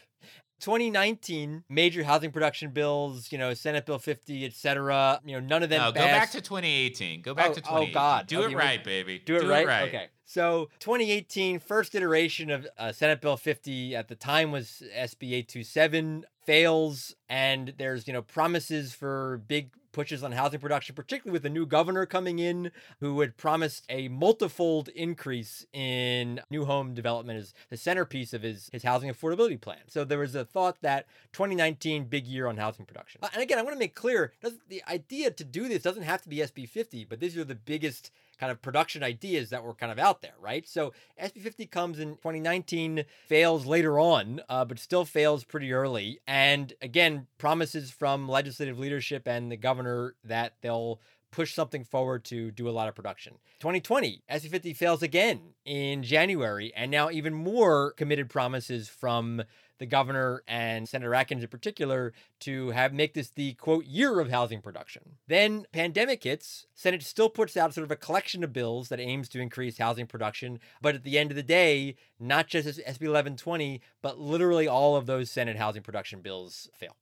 2019 0.60 1.64
major 1.68 2.04
housing 2.04 2.30
production 2.30 2.70
bills, 2.70 3.32
you 3.32 3.38
know, 3.38 3.54
Senate 3.54 3.86
Bill 3.86 3.98
50, 3.98 4.44
etc. 4.44 5.20
You 5.24 5.40
know, 5.40 5.46
none 5.46 5.62
of 5.62 5.70
them. 5.70 5.80
No, 5.80 5.92
passed. 5.92 5.94
go 5.94 6.04
back 6.04 6.30
to 6.32 6.40
2018. 6.40 7.22
Go 7.22 7.34
back 7.34 7.50
oh, 7.50 7.54
to 7.54 7.60
2018. 7.60 7.90
Oh 7.90 7.94
God, 7.94 8.26
do 8.26 8.42
okay, 8.42 8.52
it 8.52 8.56
right, 8.56 8.84
baby. 8.84 9.22
Do 9.24 9.36
it, 9.36 9.40
do 9.40 9.50
right? 9.50 9.64
it 9.64 9.68
right. 9.68 9.88
Okay. 9.88 10.08
So 10.26 10.68
2018, 10.78 11.58
first 11.58 11.94
iteration 11.94 12.50
of 12.50 12.66
uh, 12.78 12.92
Senate 12.92 13.20
Bill 13.20 13.36
50 13.36 13.96
at 13.96 14.08
the 14.08 14.14
time 14.14 14.52
was 14.52 14.82
SB 14.94 15.32
827 15.32 16.24
fails, 16.44 17.14
and 17.28 17.74
there's 17.78 18.06
you 18.06 18.12
know 18.12 18.22
promises 18.22 18.94
for 18.94 19.42
big 19.48 19.70
pushes 19.92 20.22
on 20.22 20.32
housing 20.32 20.60
production, 20.60 20.94
particularly 20.94 21.32
with 21.32 21.42
the 21.42 21.50
new 21.50 21.66
governor 21.66 22.06
coming 22.06 22.38
in 22.38 22.70
who 23.00 23.20
had 23.20 23.36
promised 23.36 23.84
a 23.88 24.08
multifold 24.08 24.88
increase 24.90 25.66
in 25.72 26.40
new 26.50 26.64
home 26.64 26.94
development 26.94 27.38
as 27.38 27.54
the 27.68 27.76
centerpiece 27.76 28.32
of 28.32 28.42
his, 28.42 28.68
his 28.72 28.82
housing 28.82 29.10
affordability 29.10 29.60
plan. 29.60 29.78
So 29.88 30.04
there 30.04 30.18
was 30.18 30.34
a 30.34 30.44
thought 30.44 30.78
that 30.82 31.06
2019, 31.32 32.04
big 32.04 32.26
year 32.26 32.46
on 32.46 32.56
housing 32.56 32.86
production. 32.86 33.20
And 33.32 33.42
again, 33.42 33.58
I 33.58 33.62
want 33.62 33.74
to 33.74 33.78
make 33.78 33.94
clear 33.94 34.32
the 34.68 34.82
idea 34.88 35.30
to 35.30 35.44
do 35.44 35.68
this 35.68 35.82
doesn't 35.82 36.02
have 36.02 36.22
to 36.22 36.28
be 36.28 36.38
SB 36.38 36.68
50, 36.68 37.04
but 37.04 37.20
these 37.20 37.36
are 37.36 37.44
the 37.44 37.54
biggest 37.54 38.10
kind 38.40 38.50
of 38.50 38.62
production 38.62 39.02
ideas 39.02 39.50
that 39.50 39.62
were 39.62 39.74
kind 39.74 39.92
of 39.92 39.98
out 39.98 40.22
there, 40.22 40.32
right? 40.40 40.66
So 40.66 40.94
SB 41.22 41.42
50 41.42 41.66
comes 41.66 41.98
in 41.98 42.12
2019, 42.16 43.04
fails 43.28 43.66
later 43.66 44.00
on, 44.00 44.40
uh, 44.48 44.64
but 44.64 44.78
still 44.78 45.04
fails 45.04 45.44
pretty 45.44 45.74
early. 45.74 46.20
And 46.26 46.72
again, 46.80 47.26
promises 47.36 47.90
from 47.90 48.30
legislative 48.30 48.78
leadership 48.78 49.28
and 49.28 49.52
the 49.52 49.58
governor 49.58 50.14
that 50.24 50.54
they'll 50.62 51.00
push 51.30 51.54
something 51.54 51.84
forward 51.84 52.24
to 52.24 52.50
do 52.50 52.66
a 52.66 52.70
lot 52.70 52.88
of 52.88 52.94
production. 52.94 53.34
2020, 53.60 54.22
SB 54.30 54.48
50 54.48 54.72
fails 54.72 55.02
again 55.02 55.40
in 55.66 56.02
January, 56.02 56.72
and 56.74 56.90
now 56.90 57.10
even 57.10 57.34
more 57.34 57.92
committed 57.92 58.30
promises 58.30 58.88
from 58.88 59.42
the 59.80 59.86
governor 59.86 60.42
and 60.46 60.88
Senator 60.88 61.14
Atkins 61.14 61.42
in 61.42 61.48
particular 61.48 62.12
to 62.40 62.70
have 62.70 62.92
make 62.92 63.14
this 63.14 63.30
the 63.30 63.54
quote 63.54 63.86
year 63.86 64.20
of 64.20 64.30
housing 64.30 64.60
production. 64.60 65.16
Then 65.26 65.66
pandemic 65.72 66.22
hits, 66.22 66.66
Senate 66.74 67.02
still 67.02 67.30
puts 67.30 67.56
out 67.56 67.74
sort 67.74 67.86
of 67.86 67.90
a 67.90 67.96
collection 67.96 68.44
of 68.44 68.52
bills 68.52 68.90
that 68.90 69.00
aims 69.00 69.28
to 69.30 69.40
increase 69.40 69.78
housing 69.78 70.06
production, 70.06 70.60
but 70.82 70.94
at 70.94 71.02
the 71.02 71.18
end 71.18 71.30
of 71.30 71.36
the 71.36 71.42
day, 71.42 71.96
not 72.20 72.46
just 72.46 72.68
SB 72.68 72.84
1120, 72.84 73.80
but 74.02 74.20
literally 74.20 74.68
all 74.68 74.96
of 74.96 75.06
those 75.06 75.30
Senate 75.30 75.56
housing 75.56 75.82
production 75.82 76.20
bills 76.20 76.68
fail. 76.76 76.94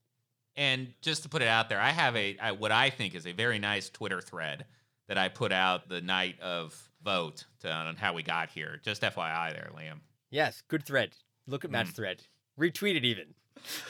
And 0.56 0.94
just 1.02 1.24
to 1.24 1.28
put 1.28 1.42
it 1.42 1.48
out 1.48 1.68
there, 1.68 1.80
I 1.80 1.90
have 1.90 2.16
a 2.16 2.38
I, 2.40 2.52
what 2.52 2.72
I 2.72 2.90
think 2.90 3.16
is 3.16 3.26
a 3.26 3.32
very 3.32 3.58
nice 3.58 3.90
Twitter 3.90 4.20
thread 4.20 4.66
that 5.08 5.18
I 5.18 5.28
put 5.28 5.50
out 5.50 5.88
the 5.88 6.00
night 6.00 6.40
of 6.40 6.90
vote 7.02 7.44
to, 7.60 7.72
on 7.72 7.96
how 7.96 8.12
we 8.14 8.22
got 8.22 8.50
here. 8.50 8.80
Just 8.84 9.02
FYI, 9.02 9.52
there, 9.52 9.70
Liam. 9.76 9.98
Yes, 10.30 10.62
good 10.68 10.84
thread. 10.84 11.16
Look 11.48 11.64
at 11.64 11.70
Matt's 11.70 11.90
mm. 11.90 11.96
thread. 11.96 12.22
Retweet 12.58 12.96
it 12.96 13.04
even. 13.04 13.26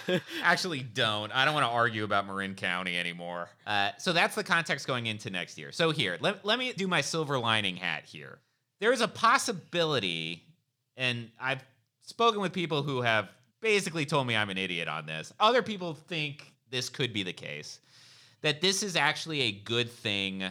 Actually, 0.43 0.81
don't. 0.81 1.33
I 1.33 1.45
don't 1.45 1.55
want 1.55 1.65
to 1.65 1.71
argue 1.71 2.05
about 2.05 2.27
Marin 2.27 2.55
County 2.55 2.99
anymore. 2.99 3.49
Uh, 3.67 3.91
so 3.99 4.13
that's 4.13 4.35
the 4.35 4.45
context 4.45 4.87
going 4.87 5.07
into 5.07 5.31
next 5.31 5.59
year. 5.59 5.73
So 5.73 5.91
here, 5.91 6.19
let, 6.21 6.45
let 6.45 6.59
me 6.59 6.73
do 6.73 6.87
my 6.87 7.01
silver 7.01 7.39
lining 7.39 7.77
hat 7.77 8.05
here. 8.05 8.39
There 8.81 8.93
is 8.93 9.01
a 9.01 9.09
possibility, 9.09 10.43
and 10.97 11.31
I've 11.41 11.65
spoken 12.03 12.41
with 12.41 12.53
people 12.53 12.83
who 12.83 13.03
have 13.03 13.29
basically 13.61 14.07
told 14.07 14.27
me 14.27 14.37
I'm 14.37 14.51
an 14.51 14.59
idiot 14.59 14.89
on 14.89 15.07
this. 15.07 15.33
Other 15.41 15.63
people 15.63 15.95
think 15.95 16.53
this 16.71 16.89
could 16.89 17.13
be 17.13 17.23
the 17.23 17.33
case, 17.33 17.81
that 18.43 18.61
this 18.61 18.83
is 18.83 18.97
actually 18.97 19.43
a 19.43 19.53
good 19.53 19.91
thing 19.91 20.45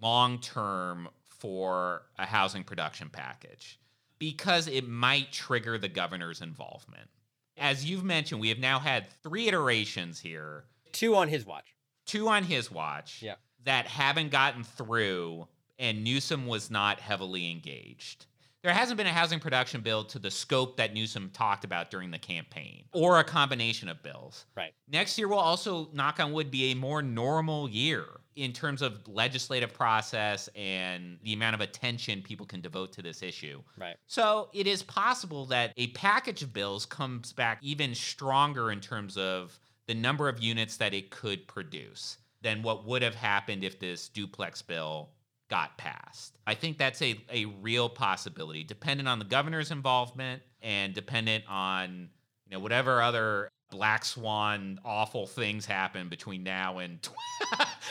long 0.00 0.38
term 0.40 1.08
for 1.38 2.02
a 2.18 2.24
housing 2.24 2.64
production 2.64 3.08
package 3.10 3.78
because 4.22 4.68
it 4.68 4.88
might 4.88 5.32
trigger 5.32 5.76
the 5.76 5.88
governor's 5.88 6.42
involvement. 6.42 7.10
As 7.58 7.84
you've 7.84 8.04
mentioned, 8.04 8.40
we 8.40 8.50
have 8.50 8.58
now 8.60 8.78
had 8.78 9.10
three 9.20 9.48
iterations 9.48 10.20
here. 10.20 10.62
Two 10.92 11.16
on 11.16 11.26
his 11.26 11.44
watch. 11.44 11.74
Two 12.06 12.28
on 12.28 12.44
his 12.44 12.70
watch. 12.70 13.20
Yeah. 13.20 13.34
That 13.64 13.88
haven't 13.88 14.30
gotten 14.30 14.62
through, 14.62 15.48
and 15.76 16.04
Newsom 16.04 16.46
was 16.46 16.70
not 16.70 17.00
heavily 17.00 17.50
engaged. 17.50 18.26
There 18.62 18.72
hasn't 18.72 18.96
been 18.96 19.08
a 19.08 19.12
housing 19.12 19.40
production 19.40 19.80
bill 19.80 20.04
to 20.04 20.20
the 20.20 20.30
scope 20.30 20.76
that 20.76 20.94
Newsom 20.94 21.30
talked 21.30 21.64
about 21.64 21.90
during 21.90 22.12
the 22.12 22.18
campaign, 22.18 22.84
or 22.92 23.18
a 23.18 23.24
combination 23.24 23.88
of 23.88 24.04
bills. 24.04 24.46
Right. 24.56 24.72
Next 24.88 25.18
year 25.18 25.26
will 25.26 25.38
also, 25.38 25.88
knock 25.92 26.20
on 26.20 26.32
wood, 26.32 26.48
be 26.48 26.70
a 26.70 26.76
more 26.76 27.02
normal 27.02 27.68
year 27.68 28.04
in 28.36 28.52
terms 28.52 28.82
of 28.82 29.06
legislative 29.08 29.72
process 29.72 30.48
and 30.54 31.18
the 31.22 31.32
amount 31.32 31.54
of 31.54 31.60
attention 31.60 32.22
people 32.22 32.46
can 32.46 32.60
devote 32.60 32.92
to 32.92 33.02
this 33.02 33.22
issue. 33.22 33.62
Right. 33.78 33.96
So 34.06 34.48
it 34.52 34.66
is 34.66 34.82
possible 34.82 35.46
that 35.46 35.72
a 35.76 35.88
package 35.88 36.42
of 36.42 36.52
bills 36.52 36.86
comes 36.86 37.32
back 37.32 37.58
even 37.62 37.94
stronger 37.94 38.70
in 38.70 38.80
terms 38.80 39.16
of 39.16 39.58
the 39.86 39.94
number 39.94 40.28
of 40.28 40.42
units 40.42 40.76
that 40.78 40.94
it 40.94 41.10
could 41.10 41.46
produce 41.46 42.18
than 42.42 42.62
what 42.62 42.86
would 42.86 43.02
have 43.02 43.14
happened 43.14 43.64
if 43.64 43.78
this 43.78 44.08
duplex 44.08 44.62
bill 44.62 45.10
got 45.48 45.76
passed. 45.76 46.38
I 46.46 46.54
think 46.54 46.78
that's 46.78 47.02
a, 47.02 47.18
a 47.30 47.44
real 47.44 47.88
possibility, 47.88 48.64
dependent 48.64 49.08
on 49.08 49.18
the 49.18 49.24
governor's 49.24 49.70
involvement 49.70 50.42
and 50.62 50.94
dependent 50.94 51.44
on 51.48 52.08
you 52.46 52.52
know 52.52 52.60
whatever 52.60 53.02
other 53.02 53.50
black 53.72 54.04
swan 54.04 54.78
awful 54.84 55.26
things 55.26 55.64
happen 55.64 56.10
between 56.10 56.44
now 56.44 56.78
and 56.78 57.02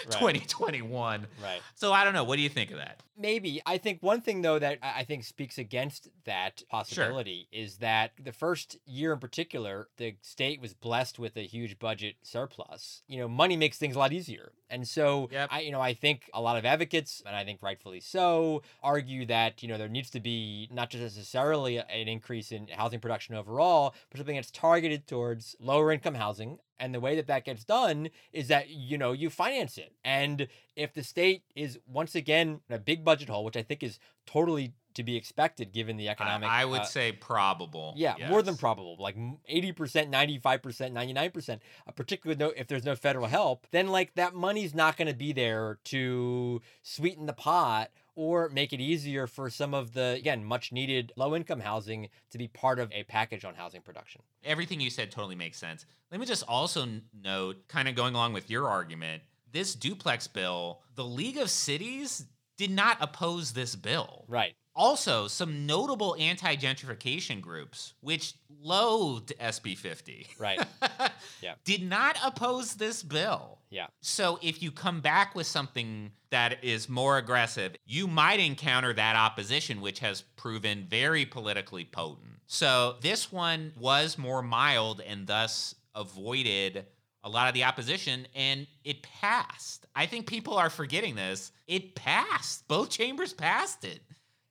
2021. 0.09 1.27
Right. 1.41 1.61
So 1.73 1.91
I 1.91 2.03
don't 2.03 2.13
know. 2.13 2.23
What 2.23 2.35
do 2.35 2.43
you 2.43 2.49
think 2.49 2.69
of 2.69 2.77
that? 2.77 2.99
Maybe. 3.17 3.61
I 3.65 3.77
think 3.77 4.01
one 4.01 4.21
thing 4.21 4.41
though 4.41 4.59
that 4.59 4.77
I 4.81 5.03
think 5.03 5.23
speaks 5.23 5.57
against 5.57 6.07
that 6.25 6.61
possibility 6.69 7.47
sure. 7.51 7.63
is 7.63 7.77
that 7.77 8.11
the 8.21 8.31
first 8.31 8.77
year 8.85 9.13
in 9.13 9.19
particular, 9.19 9.87
the 9.97 10.15
state 10.21 10.61
was 10.61 10.73
blessed 10.73 11.17
with 11.17 11.35
a 11.35 11.41
huge 11.41 11.79
budget 11.79 12.15
surplus. 12.21 13.01
You 13.07 13.19
know, 13.19 13.27
money 13.27 13.57
makes 13.57 13.77
things 13.77 13.95
a 13.95 13.99
lot 13.99 14.13
easier. 14.13 14.51
And 14.71 14.87
so 14.87 15.29
yep. 15.31 15.49
I 15.51 15.61
you 15.61 15.71
know, 15.71 15.81
I 15.81 15.93
think 15.93 16.29
a 16.33 16.41
lot 16.41 16.57
of 16.57 16.65
advocates, 16.65 17.21
and 17.25 17.35
I 17.35 17.43
think 17.43 17.61
rightfully 17.61 17.99
so, 17.99 18.63
argue 18.81 19.25
that, 19.27 19.61
you 19.61 19.69
know, 19.69 19.77
there 19.77 19.89
needs 19.89 20.09
to 20.11 20.19
be 20.19 20.67
not 20.71 20.89
just 20.89 21.03
necessarily 21.03 21.77
an 21.77 22.07
increase 22.07 22.51
in 22.51 22.67
housing 22.69 22.99
production 22.99 23.35
overall, 23.35 23.93
but 24.09 24.17
something 24.17 24.35
that's 24.35 24.49
targeted 24.49 25.05
towards 25.05 25.55
lower 25.59 25.91
income 25.91 26.15
housing 26.15 26.57
and 26.81 26.95
the 26.95 26.99
way 26.99 27.15
that 27.15 27.27
that 27.27 27.45
gets 27.45 27.63
done 27.63 28.09
is 28.33 28.47
that, 28.47 28.69
you 28.69 28.97
know, 28.97 29.11
you 29.11 29.29
finance 29.29 29.77
it. 29.77 29.93
And 30.03 30.47
if 30.75 30.93
the 30.93 31.03
state 31.03 31.43
is 31.55 31.77
once 31.87 32.15
again 32.15 32.61
in 32.67 32.75
a 32.75 32.79
big 32.79 33.05
budget 33.05 33.29
hole, 33.29 33.45
which 33.45 33.55
I 33.55 33.61
think 33.61 33.83
is 33.83 33.99
totally 34.25 34.73
to 34.95 35.03
be 35.03 35.15
expected 35.15 35.71
given 35.71 35.97
the 35.97 36.09
economic. 36.09 36.49
I, 36.49 36.61
I 36.61 36.65
would 36.65 36.81
uh, 36.81 36.85
say 36.85 37.11
probable. 37.11 37.93
Yeah, 37.95 38.15
yes. 38.17 38.29
more 38.29 38.41
than 38.41 38.57
probable. 38.57 38.95
Like 38.99 39.15
80%, 39.15 39.75
95%, 39.75 40.51
99%, 40.93 41.59
uh, 41.87 41.91
particularly 41.91 42.37
no, 42.37 42.53
if 42.55 42.67
there's 42.67 42.85
no 42.85 42.95
federal 42.95 43.27
help, 43.27 43.67
then 43.71 43.87
like 43.87 44.15
that 44.15 44.33
money's 44.33 44.73
not 44.73 44.97
going 44.97 45.07
to 45.07 45.13
be 45.13 45.33
there 45.33 45.79
to 45.85 46.61
sweeten 46.81 47.25
the 47.25 47.33
pot 47.33 47.91
or 48.15 48.49
make 48.49 48.73
it 48.73 48.81
easier 48.81 49.25
for 49.25 49.49
some 49.49 49.73
of 49.73 49.93
the, 49.93 50.15
again, 50.19 50.43
much 50.43 50.71
needed 50.71 51.11
low 51.15 51.35
income 51.35 51.61
housing 51.61 52.09
to 52.29 52.37
be 52.37 52.47
part 52.47 52.79
of 52.79 52.91
a 52.91 53.03
package 53.03 53.45
on 53.45 53.55
housing 53.55 53.81
production. 53.81 54.21
Everything 54.43 54.81
you 54.81 54.89
said 54.89 55.11
totally 55.11 55.35
makes 55.35 55.57
sense. 55.57 55.85
Let 56.11 56.19
me 56.19 56.25
just 56.25 56.43
also 56.47 56.85
note, 57.23 57.67
kind 57.67 57.87
of 57.87 57.95
going 57.95 58.13
along 58.13 58.33
with 58.33 58.49
your 58.49 58.67
argument, 58.67 59.23
this 59.51 59.75
duplex 59.75 60.27
bill, 60.27 60.81
the 60.95 61.03
League 61.03 61.37
of 61.37 61.49
Cities 61.49 62.25
did 62.57 62.71
not 62.71 62.97
oppose 63.01 63.53
this 63.53 63.75
bill. 63.75 64.25
Right. 64.27 64.53
Also, 64.73 65.27
some 65.27 65.65
notable 65.65 66.15
anti 66.17 66.55
gentrification 66.55 67.41
groups, 67.41 67.93
which 67.99 68.33
loathed 68.61 69.33
SB 69.39 69.77
50, 69.77 70.27
right. 70.39 70.63
yeah. 71.41 71.55
did 71.65 71.83
not 71.83 72.17
oppose 72.23 72.75
this 72.75 73.03
bill. 73.03 73.59
Yeah. 73.69 73.87
So 74.01 74.39
if 74.41 74.61
you 74.61 74.71
come 74.71 75.01
back 75.01 75.35
with 75.35 75.47
something 75.47 76.11
that 76.29 76.63
is 76.63 76.87
more 76.87 77.17
aggressive, 77.17 77.75
you 77.85 78.07
might 78.07 78.39
encounter 78.39 78.93
that 78.93 79.15
opposition, 79.15 79.81
which 79.81 79.99
has 79.99 80.21
proven 80.21 80.85
very 80.89 81.25
politically 81.25 81.85
potent. 81.85 82.39
So 82.47 82.95
this 83.01 83.31
one 83.31 83.73
was 83.77 84.17
more 84.17 84.41
mild 84.41 85.01
and 85.01 85.27
thus 85.27 85.75
avoided 85.95 86.85
a 87.23 87.29
lot 87.29 87.47
of 87.47 87.53
the 87.53 87.65
opposition 87.65 88.27
and 88.35 88.67
it 88.83 89.03
passed. 89.03 89.85
I 89.95 90.05
think 90.05 90.27
people 90.27 90.55
are 90.55 90.69
forgetting 90.69 91.15
this. 91.15 91.51
It 91.67 91.95
passed. 91.95 92.67
Both 92.67 92.89
chambers 92.89 93.33
passed 93.33 93.83
it 93.83 94.01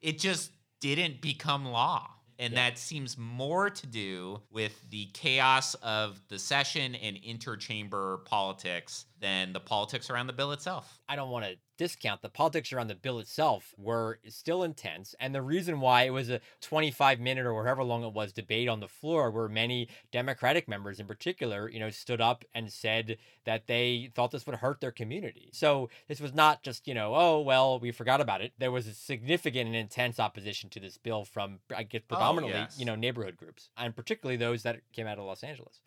it 0.01 0.19
just 0.19 0.53
didn't 0.81 1.21
become 1.21 1.67
law. 1.67 2.09
And 2.39 2.55
yeah. 2.55 2.71
that 2.71 2.79
seems 2.79 3.19
more 3.19 3.69
to 3.69 3.87
do 3.87 4.41
with 4.51 4.73
the 4.91 5.07
chaos 5.13 5.75
of 5.83 6.21
the 6.29 6.39
session 6.39 6.95
and 6.95 7.17
interchamber 7.17 8.25
politics 8.25 9.05
than 9.21 9.53
the 9.53 9.61
politics 9.61 10.11
around 10.11 10.27
the 10.27 10.33
bill 10.33 10.53
itself. 10.53 11.01
I 11.09 11.17
don't 11.17 11.31
want 11.31 11.45
to 11.45 11.57
discount 11.81 12.21
the 12.21 12.29
politics 12.29 12.75
around 12.75 12.89
the 12.89 12.95
bill 12.95 13.19
itself 13.19 13.75
were 13.79 14.19
still 14.29 14.63
intense 14.63 15.15
and 15.19 15.35
the 15.35 15.41
reason 15.41 15.81
why 15.81 16.03
it 16.03 16.11
was 16.11 16.29
a 16.29 16.39
25 16.61 17.19
minute 17.19 17.47
or 17.47 17.65
however 17.65 17.83
long 17.83 18.05
it 18.05 18.13
was 18.13 18.35
debate 18.35 18.69
on 18.69 18.81
the 18.81 18.87
floor 18.87 19.31
where 19.31 19.49
many 19.49 19.89
democratic 20.13 20.69
members 20.69 21.01
in 21.01 21.07
particular 21.07 21.71
you 21.71 21.81
know 21.81 21.89
stood 21.89 22.21
up 22.21 22.45
and 22.55 22.71
said 22.71 23.17
that 23.47 23.67
they 23.67 24.13
thought 24.15 24.31
this 24.31 24.45
would 24.45 24.57
hurt 24.57 24.83
their 24.83 24.91
community 24.91 25.49
so 25.55 25.89
this 26.07 26.21
was 26.21 26.35
not 26.35 26.63
just 26.63 26.87
you 26.87 26.93
know 26.93 27.15
oh 27.15 27.41
well 27.41 27.81
we 27.81 27.91
forgot 27.91 28.21
about 28.21 28.43
it 28.43 28.53
there 28.59 28.71
was 28.71 28.87
a 28.87 28.93
significant 28.93 29.67
and 29.67 29.75
intense 29.75 30.21
opposition 30.21 30.69
to 30.69 30.81
this 30.81 30.99
bill 30.99 31.25
from 31.25 31.61
i 31.75 31.83
guess 31.83 32.03
oh, 32.11 32.15
predominantly 32.15 32.59
oh, 32.59 32.65
yes. 32.65 32.79
you 32.79 32.85
know 32.85 32.95
neighborhood 32.95 33.39
groups 33.39 33.71
and 33.79 33.97
particularly 33.97 34.37
those 34.37 34.65
that 34.65 34.81
came 34.93 35.07
out 35.07 35.19
of 35.19 35.25
los 35.25 35.43
angeles 35.43 35.81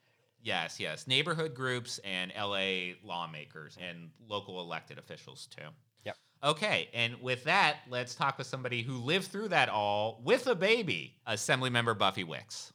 Yes, 0.43 0.77
yes. 0.79 1.07
Neighborhood 1.07 1.55
groups 1.55 1.99
and 2.03 2.31
LA 2.37 2.95
lawmakers 3.03 3.77
and 3.81 4.09
local 4.27 4.59
elected 4.59 4.97
officials 4.97 5.47
too. 5.47 5.63
Yep. 6.03 6.17
Okay, 6.43 6.89
and 6.93 7.15
with 7.21 7.45
that, 7.45 7.77
let's 7.89 8.13
talk 8.13 8.37
with 8.37 8.45
somebody 8.45 8.81
who 8.81 8.97
lived 8.97 9.27
through 9.27 9.47
that 9.47 9.69
all 9.69 10.21
with 10.23 10.45
a 10.47 10.55
baby, 10.55 11.15
Assemblymember 11.25 11.97
Buffy 11.97 12.25
Wicks. 12.25 12.73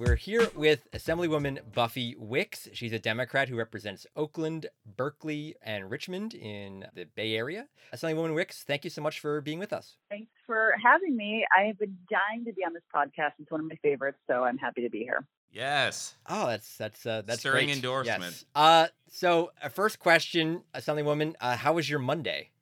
We're 0.00 0.16
here 0.16 0.48
with 0.56 0.90
Assemblywoman 0.92 1.58
Buffy 1.74 2.16
Wicks. 2.18 2.70
She's 2.72 2.94
a 2.94 2.98
Democrat 2.98 3.50
who 3.50 3.56
represents 3.56 4.06
Oakland, 4.16 4.64
Berkeley, 4.96 5.56
and 5.60 5.90
Richmond 5.90 6.32
in 6.32 6.86
the 6.94 7.04
Bay 7.04 7.36
Area. 7.36 7.66
Assemblywoman 7.92 8.34
Wicks, 8.34 8.62
thank 8.62 8.82
you 8.84 8.88
so 8.88 9.02
much 9.02 9.20
for 9.20 9.42
being 9.42 9.58
with 9.58 9.74
us. 9.74 9.98
Thanks 10.08 10.30
for 10.46 10.72
having 10.82 11.18
me. 11.18 11.44
I 11.54 11.64
have 11.64 11.78
been 11.78 11.98
dying 12.08 12.46
to 12.46 12.52
be 12.54 12.64
on 12.64 12.72
this 12.72 12.82
podcast. 12.96 13.32
It's 13.40 13.50
one 13.50 13.60
of 13.60 13.66
my 13.66 13.76
favorites, 13.82 14.16
so 14.26 14.42
I'm 14.42 14.56
happy 14.56 14.80
to 14.80 14.88
be 14.88 15.00
here. 15.00 15.26
Yes. 15.52 16.14
Oh, 16.26 16.46
that's 16.46 16.78
that's 16.78 17.04
uh, 17.04 17.20
that's 17.26 17.40
stirring 17.40 17.66
great. 17.66 17.76
endorsement. 17.76 18.22
Yes. 18.22 18.44
Uh, 18.54 18.86
so 19.06 19.52
uh, 19.62 19.68
first 19.68 19.98
question, 19.98 20.62
Assemblywoman, 20.74 21.34
uh, 21.42 21.56
how 21.56 21.74
was 21.74 21.90
your 21.90 21.98
Monday? 21.98 22.52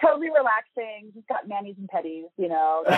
Totally 0.00 0.28
relaxing. 0.30 1.12
Just 1.14 1.28
got 1.28 1.48
manis 1.48 1.76
and 1.78 1.88
petties, 1.88 2.28
you 2.36 2.48
know. 2.48 2.84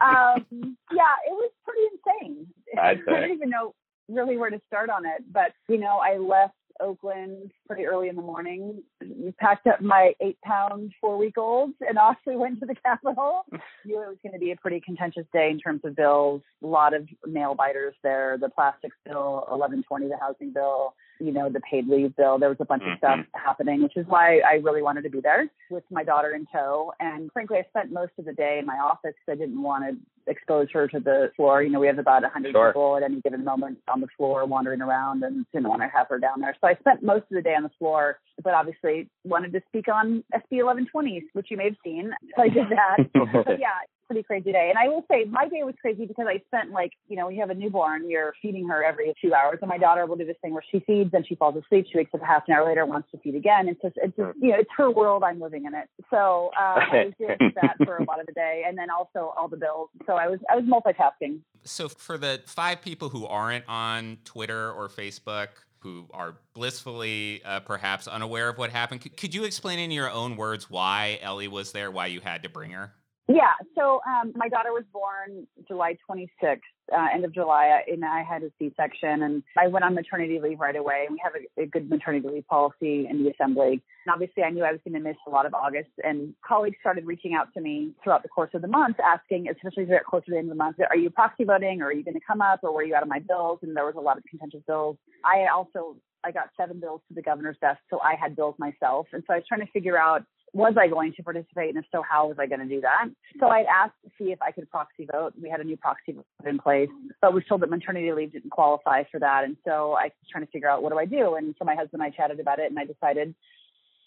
um, 0.00 0.76
yeah, 0.92 1.14
it 1.26 1.32
was 1.32 1.50
pretty 1.64 1.86
insane. 1.92 2.46
I 2.80 2.94
don't 2.94 3.30
even 3.30 3.50
know 3.50 3.74
really 4.08 4.36
where 4.36 4.50
to 4.50 4.60
start 4.66 4.90
on 4.90 5.06
it, 5.06 5.24
but 5.32 5.52
you 5.68 5.78
know, 5.78 5.98
I 5.98 6.18
left 6.18 6.54
Oakland 6.80 7.52
pretty 7.66 7.86
early 7.86 8.08
in 8.08 8.16
the 8.16 8.22
morning. 8.22 8.82
Packed 9.38 9.66
up 9.66 9.80
my 9.80 10.12
eight 10.20 10.38
pound 10.42 10.92
four 11.00 11.16
week 11.16 11.38
old 11.38 11.70
and 11.86 11.98
off 11.98 12.16
we 12.26 12.36
went 12.36 12.60
to 12.60 12.66
the 12.66 12.74
Capitol. 12.84 13.44
Knew 13.84 14.02
it 14.02 14.08
was 14.08 14.18
going 14.22 14.32
to 14.32 14.38
be 14.38 14.50
a 14.50 14.56
pretty 14.56 14.80
contentious 14.80 15.26
day 15.32 15.50
in 15.50 15.58
terms 15.58 15.82
of 15.84 15.96
bills. 15.96 16.42
A 16.62 16.66
lot 16.66 16.94
of 16.94 17.08
nail 17.26 17.54
biters 17.54 17.94
there. 18.02 18.36
The 18.38 18.48
plastics 18.48 18.96
bill, 19.04 19.44
1120, 19.48 20.08
the 20.08 20.16
housing 20.20 20.52
bill, 20.52 20.94
you 21.20 21.32
know, 21.32 21.48
the 21.48 21.60
paid 21.60 21.88
leave 21.88 22.16
bill. 22.16 22.38
There 22.38 22.48
was 22.48 22.58
a 22.60 22.64
bunch 22.64 22.82
mm-hmm. 22.82 22.92
of 22.92 22.98
stuff 22.98 23.18
mm-hmm. 23.18 23.46
happening, 23.46 23.82
which 23.82 23.96
is 23.96 24.06
why 24.06 24.40
I 24.40 24.54
really 24.62 24.82
wanted 24.82 25.02
to 25.02 25.10
be 25.10 25.20
there 25.20 25.48
with 25.70 25.84
my 25.90 26.04
daughter 26.04 26.34
in 26.34 26.46
tow. 26.52 26.92
And 27.00 27.30
frankly, 27.32 27.58
I 27.58 27.66
spent 27.68 27.92
most 27.92 28.12
of 28.18 28.24
the 28.24 28.32
day 28.32 28.58
in 28.58 28.66
my 28.66 28.76
office 28.76 29.14
because 29.14 29.38
I 29.38 29.44
didn't 29.44 29.62
want 29.62 29.84
to 29.84 30.30
expose 30.30 30.68
her 30.72 30.88
to 30.88 31.00
the 31.00 31.30
floor. 31.36 31.62
You 31.62 31.70
know, 31.70 31.80
we 31.80 31.86
have 31.86 31.98
about 31.98 32.22
100 32.22 32.52
sure. 32.52 32.68
people 32.68 32.96
at 32.96 33.02
any 33.02 33.20
given 33.20 33.44
moment 33.44 33.78
on 33.88 34.00
the 34.00 34.08
floor 34.16 34.46
wandering 34.46 34.80
around 34.80 35.22
and 35.22 35.46
didn't 35.52 35.68
want 35.68 35.82
to 35.82 35.88
have 35.88 36.08
her 36.08 36.18
down 36.18 36.40
there. 36.40 36.56
So 36.60 36.68
I 36.68 36.74
spent 36.76 37.02
most 37.02 37.22
of 37.22 37.36
the 37.36 37.42
day 37.42 37.54
on 37.54 37.62
the 37.62 37.70
floor, 37.78 38.18
but 38.42 38.54
obviously 38.54 39.08
wanted 39.24 39.52
to 39.52 39.62
speak 39.68 39.88
on 39.88 40.24
SB 40.34 40.60
1120s, 40.60 41.24
which 41.32 41.48
you 41.50 41.56
may 41.56 41.64
have 41.64 41.76
seen. 41.84 42.12
So 42.36 42.42
I 42.42 42.48
did 42.48 42.66
that. 42.70 42.96
but 43.44 43.58
yeah, 43.58 43.78
pretty 44.06 44.22
crazy 44.22 44.52
day. 44.52 44.68
And 44.70 44.78
I 44.78 44.88
will 44.88 45.04
say 45.10 45.24
my 45.24 45.48
day 45.48 45.62
was 45.62 45.74
crazy 45.80 46.06
because 46.06 46.26
I 46.28 46.42
spent 46.46 46.70
like, 46.70 46.92
you 47.08 47.16
know, 47.16 47.26
when 47.26 47.34
you 47.34 47.40
have 47.40 47.50
a 47.50 47.54
newborn, 47.54 48.08
you're 48.08 48.34
feeding 48.40 48.68
her 48.68 48.84
every 48.84 49.12
two 49.20 49.34
hours. 49.34 49.58
And 49.60 49.68
my 49.68 49.78
daughter 49.78 50.06
will 50.06 50.16
do 50.16 50.24
this 50.24 50.36
thing 50.42 50.52
where 50.52 50.64
she 50.70 50.80
feeds 50.80 51.10
and 51.12 51.26
she 51.26 51.34
falls 51.34 51.56
asleep. 51.56 51.86
She 51.90 51.98
wakes 51.98 52.10
up 52.14 52.20
half 52.22 52.44
an 52.48 52.54
hour 52.54 52.66
later, 52.66 52.86
wants 52.86 53.10
to 53.12 53.18
feed 53.18 53.34
again. 53.34 53.68
It's 53.68 53.80
just, 53.82 53.96
it's 53.96 54.16
just, 54.16 54.38
you 54.40 54.50
know, 54.50 54.56
it's 54.58 54.70
her 54.76 54.90
world. 54.90 55.22
I'm 55.22 55.40
living 55.40 55.64
in 55.64 55.74
it. 55.74 55.88
So 56.10 56.50
um, 56.58 56.78
I 56.78 57.12
did 57.18 57.38
that 57.56 57.76
for 57.84 57.96
a 57.98 58.04
lot 58.04 58.20
of 58.20 58.26
the 58.26 58.32
day, 58.32 58.64
and 58.66 58.76
then 58.76 58.88
also 58.90 59.32
all 59.36 59.48
the 59.48 59.56
bills. 59.56 59.88
So 60.06 60.14
I 60.14 60.28
was, 60.28 60.40
I 60.50 60.56
was 60.56 60.64
multitasking. 60.64 61.40
So 61.64 61.88
for 61.88 62.18
the 62.18 62.42
five 62.46 62.82
people 62.82 63.08
who 63.08 63.26
aren't 63.26 63.64
on 63.68 64.18
Twitter 64.24 64.70
or 64.72 64.88
Facebook, 64.88 65.48
who 65.84 66.06
are 66.14 66.36
blissfully 66.54 67.42
uh, 67.44 67.60
perhaps 67.60 68.08
unaware 68.08 68.48
of 68.48 68.56
what 68.56 68.70
happened. 68.70 69.02
C- 69.02 69.10
could 69.10 69.34
you 69.34 69.44
explain 69.44 69.78
in 69.78 69.90
your 69.90 70.10
own 70.10 70.34
words 70.34 70.70
why 70.70 71.18
Ellie 71.20 71.46
was 71.46 71.72
there, 71.72 71.90
why 71.90 72.06
you 72.06 72.20
had 72.20 72.42
to 72.44 72.48
bring 72.48 72.70
her? 72.70 72.94
Yeah. 73.26 73.52
So 73.74 74.00
um, 74.06 74.32
my 74.36 74.48
daughter 74.48 74.72
was 74.72 74.84
born 74.92 75.46
July 75.66 75.96
26th, 76.08 76.60
uh, 76.92 77.06
end 77.14 77.24
of 77.24 77.32
July, 77.32 77.80
and 77.90 78.04
I 78.04 78.22
had 78.22 78.42
a 78.42 78.50
C-section, 78.58 79.22
and 79.22 79.42
I 79.58 79.68
went 79.68 79.82
on 79.82 79.94
maternity 79.94 80.40
leave 80.42 80.60
right 80.60 80.76
away. 80.76 81.06
We 81.10 81.18
have 81.24 81.32
a, 81.34 81.62
a 81.62 81.66
good 81.66 81.88
maternity 81.88 82.28
leave 82.28 82.46
policy 82.46 83.06
in 83.08 83.24
the 83.24 83.30
assembly. 83.30 83.82
And 84.06 84.12
obviously, 84.12 84.42
I 84.42 84.50
knew 84.50 84.62
I 84.62 84.72
was 84.72 84.80
going 84.86 84.92
to 84.94 85.00
miss 85.00 85.16
a 85.26 85.30
lot 85.30 85.46
of 85.46 85.54
August, 85.54 85.88
and 86.02 86.34
colleagues 86.46 86.76
started 86.80 87.06
reaching 87.06 87.32
out 87.32 87.48
to 87.54 87.62
me 87.62 87.92
throughout 88.02 88.22
the 88.22 88.28
course 88.28 88.50
of 88.52 88.60
the 88.60 88.68
month, 88.68 88.98
asking, 89.00 89.48
especially 89.48 89.84
as 89.84 89.88
we 89.88 89.94
got 89.94 90.04
closer 90.04 90.26
to 90.26 90.32
the 90.32 90.38
end 90.38 90.50
of 90.50 90.56
the 90.56 90.62
month, 90.62 90.76
are 90.90 90.96
you 90.96 91.08
proxy 91.08 91.44
voting, 91.44 91.80
or 91.80 91.86
are 91.86 91.92
you 91.92 92.04
going 92.04 92.14
to 92.14 92.26
come 92.26 92.42
up, 92.42 92.60
or 92.62 92.74
were 92.74 92.84
you 92.84 92.94
out 92.94 93.02
of 93.02 93.08
my 93.08 93.20
bills? 93.20 93.60
And 93.62 93.74
there 93.74 93.86
was 93.86 93.94
a 93.96 94.02
lot 94.02 94.18
of 94.18 94.24
contentious 94.28 94.60
bills. 94.66 94.98
I 95.24 95.46
also 95.46 95.96
I 96.24 96.30
got 96.30 96.50
seven 96.58 96.80
bills 96.80 97.00
to 97.08 97.14
the 97.14 97.22
governor's 97.22 97.56
desk, 97.60 97.80
so 97.88 98.00
I 98.00 98.16
had 98.20 98.36
bills 98.36 98.54
myself, 98.58 99.06
and 99.12 99.22
so 99.26 99.32
I 99.32 99.36
was 99.36 99.44
trying 99.48 99.60
to 99.60 99.72
figure 99.72 99.98
out 99.98 100.24
was 100.54 100.74
I 100.78 100.86
going 100.86 101.12
to 101.14 101.22
participate? 101.22 101.74
And 101.74 101.78
if 101.78 101.84
so, 101.90 102.02
how 102.08 102.28
was 102.28 102.36
I 102.38 102.46
going 102.46 102.60
to 102.60 102.66
do 102.66 102.80
that? 102.80 103.06
So 103.40 103.48
I'd 103.48 103.66
asked 103.66 103.96
to 104.04 104.10
see 104.16 104.30
if 104.30 104.40
I 104.40 104.52
could 104.52 104.70
proxy 104.70 105.06
vote. 105.10 105.34
We 105.40 105.50
had 105.50 105.60
a 105.60 105.64
new 105.64 105.76
proxy 105.76 106.12
vote 106.12 106.24
in 106.46 106.58
place, 106.58 106.88
but 107.20 107.34
was 107.34 107.42
told 107.48 107.60
that 107.62 107.70
maternity 107.70 108.12
leave 108.12 108.32
didn't 108.32 108.50
qualify 108.50 109.02
for 109.10 109.18
that. 109.18 109.42
And 109.44 109.56
so 109.66 109.96
I 109.98 110.04
was 110.04 110.12
trying 110.30 110.46
to 110.46 110.50
figure 110.52 110.70
out 110.70 110.82
what 110.82 110.92
do 110.92 110.98
I 110.98 111.06
do? 111.06 111.34
And 111.34 111.54
so 111.58 111.64
my 111.64 111.74
husband 111.74 112.00
and 112.00 112.04
I 112.04 112.10
chatted 112.10 112.38
about 112.38 112.60
it 112.60 112.70
and 112.70 112.78
I 112.78 112.84
decided 112.84 113.34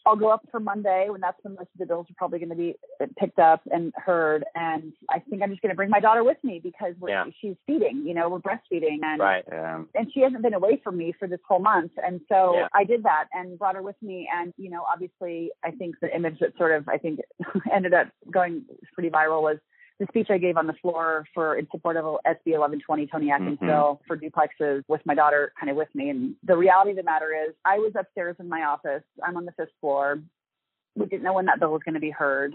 I'll 0.07 0.15
go 0.15 0.29
up 0.29 0.47
for 0.49 0.59
Monday 0.59 1.07
when 1.09 1.19
that's 1.19 1.37
when 1.41 1.55
most 1.55 1.67
of 1.73 1.79
the 1.79 1.85
bills 1.85 2.07
are 2.09 2.15
probably 2.17 2.39
going 2.39 2.49
to 2.49 2.55
be 2.55 2.75
picked 3.19 3.39
up 3.39 3.61
and 3.69 3.91
heard. 3.95 4.45
And 4.55 4.93
I 5.09 5.19
think 5.19 5.41
I'm 5.41 5.49
just 5.49 5.61
going 5.61 5.71
to 5.71 5.75
bring 5.75 5.89
my 5.89 5.99
daughter 5.99 6.23
with 6.23 6.37
me 6.43 6.61
because 6.63 6.93
yeah. 7.05 7.25
she's 7.41 7.55
feeding, 7.67 8.03
you 8.05 8.13
know, 8.13 8.29
we're 8.29 8.39
breastfeeding 8.39 8.99
and, 9.03 9.19
right. 9.19 9.43
Yeah. 9.51 9.83
and 9.95 10.11
she 10.13 10.21
hasn't 10.21 10.41
been 10.43 10.53
away 10.53 10.79
from 10.81 10.97
me 10.97 11.13
for 11.19 11.27
this 11.27 11.39
whole 11.47 11.59
month. 11.59 11.91
And 12.03 12.21
so 12.29 12.55
yeah. 12.55 12.67
I 12.73 12.85
did 12.85 13.03
that 13.03 13.25
and 13.33 13.59
brought 13.59 13.75
her 13.75 13.81
with 13.81 14.01
me. 14.01 14.29
And, 14.33 14.53
you 14.57 14.69
know, 14.69 14.83
obviously 14.91 15.51
I 15.63 15.71
think 15.71 15.95
the 16.01 16.15
image 16.15 16.39
that 16.39 16.57
sort 16.57 16.71
of, 16.71 16.87
I 16.87 16.97
think 16.97 17.19
ended 17.73 17.93
up 17.93 18.07
going 18.31 18.63
pretty 18.93 19.09
viral 19.09 19.41
was 19.41 19.57
the 19.99 20.05
speech 20.07 20.27
I 20.29 20.37
gave 20.37 20.57
on 20.57 20.67
the 20.67 20.73
floor 20.73 21.25
for 21.33 21.55
in 21.55 21.67
support 21.71 21.97
of 21.97 22.05
SB 22.25 22.53
1120 22.53 23.07
Toni 23.07 23.27
mm-hmm. 23.27 23.65
bill 23.65 24.01
for 24.05 24.17
duplexes 24.17 24.83
with 24.87 25.01
my 25.05 25.15
daughter 25.15 25.53
kind 25.59 25.69
of 25.69 25.75
with 25.75 25.89
me. 25.95 26.09
And 26.09 26.35
the 26.43 26.55
reality 26.55 26.91
of 26.91 26.97
the 26.97 27.03
matter 27.03 27.33
is, 27.33 27.55
I 27.65 27.79
was 27.79 27.93
upstairs 27.97 28.35
in 28.39 28.47
my 28.47 28.63
office. 28.63 29.03
I'm 29.23 29.37
on 29.37 29.45
the 29.45 29.51
fifth 29.53 29.71
floor. 29.81 30.21
We 30.95 31.05
didn't 31.05 31.23
know 31.23 31.33
when 31.33 31.45
that 31.45 31.59
bill 31.59 31.71
was 31.71 31.81
going 31.83 31.95
to 31.95 31.99
be 31.99 32.11
heard. 32.11 32.53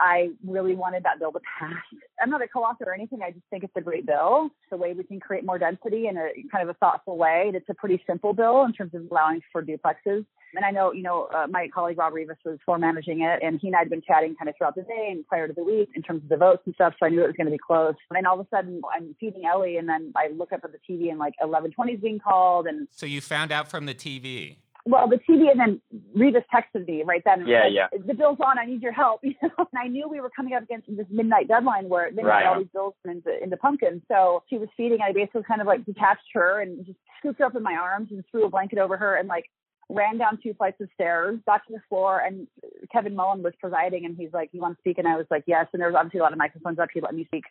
I 0.00 0.30
really 0.44 0.74
wanted 0.74 1.04
that 1.04 1.18
bill 1.18 1.32
to 1.32 1.40
pass. 1.58 1.82
I'm 2.20 2.30
not 2.30 2.42
a 2.42 2.48
co-author 2.48 2.84
or 2.86 2.94
anything. 2.94 3.20
I 3.22 3.30
just 3.30 3.44
think 3.50 3.64
it's 3.64 3.76
a 3.76 3.80
great 3.80 4.06
bill. 4.06 4.46
It's 4.46 4.70
The 4.70 4.76
way 4.76 4.92
we 4.94 5.04
can 5.04 5.20
create 5.20 5.44
more 5.44 5.58
density 5.58 6.08
in 6.08 6.16
a 6.16 6.30
kind 6.50 6.68
of 6.68 6.74
a 6.74 6.78
thoughtful 6.78 7.16
way. 7.16 7.50
It's 7.54 7.68
a 7.68 7.74
pretty 7.74 8.02
simple 8.06 8.32
bill 8.32 8.64
in 8.64 8.72
terms 8.72 8.94
of 8.94 9.02
allowing 9.10 9.42
for 9.52 9.62
duplexes. 9.62 10.26
And 10.54 10.64
I 10.64 10.70
know, 10.70 10.92
you 10.92 11.02
know, 11.02 11.28
uh, 11.34 11.46
my 11.48 11.68
colleague 11.72 11.98
Rob 11.98 12.12
Rivas 12.12 12.36
was 12.44 12.58
for 12.66 12.78
managing 12.78 13.22
it, 13.22 13.42
and 13.42 13.58
he 13.58 13.68
and 13.68 13.76
I 13.76 13.80
had 13.80 13.90
been 13.90 14.02
chatting 14.02 14.34
kind 14.36 14.48
of 14.48 14.54
throughout 14.58 14.74
the 14.74 14.82
day 14.82 15.08
and 15.10 15.26
prior 15.26 15.48
to 15.48 15.54
the 15.54 15.64
week 15.64 15.88
in 15.94 16.02
terms 16.02 16.22
of 16.22 16.28
the 16.28 16.36
votes 16.36 16.62
and 16.66 16.74
stuff. 16.74 16.94
So 17.00 17.06
I 17.06 17.08
knew 17.08 17.22
it 17.22 17.26
was 17.26 17.36
going 17.36 17.46
to 17.46 17.52
be 17.52 17.58
close. 17.58 17.94
And 18.10 18.16
then 18.16 18.26
all 18.26 18.38
of 18.38 18.46
a 18.46 18.48
sudden, 18.54 18.82
I'm 18.94 19.16
feeding 19.18 19.44
Ellie, 19.46 19.78
and 19.78 19.88
then 19.88 20.12
I 20.14 20.28
look 20.28 20.52
up 20.52 20.60
at 20.64 20.72
the 20.72 20.78
TV, 20.88 21.10
and 21.10 21.18
like 21.18 21.34
11:20 21.42 21.94
is 21.94 22.00
being 22.00 22.18
called, 22.18 22.66
and 22.66 22.86
so 22.90 23.06
you 23.06 23.20
found 23.20 23.50
out 23.50 23.68
from 23.68 23.86
the 23.86 23.94
TV 23.94 24.56
well, 24.84 25.08
the 25.08 25.16
TV 25.16 25.50
and 25.50 25.60
then 25.60 25.80
Rivas 26.14 26.42
texted 26.52 26.86
me 26.88 27.04
right 27.04 27.22
then. 27.24 27.40
And 27.40 27.48
yeah, 27.48 27.66
yeah. 27.68 27.86
The 27.92 28.14
bill's 28.14 28.38
on. 28.44 28.58
I 28.58 28.64
need 28.64 28.82
your 28.82 28.92
help. 28.92 29.20
You 29.32 29.34
know, 29.48 29.66
and 29.72 29.80
I 29.80 29.86
knew 29.86 30.08
we 30.08 30.20
were 30.20 30.30
coming 30.30 30.54
up 30.54 30.64
against 30.64 30.88
this 30.94 31.06
midnight 31.10 31.48
deadline 31.48 31.88
where 31.88 32.10
they 32.14 32.22
right. 32.22 32.44
all 32.44 32.58
these 32.58 32.68
bills 32.72 32.94
into, 33.04 33.42
into 33.42 33.56
pumpkins. 33.56 34.02
So 34.08 34.42
she 34.50 34.58
was 34.58 34.68
feeding. 34.76 34.98
and 35.00 35.04
I 35.04 35.12
basically 35.12 35.42
kind 35.44 35.60
of 35.60 35.66
like 35.66 35.84
detached 35.86 36.28
her 36.34 36.60
and 36.60 36.84
just 36.84 36.98
scooped 37.18 37.38
her 37.38 37.46
up 37.46 37.54
in 37.54 37.62
my 37.62 37.74
arms 37.74 38.08
and 38.10 38.22
threw 38.30 38.44
a 38.44 38.50
blanket 38.50 38.78
over 38.78 38.96
her 38.96 39.16
and 39.16 39.28
like 39.28 39.46
ran 39.92 40.18
down 40.18 40.38
two 40.42 40.54
flights 40.54 40.80
of 40.80 40.88
stairs, 40.94 41.38
got 41.46 41.60
to 41.66 41.74
the 41.74 41.82
floor, 41.88 42.20
and 42.20 42.46
Kevin 42.92 43.14
Mullin 43.14 43.42
was 43.42 43.52
presiding, 43.60 44.04
and 44.04 44.16
he's 44.16 44.32
like, 44.32 44.50
"You 44.52 44.60
want 44.60 44.76
to 44.76 44.80
speak?" 44.80 44.98
And 44.98 45.06
I 45.06 45.16
was 45.16 45.26
like, 45.30 45.44
"Yes." 45.46 45.66
And 45.72 45.80
there 45.80 45.88
was 45.88 45.96
obviously 45.96 46.20
a 46.20 46.22
lot 46.22 46.32
of 46.32 46.38
microphones 46.38 46.78
up. 46.78 46.88
He 46.92 47.00
let 47.00 47.14
me 47.14 47.24
speak 47.26 47.44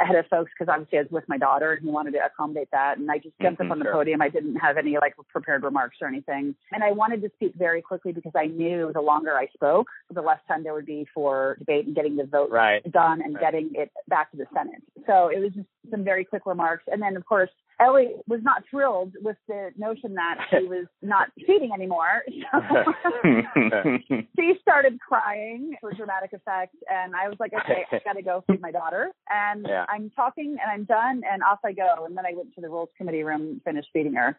ahead 0.00 0.16
of 0.16 0.26
folks 0.28 0.52
because 0.56 0.72
obviously 0.72 0.98
I 0.98 1.02
was 1.02 1.10
with 1.10 1.28
my 1.28 1.38
daughter, 1.38 1.72
and 1.72 1.82
he 1.82 1.90
wanted 1.90 2.12
to 2.12 2.24
accommodate 2.24 2.68
that. 2.70 2.98
And 2.98 3.10
I 3.10 3.18
just 3.18 3.34
jumped 3.40 3.60
mm-hmm, 3.60 3.70
up 3.70 3.72
on 3.72 3.78
the 3.80 3.86
sure. 3.86 3.94
podium. 3.94 4.22
I 4.22 4.28
didn't 4.28 4.56
have 4.56 4.76
any 4.76 4.96
like 4.98 5.14
prepared 5.28 5.62
remarks 5.62 5.96
or 6.00 6.08
anything, 6.08 6.54
and 6.72 6.84
I 6.84 6.92
wanted 6.92 7.22
to 7.22 7.30
speak 7.34 7.54
very 7.56 7.82
quickly 7.82 8.12
because 8.12 8.32
I 8.34 8.46
knew 8.46 8.92
the 8.94 9.00
longer 9.00 9.36
I 9.36 9.48
spoke, 9.48 9.88
the 10.12 10.22
less 10.22 10.40
time 10.46 10.62
there 10.62 10.74
would 10.74 10.86
be 10.86 11.06
for 11.12 11.56
debate 11.58 11.86
and 11.86 11.94
getting 11.94 12.16
the 12.16 12.24
vote 12.24 12.50
right. 12.50 12.82
done 12.92 13.22
and 13.22 13.34
right. 13.34 13.40
getting 13.40 13.70
it 13.74 13.90
back 14.08 14.30
to 14.30 14.36
the 14.36 14.46
Senate. 14.54 14.82
So 15.06 15.28
it 15.28 15.40
was 15.40 15.52
just 15.52 15.68
some 15.90 16.04
very 16.04 16.24
quick 16.24 16.46
remarks, 16.46 16.84
and 16.90 17.02
then 17.02 17.16
of 17.16 17.26
course 17.26 17.50
Ellie 17.80 18.14
was 18.26 18.40
not 18.42 18.64
thrilled 18.70 19.14
with 19.22 19.36
the 19.46 19.70
notion 19.76 20.14
that 20.14 20.38
she 20.50 20.66
was 20.66 20.86
not 21.02 21.28
feeding 21.46 21.72
anymore. 21.72 22.22
So 22.50 22.92
she 24.38 24.54
started 24.60 24.98
crying 25.00 25.74
for 25.80 25.92
dramatic 25.92 26.32
effect. 26.32 26.74
And 26.90 27.14
I 27.14 27.28
was 27.28 27.36
like, 27.38 27.52
okay, 27.52 27.84
I 27.90 28.00
got 28.04 28.14
to 28.14 28.22
go 28.22 28.42
feed 28.46 28.60
my 28.60 28.70
daughter. 28.70 29.10
And 29.28 29.66
yeah. 29.68 29.84
I'm 29.88 30.10
talking 30.10 30.56
and 30.60 30.70
I'm 30.70 30.84
done 30.84 31.22
and 31.30 31.42
off 31.42 31.58
I 31.64 31.72
go. 31.72 32.04
And 32.06 32.16
then 32.16 32.24
I 32.26 32.32
went 32.34 32.54
to 32.54 32.60
the 32.60 32.68
Rules 32.68 32.88
Committee 32.96 33.22
room, 33.22 33.60
finished 33.64 33.88
feeding 33.92 34.14
her. 34.14 34.38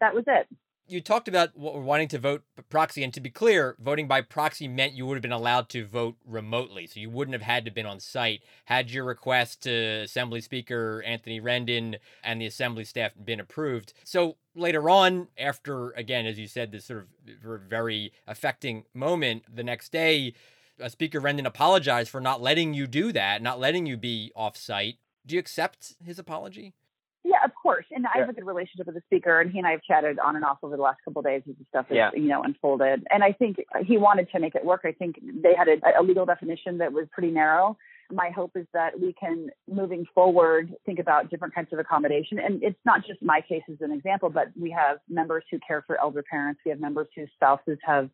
That 0.00 0.14
was 0.14 0.24
it 0.26 0.46
you 0.86 1.00
talked 1.00 1.28
about 1.28 1.56
wanting 1.56 2.08
to 2.08 2.18
vote 2.18 2.42
proxy, 2.68 3.02
and 3.02 3.12
to 3.14 3.20
be 3.20 3.30
clear, 3.30 3.76
voting 3.78 4.06
by 4.06 4.20
proxy 4.20 4.68
meant 4.68 4.92
you 4.92 5.06
would 5.06 5.14
have 5.14 5.22
been 5.22 5.32
allowed 5.32 5.68
to 5.70 5.86
vote 5.86 6.16
remotely, 6.26 6.86
so 6.86 7.00
you 7.00 7.10
wouldn't 7.10 7.32
have 7.32 7.42
had 7.42 7.64
to 7.64 7.70
been 7.70 7.86
on 7.86 8.00
site 8.00 8.42
had 8.66 8.90
your 8.90 9.04
request 9.04 9.62
to 9.62 9.72
Assembly 10.02 10.40
Speaker 10.40 11.02
Anthony 11.06 11.40
Rendon 11.40 11.96
and 12.22 12.40
the 12.40 12.46
Assembly 12.46 12.84
staff 12.84 13.12
been 13.22 13.40
approved. 13.40 13.94
So 14.04 14.36
later 14.54 14.90
on, 14.90 15.28
after 15.38 15.90
again, 15.92 16.26
as 16.26 16.38
you 16.38 16.46
said, 16.46 16.72
this 16.72 16.86
sort 16.86 17.06
of 17.24 17.62
very 17.68 18.12
affecting 18.26 18.84
moment, 18.92 19.44
the 19.52 19.64
next 19.64 19.90
day, 19.90 20.34
uh, 20.82 20.88
Speaker 20.88 21.20
Rendon 21.20 21.46
apologized 21.46 22.10
for 22.10 22.20
not 22.20 22.42
letting 22.42 22.74
you 22.74 22.86
do 22.86 23.12
that, 23.12 23.42
not 23.42 23.60
letting 23.60 23.86
you 23.86 23.96
be 23.96 24.32
off 24.36 24.56
site. 24.56 24.96
Do 25.24 25.34
you 25.34 25.38
accept 25.38 25.94
his 26.04 26.18
apology? 26.18 26.74
Yeah, 27.22 27.42
of 27.42 27.53
course. 27.64 27.86
And 27.90 28.06
I 28.06 28.18
have 28.18 28.28
a 28.28 28.32
good 28.32 28.46
relationship 28.46 28.86
with 28.86 28.94
the 28.94 29.02
speaker, 29.06 29.40
and 29.40 29.50
he 29.50 29.58
and 29.58 29.66
I 29.66 29.72
have 29.72 29.82
chatted 29.82 30.18
on 30.18 30.36
and 30.36 30.44
off 30.44 30.58
over 30.62 30.76
the 30.76 30.82
last 30.82 30.98
couple 31.04 31.20
of 31.20 31.26
days 31.26 31.42
as 31.48 31.56
the 31.58 31.64
stuff 31.70 31.86
has, 31.88 31.96
yeah. 31.96 32.10
you 32.14 32.28
know, 32.28 32.42
unfolded. 32.42 32.98
And 33.10 33.24
I 33.24 33.32
think 33.32 33.56
he 33.84 33.96
wanted 33.96 34.30
to 34.32 34.38
make 34.38 34.54
it 34.54 34.64
work. 34.64 34.82
I 34.84 34.92
think 34.92 35.16
they 35.42 35.54
had 35.56 35.68
a, 35.68 36.00
a 36.00 36.02
legal 36.02 36.26
definition 36.26 36.78
that 36.78 36.92
was 36.92 37.06
pretty 37.12 37.30
narrow. 37.30 37.76
my 38.10 38.30
hope 38.30 38.52
is 38.54 38.66
that 38.72 38.98
we 39.00 39.12
can, 39.12 39.50
moving 39.70 40.06
forward, 40.14 40.74
think 40.84 40.98
about 40.98 41.30
different 41.30 41.54
kinds 41.54 41.68
of 41.72 41.78
accommodation. 41.78 42.38
And 42.38 42.62
it's 42.62 42.78
not 42.84 43.06
just 43.06 43.22
my 43.22 43.40
case 43.40 43.62
as 43.70 43.78
an 43.80 43.92
example, 43.92 44.30
but 44.30 44.48
we 44.60 44.70
have 44.70 44.98
members 45.08 45.44
who 45.50 45.58
care 45.66 45.82
for 45.86 46.00
elder 46.00 46.22
parents. 46.22 46.60
We 46.64 46.70
have 46.70 46.80
members 46.80 47.08
whose 47.14 47.28
spouses 47.34 47.78
have 47.84 48.10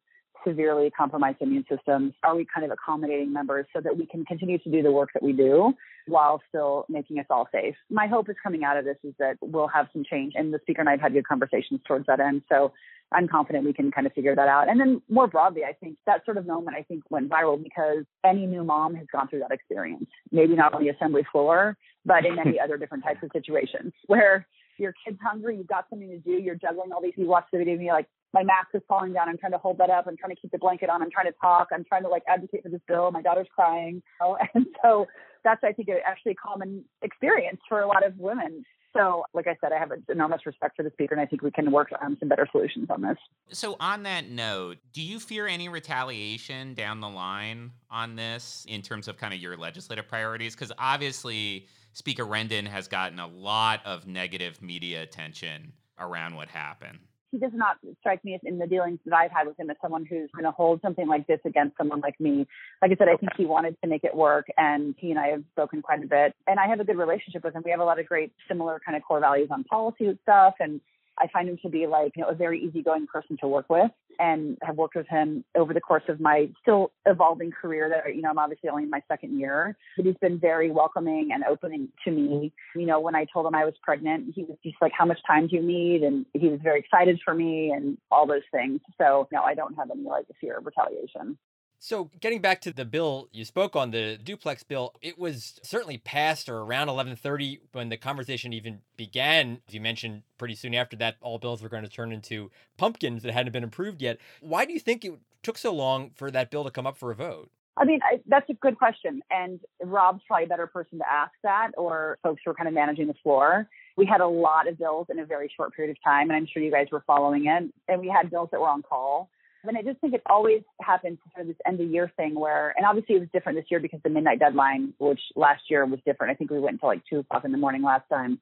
severely 0.46 0.90
compromised 0.90 1.38
immune 1.40 1.64
systems? 1.68 2.14
Are 2.22 2.34
we 2.34 2.46
kind 2.52 2.64
of 2.64 2.70
accommodating 2.70 3.32
members 3.32 3.66
so 3.74 3.80
that 3.80 3.96
we 3.96 4.06
can 4.06 4.24
continue 4.24 4.58
to 4.58 4.70
do 4.70 4.82
the 4.82 4.92
work 4.92 5.10
that 5.14 5.22
we 5.22 5.32
do 5.32 5.74
while 6.06 6.42
still 6.48 6.86
making 6.88 7.18
us 7.18 7.26
all 7.30 7.48
safe? 7.52 7.74
My 7.90 8.06
hope 8.06 8.28
is 8.28 8.36
coming 8.42 8.64
out 8.64 8.76
of 8.76 8.84
this 8.84 8.96
is 9.04 9.14
that 9.18 9.36
we'll 9.40 9.68
have 9.68 9.88
some 9.92 10.04
change. 10.08 10.34
And 10.36 10.52
the 10.52 10.58
speaker 10.62 10.80
and 10.80 10.88
I 10.88 10.92
have 10.92 11.00
had 11.00 11.12
good 11.12 11.26
conversations 11.26 11.80
towards 11.86 12.06
that 12.06 12.20
end. 12.20 12.42
So 12.48 12.72
I'm 13.12 13.26
confident 13.26 13.64
we 13.64 13.72
can 13.72 13.90
kind 13.90 14.06
of 14.06 14.12
figure 14.12 14.36
that 14.36 14.48
out. 14.48 14.68
And 14.68 14.78
then 14.78 15.02
more 15.08 15.26
broadly, 15.26 15.62
I 15.64 15.72
think 15.72 15.96
that 16.06 16.24
sort 16.24 16.36
of 16.36 16.46
moment 16.46 16.76
I 16.76 16.82
think 16.82 17.02
went 17.10 17.28
viral 17.28 17.62
because 17.62 18.04
any 18.24 18.46
new 18.46 18.62
mom 18.62 18.94
has 18.94 19.06
gone 19.12 19.28
through 19.28 19.40
that 19.40 19.50
experience. 19.50 20.06
Maybe 20.30 20.54
not 20.54 20.74
on 20.74 20.82
the 20.82 20.90
assembly 20.90 21.26
floor, 21.30 21.76
but 22.04 22.24
in 22.24 22.36
many 22.36 22.60
other 22.64 22.76
different 22.76 23.04
types 23.04 23.20
of 23.22 23.30
situations 23.32 23.92
where 24.06 24.46
your 24.78 24.94
kid's 25.04 25.18
hungry, 25.22 25.56
you've 25.56 25.66
got 25.66 25.86
something 25.90 26.08
to 26.08 26.18
do, 26.18 26.42
you're 26.42 26.54
juggling 26.54 26.92
all 26.92 27.02
these, 27.02 27.12
you 27.16 27.26
watch 27.26 27.44
the 27.52 27.58
video 27.58 27.74
and 27.74 27.82
you're 27.82 27.94
like, 27.94 28.08
my 28.32 28.42
mask 28.42 28.68
is 28.74 28.82
falling 28.88 29.12
down. 29.12 29.28
I'm 29.28 29.38
trying 29.38 29.52
to 29.52 29.58
hold 29.58 29.78
that 29.78 29.90
up. 29.90 30.06
I'm 30.06 30.16
trying 30.16 30.34
to 30.34 30.40
keep 30.40 30.52
the 30.52 30.58
blanket 30.58 30.88
on. 30.88 31.02
I'm 31.02 31.10
trying 31.10 31.26
to 31.26 31.34
talk. 31.40 31.68
I'm 31.72 31.84
trying 31.84 32.02
to 32.02 32.08
like 32.08 32.22
advocate 32.28 32.62
for 32.62 32.68
this 32.68 32.80
bill. 32.86 33.10
My 33.10 33.22
daughter's 33.22 33.48
crying. 33.54 34.02
And 34.54 34.66
so 34.82 35.06
that's, 35.44 35.62
I 35.64 35.72
think, 35.72 35.88
actually 36.04 36.32
a 36.32 36.34
common 36.34 36.84
experience 37.02 37.60
for 37.68 37.80
a 37.80 37.86
lot 37.86 38.04
of 38.04 38.16
women. 38.18 38.64
So, 38.96 39.24
like 39.34 39.46
I 39.46 39.56
said, 39.60 39.72
I 39.72 39.78
have 39.78 39.92
enormous 40.08 40.44
respect 40.44 40.76
for 40.76 40.82
the 40.82 40.90
speaker, 40.90 41.14
and 41.14 41.22
I 41.22 41.26
think 41.26 41.42
we 41.42 41.52
can 41.52 41.70
work 41.70 41.90
on 42.02 42.16
some 42.18 42.28
better 42.28 42.48
solutions 42.50 42.88
on 42.90 43.02
this. 43.02 43.16
So, 43.52 43.76
on 43.78 44.02
that 44.02 44.28
note, 44.28 44.78
do 44.92 45.00
you 45.00 45.20
fear 45.20 45.46
any 45.46 45.68
retaliation 45.68 46.74
down 46.74 47.00
the 47.00 47.08
line 47.08 47.70
on 47.88 48.16
this 48.16 48.66
in 48.68 48.82
terms 48.82 49.06
of 49.06 49.16
kind 49.16 49.32
of 49.32 49.38
your 49.38 49.56
legislative 49.56 50.08
priorities? 50.08 50.56
Because 50.56 50.72
obviously, 50.76 51.68
Speaker 51.92 52.24
Rendon 52.24 52.66
has 52.66 52.88
gotten 52.88 53.20
a 53.20 53.28
lot 53.28 53.80
of 53.86 54.08
negative 54.08 54.60
media 54.60 55.02
attention 55.02 55.72
around 55.98 56.34
what 56.34 56.48
happened 56.48 56.98
he 57.30 57.38
does 57.38 57.52
not 57.54 57.78
strike 58.00 58.24
me 58.24 58.34
as 58.34 58.40
in 58.44 58.58
the 58.58 58.66
dealings 58.66 58.98
that 59.04 59.14
I've 59.14 59.30
had 59.30 59.46
with 59.46 59.58
him 59.58 59.70
as 59.70 59.76
someone 59.80 60.04
who's 60.04 60.30
going 60.32 60.44
to 60.44 60.50
hold 60.50 60.80
something 60.82 61.06
like 61.06 61.26
this 61.26 61.40
against 61.44 61.76
someone 61.76 62.00
like 62.00 62.18
me. 62.20 62.46
Like 62.82 62.92
I 62.92 62.96
said, 62.96 63.08
I 63.08 63.16
think 63.16 63.32
he 63.36 63.46
wanted 63.46 63.76
to 63.82 63.88
make 63.88 64.04
it 64.04 64.14
work, 64.14 64.46
and 64.56 64.94
he 64.98 65.10
and 65.10 65.18
I 65.18 65.28
have 65.28 65.44
spoken 65.52 65.82
quite 65.82 66.02
a 66.02 66.06
bit, 66.06 66.34
and 66.46 66.58
I 66.58 66.66
have 66.66 66.80
a 66.80 66.84
good 66.84 66.98
relationship 66.98 67.44
with 67.44 67.54
him. 67.54 67.62
We 67.64 67.70
have 67.70 67.80
a 67.80 67.84
lot 67.84 67.98
of 67.98 68.06
great 68.06 68.32
similar 68.48 68.80
kind 68.84 68.96
of 68.96 69.02
core 69.02 69.20
values 69.20 69.48
on 69.50 69.64
policy 69.64 70.18
stuff, 70.22 70.54
and 70.60 70.80
I 71.18 71.28
find 71.28 71.48
him 71.48 71.58
to 71.62 71.68
be 71.68 71.86
like, 71.86 72.12
you 72.16 72.22
know, 72.22 72.28
a 72.30 72.34
very 72.34 72.60
easygoing 72.64 73.06
person 73.06 73.36
to 73.40 73.48
work 73.48 73.66
with 73.68 73.90
and 74.18 74.58
have 74.62 74.76
worked 74.76 74.96
with 74.96 75.08
him 75.08 75.44
over 75.56 75.72
the 75.72 75.80
course 75.80 76.02
of 76.08 76.20
my 76.20 76.48
still 76.60 76.92
evolving 77.06 77.50
career 77.50 77.88
that, 77.88 78.14
you 78.14 78.22
know, 78.22 78.30
I'm 78.30 78.38
obviously 78.38 78.68
only 78.68 78.84
in 78.84 78.90
my 78.90 79.02
second 79.08 79.38
year, 79.38 79.76
but 79.96 80.06
he's 80.06 80.16
been 80.20 80.38
very 80.38 80.70
welcoming 80.70 81.30
and 81.32 81.44
opening 81.44 81.88
to 82.04 82.10
me. 82.10 82.52
You 82.74 82.86
know, 82.86 83.00
when 83.00 83.14
I 83.14 83.26
told 83.32 83.46
him 83.46 83.54
I 83.54 83.64
was 83.64 83.74
pregnant, 83.82 84.32
he 84.34 84.44
was 84.44 84.56
just 84.62 84.76
like, 84.80 84.92
how 84.96 85.06
much 85.06 85.20
time 85.26 85.46
do 85.46 85.56
you 85.56 85.62
need? 85.62 86.02
And 86.02 86.26
he 86.34 86.48
was 86.48 86.60
very 86.62 86.80
excited 86.80 87.20
for 87.24 87.34
me 87.34 87.70
and 87.70 87.96
all 88.10 88.26
those 88.26 88.42
things. 88.52 88.80
So 88.98 89.28
no, 89.32 89.42
I 89.42 89.54
don't 89.54 89.74
have 89.74 89.90
any 89.90 90.04
like 90.04 90.26
fear 90.40 90.58
of 90.58 90.66
retaliation. 90.66 91.38
So, 91.82 92.10
getting 92.20 92.42
back 92.42 92.60
to 92.60 92.74
the 92.74 92.84
bill 92.84 93.30
you 93.32 93.46
spoke 93.46 93.74
on, 93.74 93.90
the 93.90 94.18
duplex 94.22 94.62
bill, 94.62 94.94
it 95.00 95.18
was 95.18 95.58
certainly 95.62 95.96
passed 95.96 96.46
or 96.46 96.58
around 96.58 96.88
11:30 96.88 97.60
when 97.72 97.88
the 97.88 97.96
conversation 97.96 98.52
even 98.52 98.82
began. 98.98 99.62
As 99.66 99.72
you 99.72 99.80
mentioned, 99.80 100.24
pretty 100.36 100.56
soon 100.56 100.74
after 100.74 100.94
that, 100.96 101.16
all 101.22 101.38
bills 101.38 101.62
were 101.62 101.70
going 101.70 101.82
to 101.82 101.88
turn 101.88 102.12
into 102.12 102.50
pumpkins 102.76 103.22
that 103.22 103.32
hadn't 103.32 103.52
been 103.52 103.64
approved 103.64 104.02
yet. 104.02 104.18
Why 104.42 104.66
do 104.66 104.74
you 104.74 104.78
think 104.78 105.06
it 105.06 105.14
took 105.42 105.56
so 105.56 105.72
long 105.72 106.10
for 106.14 106.30
that 106.30 106.50
bill 106.50 106.64
to 106.64 106.70
come 106.70 106.86
up 106.86 106.98
for 106.98 107.10
a 107.10 107.14
vote? 107.14 107.50
I 107.78 107.86
mean, 107.86 108.00
I, 108.02 108.20
that's 108.26 108.50
a 108.50 108.54
good 108.54 108.76
question. 108.76 109.22
And 109.30 109.58
Rob's 109.82 110.22
probably 110.28 110.44
a 110.44 110.48
better 110.48 110.66
person 110.66 110.98
to 110.98 111.10
ask 111.10 111.32
that, 111.44 111.70
or 111.78 112.18
folks 112.22 112.42
who 112.44 112.50
are 112.50 112.54
kind 112.54 112.68
of 112.68 112.74
managing 112.74 113.06
the 113.06 113.14
floor. 113.22 113.66
We 113.96 114.04
had 114.04 114.20
a 114.20 114.28
lot 114.28 114.68
of 114.68 114.76
bills 114.76 115.06
in 115.08 115.18
a 115.18 115.24
very 115.24 115.50
short 115.56 115.74
period 115.74 115.92
of 115.92 116.04
time, 116.04 116.28
and 116.28 116.36
I'm 116.36 116.46
sure 116.46 116.62
you 116.62 116.70
guys 116.70 116.88
were 116.92 117.02
following 117.06 117.46
it. 117.46 117.72
And 117.88 118.00
we 118.02 118.08
had 118.08 118.30
bills 118.30 118.50
that 118.52 118.60
were 118.60 118.68
on 118.68 118.82
call. 118.82 119.30
And 119.64 119.76
I 119.76 119.82
just 119.82 120.00
think 120.00 120.14
it 120.14 120.22
always 120.26 120.62
happens 120.80 121.18
sort 121.34 121.42
of 121.42 121.48
this 121.48 121.56
end 121.66 121.80
of 121.80 121.90
year 121.90 122.10
thing 122.16 122.34
where, 122.34 122.72
and 122.76 122.86
obviously 122.86 123.16
it 123.16 123.20
was 123.20 123.28
different 123.32 123.58
this 123.58 123.66
year 123.70 123.80
because 123.80 124.00
the 124.02 124.10
midnight 124.10 124.38
deadline, 124.38 124.94
which 124.98 125.20
last 125.36 125.62
year 125.68 125.84
was 125.84 126.00
different. 126.06 126.32
I 126.32 126.34
think 126.34 126.50
we 126.50 126.58
went 126.58 126.74
until 126.74 126.88
like 126.88 127.02
two 127.08 127.18
o'clock 127.18 127.44
in 127.44 127.52
the 127.52 127.58
morning 127.58 127.82
last 127.82 128.08
time. 128.08 128.40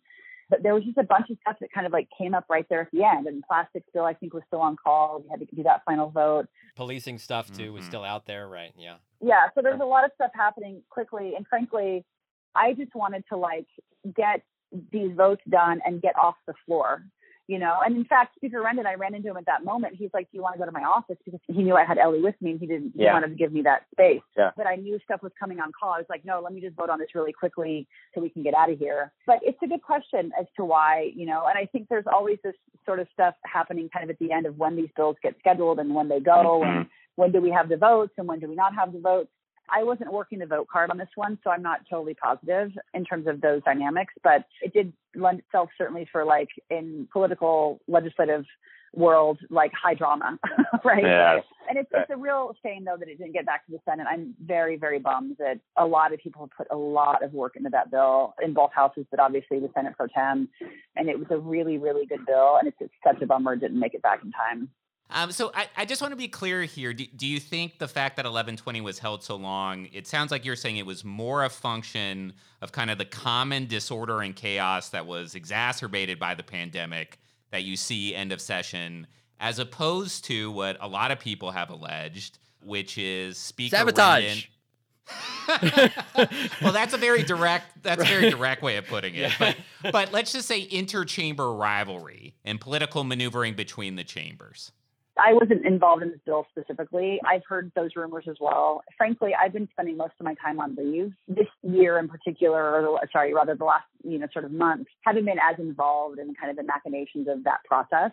But 0.51 0.63
there 0.63 0.75
was 0.75 0.85
just 0.85 0.97
a 0.97 1.03
bunch 1.03 1.29
of 1.29 1.37
stuff 1.43 1.57
that 1.61 1.73
kind 1.73 1.87
of 1.87 1.93
like 1.93 2.09
came 2.17 2.35
up 2.35 2.45
right 2.49 2.67
there 2.71 2.81
at 2.81 2.91
the 2.93 3.05
end. 3.05 3.27
And 3.27 3.43
plastic 3.43 3.83
still, 3.91 4.05
I 4.05 4.15
think, 4.15 4.33
was 4.33 4.43
still 4.47 4.61
on 4.61 4.77
call. 4.77 5.21
We 5.23 5.29
had 5.29 5.41
to 5.41 5.55
do 5.55 5.63
that 5.65 5.83
final 5.85 6.09
vote. 6.09 6.47
Policing 6.77 7.19
stuff 7.19 7.53
too 7.53 7.65
mm-hmm. 7.65 7.75
was 7.75 7.85
still 7.85 8.05
out 8.05 8.25
there, 8.27 8.49
right? 8.49 8.73
Yeah. 8.79 8.95
Yeah. 9.21 9.49
So 9.55 9.61
there's 9.61 9.81
a 9.81 9.85
lot 9.85 10.05
of 10.05 10.11
stuff 10.15 10.31
happening 10.35 10.83
quickly. 10.89 11.35
And 11.37 11.47
frankly, 11.47 12.05
I 12.55 12.73
just 12.73 12.95
wanted 12.95 13.25
to 13.31 13.37
like 13.37 13.67
get 14.17 14.43
these 14.93 15.15
votes 15.15 15.43
done 15.49 15.81
and 15.85 16.01
get 16.01 16.17
off 16.17 16.37
the 16.47 16.55
floor 16.65 17.03
you 17.49 17.59
know. 17.59 17.79
And 17.85 17.97
in 17.97 18.05
fact, 18.05 18.37
Speaker 18.37 18.61
Rendon, 18.61 18.87
I 18.87 18.95
ran 18.95 19.15
into 19.15 19.31
him 19.31 19.37
at 19.37 19.47
that 19.47 19.65
moment. 19.65 19.97
He's 19.97 20.11
like, 20.15 20.31
"Do 20.31 20.37
you 20.37 20.43
want 20.43 20.55
to 20.55 20.59
go 20.59 20.67
to 20.67 20.71
my 20.71 20.85
office?" 20.85 21.17
Because 21.25 21.41
he 21.49 21.63
knew 21.65 21.75
I 21.75 21.85
had 21.85 21.99
Ellie 21.99 22.21
with 22.21 22.37
me, 22.41 22.53
and 22.53 22.61
he 22.61 22.67
didn't 22.67 22.93
yeah. 22.95 23.09
he 23.09 23.13
wanted 23.13 23.29
to 23.29 23.35
give 23.35 23.53
me 23.53 23.63
that 23.63 23.87
space. 23.91 24.23
Yeah. 24.37 24.51
But 24.57 24.67
I 24.67 24.77
knew 24.77 25.01
stuff 25.05 25.23
was 25.23 25.33
coming 25.41 25.59
on 25.59 25.73
call. 25.73 25.93
I 25.93 25.99
was 25.99 26.07
like, 26.09 26.25
"No, 26.25 26.41
let 26.45 26.53
me 26.53 26.61
just 26.61 26.77
vote 26.77 26.91
on 26.91 27.01
this 27.01 27.09
really 27.15 27.33
quickly 27.33 27.89
so 28.15 28.21
we 28.21 28.29
can 28.29 28.43
get 28.43 28.55
out 28.55 28.71
of 28.71 28.79
here." 28.79 29.13
But 29.27 29.39
it's 29.43 29.59
a 29.63 29.67
good 29.67 29.83
question 29.83 30.31
as 30.39 30.47
to 30.57 30.65
why, 30.65 31.11
you 31.17 31.27
know. 31.27 31.47
And 31.49 31.59
I 31.59 31.67
think 31.67 31.89
there's 31.89 32.07
always 32.07 32.39
this 32.45 32.55
sort 32.85 33.01
of 33.01 33.09
stuff 33.13 33.35
happening 33.45 33.89
kind 33.89 34.05
of 34.05 34.11
at 34.11 34.19
the 34.19 34.31
end 34.31 34.47
of 34.47 34.57
when 34.59 34.77
these 34.77 34.91
bills 34.95 35.17
get 35.23 35.35
scheduled 35.39 35.79
and 35.81 35.95
when 35.95 36.09
they 36.09 36.21
go, 36.21 36.61
mm-hmm. 36.63 36.79
and 36.79 36.87
when 37.17 37.33
do 37.33 37.41
we 37.41 37.51
have 37.51 37.69
the 37.69 37.77
votes 37.77 38.13
and 38.19 38.29
when 38.29 38.41
do 38.41 38.49
we 38.49 38.55
not 38.55 38.75
have 38.75 38.93
the 38.93 39.01
votes. 39.01 39.31
I 39.71 39.85
wasn't 39.85 40.13
working 40.13 40.39
the 40.39 40.47
vote 40.47 40.69
card 40.69 40.91
on 40.91 40.99
this 40.99 41.09
one, 41.15 41.39
so 41.45 41.51
I'm 41.51 41.63
not 41.63 41.81
totally 41.89 42.15
positive 42.15 42.73
in 42.95 43.05
terms 43.05 43.27
of 43.27 43.41
those 43.41 43.63
dynamics, 43.65 44.15
but 44.23 44.45
it 44.63 44.73
did 44.73 44.93
lend 45.15 45.41
itself 45.41 45.71
certainly 45.77 46.07
for 46.11 46.25
like 46.25 46.49
in 46.71 47.09
political 47.13 47.81
legislative 47.89 48.45
world 48.95 49.39
like 49.51 49.73
high 49.73 49.95
drama, 49.95 50.39
right? 50.85 51.03
Yes. 51.03 51.45
And 51.69 51.79
it's 51.79 51.91
it's 51.93 52.11
a 52.11 52.17
real 52.17 52.55
shame 52.65 52.85
though 52.85 52.97
that 52.99 53.09
it 53.09 53.19
didn't 53.19 53.35
get 53.35 53.47
back 53.47 53.67
to 53.67 53.73
the 53.73 53.79
Senate. 53.85 54.07
I'm 54.11 54.35
very 54.43 54.77
very 54.77 54.99
bummed 54.99 55.37
that 55.39 55.61
a 55.77 55.87
lot 55.87 56.13
of 56.13 56.21
people 56.21 56.49
put 56.57 56.67
a 56.71 56.77
lot 56.77 57.23
of 57.23 57.33
work 57.33 57.57
into 57.57 57.71
that 57.71 57.91
bill 57.91 58.35
in 58.43 58.55
both 58.55 58.71
houses, 58.75 59.05
but 59.11 59.21
obviously 59.21 59.61
the 59.61 59.71
Senate 59.75 59.95
pro 59.97 60.07
tem, 60.07 60.49
and 60.97 61.09
it 61.09 61.19
was 61.19 61.29
a 61.31 61.39
really 61.39 61.79
really 61.79 62.07
good 62.07 62.25
bill, 62.27 62.57
and 62.59 62.69
it's, 62.69 62.79
it's 62.81 62.95
such 63.05 63.21
a 63.23 63.27
bummer 63.27 63.55
it 63.55 63.61
didn't 63.61 63.79
make 63.79 63.95
it 63.95 64.03
back 64.03 64.21
in 64.25 64.33
time. 64.33 64.71
Um, 65.11 65.33
so 65.33 65.51
I, 65.55 65.69
I 65.77 65.85
just 65.85 66.03
want 66.03 66.13
to 66.13 66.17
be 66.17 66.29
clear 66.29 66.63
here. 66.65 66.93
Do, 66.93 67.07
do 67.17 67.27
you 67.27 67.41
think 67.41 67.79
the 67.79 67.89
fact 67.89 68.17
that 68.17 68.25
1120 68.25 68.81
was 68.83 68.99
held 68.99 69.23
so 69.23 69.37
long, 69.37 69.89
it 69.93 70.07
sounds 70.07 70.31
like 70.31 70.45
you're 70.45 70.57
saying 70.57 70.77
it 70.77 70.87
was 70.87 71.05
more 71.05 71.45
a 71.45 71.49
function 71.49 72.35
of 72.61 72.73
kind 72.73 72.91
of 72.91 72.99
the 72.99 73.07
common 73.07 73.67
disorder 73.67 74.21
and 74.21 74.37
chaos 74.37 74.91
that 74.91 75.07
was 75.07 75.35
exacerbated 75.35 76.19
by 76.19 76.35
the 76.35 76.43
pandemic 76.43 77.19
that 77.51 77.65
you 77.65 77.77
see 77.77 78.15
end 78.15 78.33
of 78.33 78.41
session, 78.41 79.07
as 79.41 79.59
opposed 79.59 80.25
to 80.27 80.51
what 80.51 80.77
a 80.81 80.89
lot 80.89 81.11
of 81.11 81.19
people 81.19 81.51
have 81.53 81.71
alleged, 81.71 82.39
which 82.63 82.99
is 82.99 83.39
Speaker 83.39 83.77
sabotage. 83.77 84.47
well, 86.61 86.73
that's 86.73 86.93
a 86.93 86.99
very 86.99 87.23
direct. 87.23 87.83
That's 87.83 88.03
a 88.03 88.05
very 88.05 88.29
direct 88.29 88.63
way 88.63 88.77
of 88.77 88.87
putting 88.87 89.15
it. 89.15 89.33
Yeah. 89.41 89.55
But, 89.83 89.93
but 89.93 90.13
let's 90.13 90.33
just 90.33 90.47
say 90.47 90.69
interchamber 90.69 91.59
rivalry 91.59 92.35
and 92.45 92.61
political 92.61 93.05
maneuvering 93.05 93.55
between 93.55 93.97
the 93.97 94.05
chambers. 94.05 94.73
I 95.19 95.33
wasn't 95.33 95.67
involved 95.67 96.03
in 96.03 96.11
this 96.11 96.21
bill 96.25 96.47
specifically. 96.51 97.21
I've 97.27 97.43
heard 97.49 97.73
those 97.75 97.91
rumors 97.97 98.25
as 98.29 98.37
well. 98.41 98.83
Frankly, 98.97 99.33
I've 99.35 99.53
been 99.53 99.69
spending 99.73 99.97
most 99.97 100.15
of 100.21 100.25
my 100.25 100.35
time 100.35 100.61
on 100.61 100.77
leave 100.77 101.13
this 101.27 101.49
year 101.63 101.99
in 101.99 102.09
particular, 102.09 102.87
or 102.87 103.01
sorry, 103.13 103.35
rather 103.35 103.55
the 103.55 103.65
last, 103.65 103.87
you 104.05 104.19
know, 104.19 104.29
sort 104.33 104.45
of 104.45 104.53
month, 104.53 104.87
haven't 105.03 105.25
been 105.25 105.39
as 105.39 105.59
involved 105.59 106.19
in 106.19 106.35
kind 106.35 106.51
of 106.51 106.57
the 106.57 106.63
machinations 106.63 107.27
of 107.29 107.45
that 107.45 107.65
process. 107.65 108.13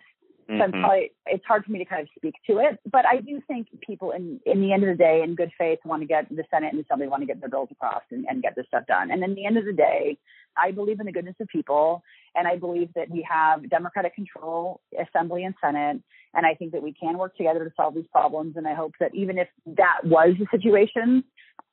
Mm-hmm. 0.49 0.59
So 0.59 0.63
I'm 0.63 0.71
probably, 0.71 1.11
it's 1.25 1.45
hard 1.45 1.65
for 1.65 1.71
me 1.71 1.79
to 1.79 1.85
kind 1.85 2.01
of 2.03 2.07
speak 2.15 2.35
to 2.47 2.59
it, 2.59 2.79
but 2.91 3.05
I 3.05 3.19
do 3.19 3.41
think 3.47 3.67
people 3.81 4.11
in, 4.11 4.39
in 4.45 4.61
the 4.61 4.73
end 4.73 4.83
of 4.83 4.89
the 4.89 5.03
day, 5.03 5.21
in 5.23 5.33
good 5.33 5.51
faith, 5.57 5.79
want 5.83 6.03
to 6.03 6.07
get 6.07 6.29
the 6.29 6.43
Senate 6.51 6.71
and 6.71 6.79
the 6.79 6.83
Assembly 6.83 7.07
want 7.07 7.21
to 7.23 7.27
get 7.27 7.39
their 7.39 7.49
bills 7.49 7.69
across 7.71 8.03
and, 8.11 8.25
and 8.29 8.43
get 8.43 8.55
this 8.55 8.67
stuff 8.67 8.85
done. 8.87 9.09
And 9.09 9.23
in 9.23 9.33
the 9.33 9.45
end 9.45 9.57
of 9.57 9.65
the 9.65 9.73
day, 9.73 10.17
I 10.57 10.71
believe 10.71 10.99
in 10.99 11.07
the 11.07 11.11
goodness 11.11 11.35
of 11.39 11.47
people, 11.47 12.03
and 12.35 12.47
I 12.47 12.57
believe 12.57 12.89
that 12.95 13.09
we 13.09 13.27
have 13.29 13.67
Democratic 13.69 14.13
control, 14.15 14.81
Assembly 14.99 15.43
and 15.43 15.55
Senate, 15.59 16.01
and 16.33 16.45
I 16.45 16.53
think 16.53 16.73
that 16.73 16.83
we 16.83 16.93
can 16.93 17.17
work 17.17 17.35
together 17.35 17.63
to 17.65 17.71
solve 17.75 17.95
these 17.95 18.07
problems. 18.11 18.55
And 18.55 18.67
I 18.67 18.73
hope 18.73 18.93
that 18.99 19.15
even 19.15 19.37
if 19.37 19.47
that 19.65 20.01
was 20.03 20.35
the 20.39 20.45
situation, 20.51 21.23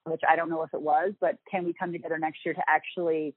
which 0.04 0.22
I 0.28 0.34
don't 0.34 0.48
know 0.48 0.62
if 0.62 0.72
it 0.72 0.80
was, 0.80 1.12
but 1.20 1.36
can 1.50 1.64
we 1.64 1.74
come 1.74 1.92
together 1.92 2.18
next 2.18 2.38
year 2.44 2.54
to 2.54 2.62
actually 2.66 3.34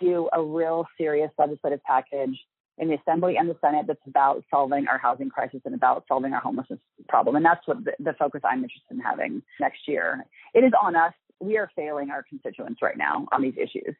do 0.00 0.28
a 0.32 0.42
real 0.42 0.86
serious 0.98 1.30
legislative 1.38 1.82
package 1.84 2.38
in 2.78 2.88
the 2.88 2.94
Assembly 2.94 3.36
and 3.36 3.48
the 3.48 3.56
Senate 3.60 3.86
that's 3.86 4.00
about 4.06 4.44
solving 4.50 4.86
our 4.88 4.98
housing 4.98 5.28
crisis 5.28 5.60
and 5.64 5.74
about 5.74 6.04
solving 6.08 6.32
our 6.32 6.40
homelessness 6.40 6.80
problem. 7.08 7.36
And 7.36 7.44
that's 7.44 7.66
what 7.66 7.84
the, 7.84 7.92
the, 7.98 8.14
focus 8.14 8.40
I'm 8.44 8.62
interested 8.62 8.92
in 8.92 9.00
having 9.00 9.42
next 9.60 9.80
year. 9.86 10.24
It 10.54 10.60
is 10.60 10.72
on 10.80 10.96
us. 10.96 11.12
We 11.40 11.58
are 11.58 11.70
failing 11.76 12.10
our 12.10 12.22
constituents 12.22 12.80
right 12.82 12.96
now 12.96 13.26
on 13.32 13.42
these 13.42 13.54
issues. 13.56 13.94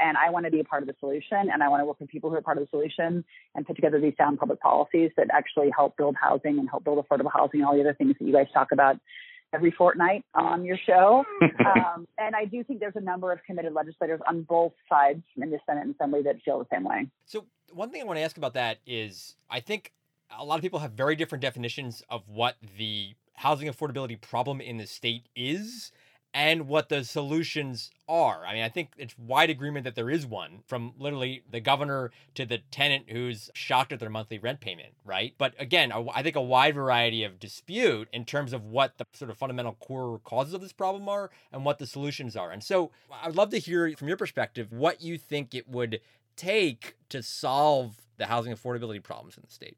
And 0.00 0.16
I 0.16 0.30
want 0.30 0.44
to 0.46 0.50
be 0.50 0.60
a 0.60 0.64
part 0.64 0.82
of 0.82 0.88
the 0.88 0.94
solution 0.98 1.50
and 1.52 1.62
I 1.62 1.68
want 1.68 1.80
to 1.80 1.84
work 1.84 2.00
with 2.00 2.08
people 2.08 2.30
who 2.30 2.36
are 2.36 2.42
part 2.42 2.58
of 2.58 2.64
the 2.64 2.70
solution 2.70 3.24
and 3.54 3.66
put 3.66 3.76
together 3.76 4.00
these 4.00 4.14
sound 4.18 4.38
public 4.38 4.60
policies 4.60 5.10
that 5.16 5.28
actually 5.32 5.70
help 5.76 5.96
build 5.96 6.16
housing 6.20 6.58
and 6.58 6.68
help 6.68 6.84
build 6.84 7.04
affordable 7.04 7.30
housing 7.32 7.60
and 7.60 7.68
all 7.68 7.74
the 7.74 7.80
other 7.80 7.94
things 7.94 8.14
that 8.18 8.24
you 8.24 8.32
guys 8.32 8.46
talk 8.52 8.72
about 8.72 8.96
every 9.54 9.70
fortnight 9.70 10.24
on 10.34 10.64
your 10.64 10.76
show. 10.76 11.24
um, 11.42 12.06
and 12.18 12.34
I 12.34 12.44
do 12.44 12.64
think 12.64 12.80
there's 12.80 12.96
a 12.96 13.00
number 13.00 13.32
of 13.32 13.38
committed 13.46 13.72
legislators 13.72 14.20
on 14.28 14.42
both 14.42 14.72
sides 14.88 15.22
in 15.36 15.50
the 15.50 15.58
Senate 15.66 15.82
and 15.82 15.94
Assembly 15.94 16.22
that 16.22 16.36
feel 16.44 16.58
the 16.58 16.66
same 16.72 16.84
way. 16.84 17.08
So, 17.24 17.46
one 17.72 17.90
thing 17.90 18.02
I 18.02 18.04
want 18.04 18.18
to 18.18 18.22
ask 18.22 18.36
about 18.36 18.54
that 18.54 18.78
is 18.86 19.36
I 19.50 19.60
think 19.60 19.92
a 20.36 20.44
lot 20.44 20.56
of 20.56 20.62
people 20.62 20.80
have 20.80 20.92
very 20.92 21.16
different 21.16 21.42
definitions 21.42 22.02
of 22.10 22.28
what 22.28 22.56
the 22.76 23.14
housing 23.34 23.68
affordability 23.68 24.20
problem 24.20 24.60
in 24.60 24.76
the 24.76 24.86
state 24.86 25.28
is 25.34 25.92
and 26.36 26.66
what 26.66 26.88
the 26.88 27.04
solutions 27.04 27.92
are. 28.08 28.44
I 28.44 28.54
mean, 28.54 28.64
I 28.64 28.68
think 28.68 28.90
it's 28.98 29.16
wide 29.16 29.50
agreement 29.50 29.84
that 29.84 29.94
there 29.94 30.10
is 30.10 30.26
one 30.26 30.64
from 30.66 30.92
literally 30.98 31.44
the 31.48 31.60
governor 31.60 32.10
to 32.34 32.44
the 32.44 32.58
tenant 32.72 33.04
who's 33.08 33.50
shocked 33.54 33.92
at 33.92 34.00
their 34.00 34.10
monthly 34.10 34.40
rent 34.40 34.60
payment, 34.60 34.94
right? 35.04 35.32
But 35.38 35.54
again, 35.60 35.92
I 35.92 36.24
think 36.24 36.34
a 36.34 36.42
wide 36.42 36.74
variety 36.74 37.22
of 37.22 37.38
dispute 37.38 38.08
in 38.12 38.24
terms 38.24 38.52
of 38.52 38.64
what 38.64 38.98
the 38.98 39.06
sort 39.12 39.30
of 39.30 39.38
fundamental 39.38 39.74
core 39.74 40.18
causes 40.24 40.54
of 40.54 40.60
this 40.60 40.72
problem 40.72 41.08
are 41.08 41.30
and 41.52 41.64
what 41.64 41.78
the 41.78 41.86
solutions 41.86 42.36
are. 42.36 42.50
And 42.50 42.64
so 42.64 42.90
I'd 43.22 43.36
love 43.36 43.50
to 43.50 43.58
hear 43.58 43.94
from 43.96 44.08
your 44.08 44.16
perspective 44.16 44.72
what 44.72 45.00
you 45.00 45.16
think 45.16 45.54
it 45.54 45.68
would 45.68 46.00
take 46.36 46.96
to 47.10 47.22
solve 47.22 48.00
the 48.16 48.26
housing 48.26 48.52
affordability 48.52 49.00
problems 49.00 49.36
in 49.36 49.44
the 49.46 49.52
state 49.52 49.76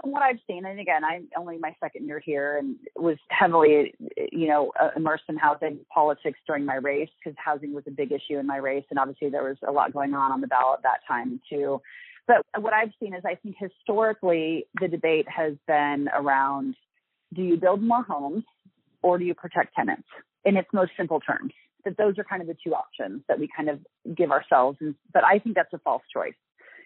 from 0.00 0.12
what 0.12 0.22
I've 0.22 0.38
seen, 0.46 0.64
and 0.64 0.78
again, 0.80 1.04
I'm 1.04 1.28
only 1.36 1.58
my 1.58 1.74
second 1.80 2.06
year 2.06 2.20
here 2.20 2.58
and 2.58 2.76
was 2.96 3.16
heavily, 3.30 3.94
you 4.32 4.48
know, 4.48 4.72
uh, 4.80 4.90
immersed 4.96 5.24
in 5.28 5.36
housing 5.36 5.80
politics 5.92 6.38
during 6.46 6.64
my 6.64 6.76
race 6.76 7.08
because 7.18 7.36
housing 7.42 7.74
was 7.74 7.84
a 7.86 7.90
big 7.90 8.12
issue 8.12 8.38
in 8.38 8.46
my 8.46 8.56
race. 8.56 8.84
And 8.90 8.98
obviously 8.98 9.30
there 9.30 9.44
was 9.44 9.56
a 9.66 9.72
lot 9.72 9.92
going 9.92 10.14
on 10.14 10.32
on 10.32 10.40
the 10.40 10.46
ballot 10.46 10.80
that 10.82 11.00
time 11.06 11.40
too. 11.50 11.80
But 12.26 12.44
what 12.60 12.74
I've 12.74 12.92
seen 13.00 13.14
is 13.14 13.22
I 13.24 13.36
think 13.36 13.56
historically 13.58 14.66
the 14.80 14.88
debate 14.88 15.26
has 15.28 15.54
been 15.66 16.08
around 16.14 16.76
do 17.34 17.42
you 17.42 17.56
build 17.56 17.82
more 17.82 18.02
homes 18.02 18.44
or 19.02 19.18
do 19.18 19.24
you 19.24 19.34
protect 19.34 19.74
tenants 19.74 20.08
in 20.44 20.56
its 20.56 20.68
most 20.72 20.92
simple 20.96 21.20
terms? 21.20 21.52
That 21.84 21.96
those 21.96 22.18
are 22.18 22.24
kind 22.24 22.42
of 22.42 22.48
the 22.48 22.56
two 22.64 22.74
options 22.74 23.22
that 23.28 23.38
we 23.38 23.48
kind 23.54 23.68
of 23.68 23.80
give 24.14 24.30
ourselves. 24.30 24.78
And, 24.80 24.94
but 25.12 25.24
I 25.24 25.38
think 25.38 25.56
that's 25.56 25.72
a 25.72 25.78
false 25.78 26.02
choice. 26.12 26.34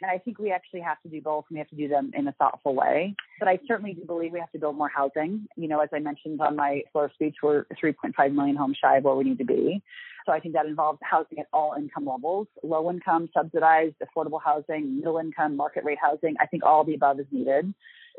And 0.02 0.10
I 0.10 0.18
think 0.18 0.40
we 0.40 0.50
actually 0.50 0.80
have 0.80 1.00
to 1.02 1.08
do 1.08 1.20
both 1.20 1.44
and 1.48 1.54
we 1.54 1.58
have 1.60 1.68
to 1.68 1.76
do 1.76 1.86
them 1.86 2.10
in 2.14 2.26
a 2.26 2.32
thoughtful 2.32 2.74
way. 2.74 3.14
But 3.38 3.46
I 3.46 3.60
certainly 3.68 3.94
do 3.94 4.04
believe 4.04 4.32
we 4.32 4.40
have 4.40 4.50
to 4.50 4.58
build 4.58 4.76
more 4.76 4.88
housing. 4.88 5.46
You 5.56 5.68
know, 5.68 5.80
as 5.80 5.90
I 5.92 6.00
mentioned 6.00 6.40
on 6.40 6.56
my 6.56 6.82
floor 6.90 7.10
speech, 7.14 7.36
we're 7.40 7.64
3.5 7.82 8.34
million 8.34 8.56
homes 8.56 8.78
shy 8.82 8.96
of 8.96 9.04
where 9.04 9.14
we 9.14 9.22
need 9.22 9.38
to 9.38 9.44
be. 9.44 9.80
So 10.26 10.32
I 10.32 10.40
think 10.40 10.54
that 10.54 10.66
involves 10.66 10.98
housing 11.02 11.38
at 11.38 11.46
all 11.52 11.74
income 11.78 12.06
levels, 12.06 12.48
low 12.64 12.90
income, 12.90 13.28
subsidized, 13.32 13.94
affordable 14.02 14.40
housing, 14.44 14.98
middle 14.98 15.18
income, 15.18 15.56
market 15.56 15.84
rate 15.84 15.98
housing. 16.00 16.34
I 16.40 16.46
think 16.46 16.64
all 16.64 16.84
the 16.84 16.94
above 16.94 17.20
is 17.20 17.26
needed. 17.30 17.72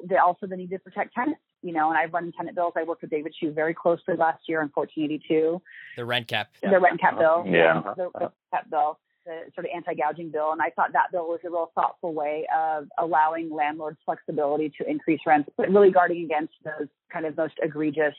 They 0.03 0.17
also 0.17 0.47
the 0.47 0.55
need 0.55 0.69
to 0.71 0.79
protect 0.79 1.13
tenants, 1.13 1.39
you 1.61 1.71
know, 1.71 1.89
and 1.89 1.97
I've 1.97 2.13
run 2.13 2.31
tenant 2.35 2.55
bills. 2.55 2.73
I 2.75 2.83
worked 2.83 3.01
with 3.01 3.11
David 3.11 3.33
Chiu 3.39 3.51
very 3.51 3.73
closely 3.73 4.15
last 4.15 4.41
year 4.47 4.61
in 4.61 4.69
1482. 4.73 5.61
The 5.97 6.05
rent 6.05 6.27
cap. 6.27 6.49
The 6.61 6.79
rent 6.79 6.99
cap 6.99 7.17
bill. 7.17 7.43
Yeah. 7.45 7.81
The 7.95 8.09
rent 8.19 8.33
cap 8.51 8.69
bill 8.69 8.99
the 9.25 9.41
sort 9.55 9.65
of 9.65 9.71
anti-gouging 9.73 10.29
bill, 10.29 10.51
and 10.51 10.61
I 10.61 10.69
thought 10.69 10.93
that 10.93 11.11
bill 11.11 11.27
was 11.27 11.39
a 11.45 11.49
real 11.49 11.71
thoughtful 11.75 12.13
way 12.13 12.47
of 12.55 12.87
allowing 12.97 13.51
landlords 13.53 13.97
flexibility 14.05 14.71
to 14.81 14.89
increase 14.89 15.21
rents, 15.25 15.49
but 15.57 15.69
really 15.69 15.91
guarding 15.91 16.23
against 16.25 16.53
those 16.63 16.87
kind 17.11 17.25
of 17.25 17.37
most 17.37 17.53
egregious 17.61 18.15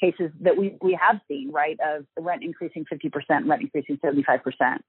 cases 0.00 0.30
that 0.40 0.56
we, 0.56 0.76
we 0.82 0.98
have 1.00 1.20
seen, 1.28 1.50
right, 1.52 1.78
of 1.84 2.04
rent 2.18 2.42
increasing 2.42 2.84
50%, 2.92 3.48
rent 3.48 3.62
increasing 3.62 3.98
75%. 3.98 4.40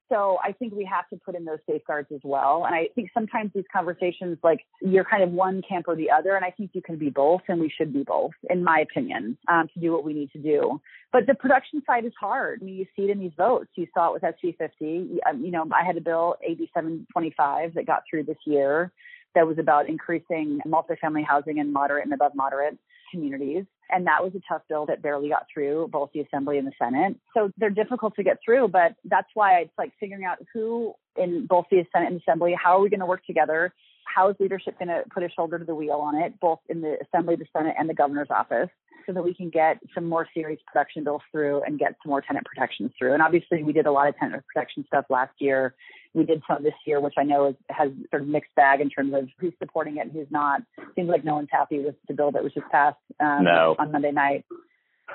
So 0.09 0.37
I 0.43 0.51
think 0.53 0.73
we 0.73 0.85
have 0.85 1.07
to 1.09 1.17
put 1.17 1.35
in 1.35 1.45
those 1.45 1.59
safeguards 1.67 2.09
as 2.13 2.21
well. 2.23 2.65
And 2.65 2.75
I 2.75 2.89
think 2.95 3.09
sometimes 3.13 3.51
these 3.53 3.65
conversations, 3.71 4.37
like 4.43 4.61
you're 4.81 5.05
kind 5.05 5.23
of 5.23 5.31
one 5.31 5.61
camp 5.67 5.85
or 5.87 5.95
the 5.95 6.11
other, 6.11 6.35
and 6.35 6.45
I 6.45 6.51
think 6.51 6.71
you 6.73 6.81
can 6.81 6.97
be 6.97 7.09
both, 7.09 7.41
and 7.47 7.59
we 7.59 7.71
should 7.75 7.93
be 7.93 8.03
both, 8.03 8.31
in 8.49 8.63
my 8.63 8.79
opinion, 8.79 9.37
um, 9.47 9.67
to 9.73 9.79
do 9.79 9.91
what 9.91 10.03
we 10.03 10.13
need 10.13 10.31
to 10.31 10.39
do. 10.39 10.79
But 11.11 11.25
the 11.25 11.33
production 11.33 11.81
side 11.87 12.05
is 12.05 12.13
hard. 12.19 12.59
I 12.61 12.65
mean, 12.65 12.75
you 12.75 12.85
see 12.95 13.03
it 13.03 13.09
in 13.09 13.19
these 13.19 13.31
votes. 13.35 13.69
You 13.75 13.87
saw 13.93 14.09
it 14.09 14.13
with 14.13 14.23
SB 14.23 14.57
50. 14.57 15.19
Um, 15.27 15.43
you 15.43 15.51
know, 15.51 15.67
I 15.73 15.85
had 15.85 15.97
a 15.97 16.01
bill, 16.01 16.35
AB 16.47 16.69
725, 16.73 17.73
that 17.73 17.87
got 17.87 18.03
through 18.09 18.23
this 18.23 18.37
year 18.45 18.91
that 19.35 19.47
was 19.47 19.57
about 19.59 19.89
increasing 19.89 20.59
multifamily 20.65 21.25
housing 21.25 21.59
and 21.59 21.71
moderate 21.71 22.05
and 22.05 22.13
above 22.13 22.33
moderate 22.35 22.77
communities. 23.11 23.65
And 23.89 24.05
that 24.07 24.23
was 24.23 24.33
a 24.35 24.41
tough 24.47 24.61
bill 24.69 24.85
that 24.85 25.01
barely 25.01 25.29
got 25.29 25.47
through 25.51 25.89
both 25.91 26.11
the 26.13 26.19
Assembly 26.19 26.57
and 26.57 26.67
the 26.67 26.71
Senate. 26.79 27.17
So 27.33 27.51
they're 27.57 27.71
difficult 27.71 28.15
to 28.15 28.23
get 28.23 28.37
through, 28.43 28.67
but 28.67 28.95
that's 29.03 29.29
why 29.33 29.59
it's 29.61 29.73
like 29.77 29.91
figuring 29.99 30.25
out 30.25 30.37
who 30.53 30.93
in 31.17 31.47
both 31.47 31.65
the 31.71 31.83
Senate 31.91 32.11
and 32.11 32.21
Assembly, 32.21 32.55
how 32.61 32.77
are 32.77 32.81
we 32.81 32.89
going 32.89 32.99
to 32.99 33.05
work 33.05 33.25
together? 33.25 33.73
How 34.13 34.29
is 34.29 34.35
leadership 34.39 34.77
going 34.79 34.89
to 34.89 35.03
put 35.13 35.23
a 35.23 35.29
shoulder 35.29 35.59
to 35.59 35.65
the 35.65 35.75
wheel 35.75 36.01
on 36.01 36.15
it, 36.15 36.39
both 36.39 36.59
in 36.67 36.81
the 36.81 36.97
Assembly, 37.01 37.35
the 37.35 37.45
Senate, 37.55 37.75
and 37.77 37.89
the 37.89 37.93
governor's 37.93 38.29
office? 38.29 38.69
so 39.09 39.13
that 39.13 39.23
we 39.23 39.33
can 39.33 39.49
get 39.49 39.79
some 39.95 40.05
more 40.05 40.27
serious 40.35 40.59
production 40.67 41.03
bills 41.03 41.23
through 41.31 41.63
and 41.63 41.79
get 41.79 41.95
some 42.03 42.11
more 42.11 42.21
tenant 42.21 42.45
protections 42.45 42.91
through. 42.97 43.13
And 43.13 43.23
obviously, 43.23 43.63
we 43.63 43.73
did 43.73 43.87
a 43.87 43.91
lot 43.91 44.07
of 44.07 44.15
tenant 44.17 44.43
protection 44.45 44.85
stuff 44.85 45.05
last 45.09 45.33
year. 45.39 45.73
We 46.13 46.25
did 46.25 46.43
some 46.47 46.61
this 46.61 46.73
year, 46.85 46.99
which 46.99 47.15
I 47.17 47.23
know 47.23 47.47
is, 47.47 47.55
has 47.69 47.89
sort 48.11 48.21
of 48.21 48.27
mixed 48.27 48.53
bag 48.55 48.81
in 48.81 48.89
terms 48.89 49.13
of 49.15 49.27
who's 49.39 49.53
supporting 49.57 49.97
it 49.97 50.01
and 50.01 50.11
who's 50.11 50.27
not. 50.29 50.61
Seems 50.95 51.09
like 51.09 51.25
no 51.25 51.35
one's 51.35 51.49
happy 51.51 51.79
with 51.79 51.95
the 52.07 52.13
bill 52.13 52.31
that 52.31 52.43
was 52.43 52.53
just 52.53 52.67
passed 52.67 52.97
um, 53.19 53.45
no. 53.45 53.75
on 53.79 53.91
Monday 53.91 54.11
night 54.11 54.45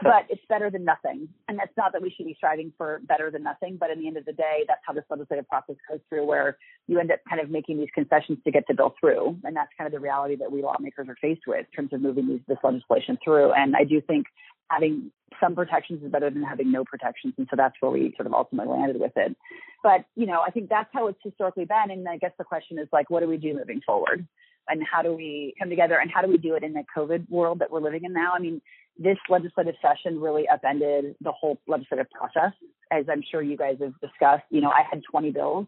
but 0.03 0.27
it's 0.29 0.43
better 0.49 0.71
than 0.71 0.85
nothing. 0.85 1.29
And 1.49 1.59
that's 1.59 1.77
not 1.77 1.93
that 1.93 2.03
we 2.03 2.11
should 2.11 2.27
be 2.27 2.35
striving 2.37 2.73
for 2.77 3.01
better 3.05 3.31
than 3.31 3.43
nothing, 3.43 3.77
but 3.79 3.91
in 3.91 4.01
the 4.01 4.07
end 4.07 4.17
of 4.17 4.25
the 4.25 4.33
day, 4.33 4.65
that's 4.67 4.81
how 4.87 4.93
this 4.93 5.05
legislative 5.09 5.49
process 5.49 5.77
goes 5.89 6.01
through, 6.09 6.27
where 6.27 6.59
you 6.87 6.99
end 6.99 7.13
up 7.13 7.21
kind 7.29 7.41
of 7.41 7.51
making 7.51 7.79
these 7.79 7.89
concessions 7.95 8.39
to 8.45 8.51
get 8.51 8.65
the 8.69 8.75
bill 8.75 8.95
through. 9.01 9.39
And 9.45 9.57
that's 9.57 9.71
kind 9.79 9.87
of 9.87 9.93
the 9.93 10.01
reality 10.01 10.37
that 10.37 10.51
we 10.51 10.63
lawmakers 10.63 11.09
are 11.09 11.17
faced 11.21 11.43
with 11.47 11.67
in 11.67 11.77
terms 11.77 11.93
of 11.93 12.01
moving 12.01 12.29
these, 12.29 12.41
this 12.49 12.59
legislation 12.65 13.19
through. 13.23 13.53
And 13.53 13.77
I 13.77 13.85
do 13.85 14.01
think 14.01 14.27
having 14.71 15.11
some 15.41 15.55
protections 15.55 16.03
is 16.03 16.11
better 16.11 16.31
than 16.31 16.43
having 16.43 16.71
no 16.71 16.85
protections. 16.85 17.35
And 17.39 17.47
so 17.51 17.57
that's 17.57 17.75
where 17.81 17.91
we 17.91 18.15
sort 18.17 18.27
of 18.27 18.35
ultimately 18.35 18.73
landed 18.73 19.01
with 19.01 19.13
it. 19.17 19.37
But, 19.83 20.05
you 20.17 20.27
know, 20.27 20.41
I 20.47 20.51
think 20.51 20.69
that's 20.69 20.89
how 20.93 21.09
it's 21.09 21.19
historically 21.23 21.65
been. 21.65 21.91
And 21.91 22.09
I 22.09 22.17
guess 22.17 22.33
the 22.39 22.45
question 22.45 22.79
is 22.79 22.89
like, 22.93 23.11
what 23.11 23.21
do 23.21 23.29
we 23.29 23.37
do 23.37 23.55
moving 23.55 23.81
forward? 23.85 24.27
And 24.67 24.83
how 24.83 25.03
do 25.03 25.13
we 25.13 25.55
come 25.59 25.69
together 25.69 25.99
and 25.99 26.11
how 26.11 26.23
do 26.23 26.29
we 26.29 26.39
do 26.39 26.55
it 26.55 26.63
in 26.63 26.73
the 26.73 26.85
COVID 26.97 27.29
world 27.29 27.59
that 27.59 27.71
we're 27.71 27.83
living 27.83 28.05
in 28.05 28.15
now? 28.15 28.33
I 28.35 28.39
mean, 28.39 28.63
this 28.97 29.19
legislative 29.29 29.75
session 29.83 30.21
really 30.21 30.49
upended 30.49 31.17
the 31.21 31.33
whole 31.33 31.59
legislative 31.67 32.07
process. 32.11 32.53
As 32.91 33.07
I'm 33.11 33.23
sure 33.29 33.43
you 33.43 33.57
guys 33.57 33.77
have 33.81 33.99
discussed, 34.01 34.45
you 34.51 34.61
know, 34.61 34.71
I 34.71 34.83
had 34.89 35.03
20 35.11 35.31
bills 35.31 35.67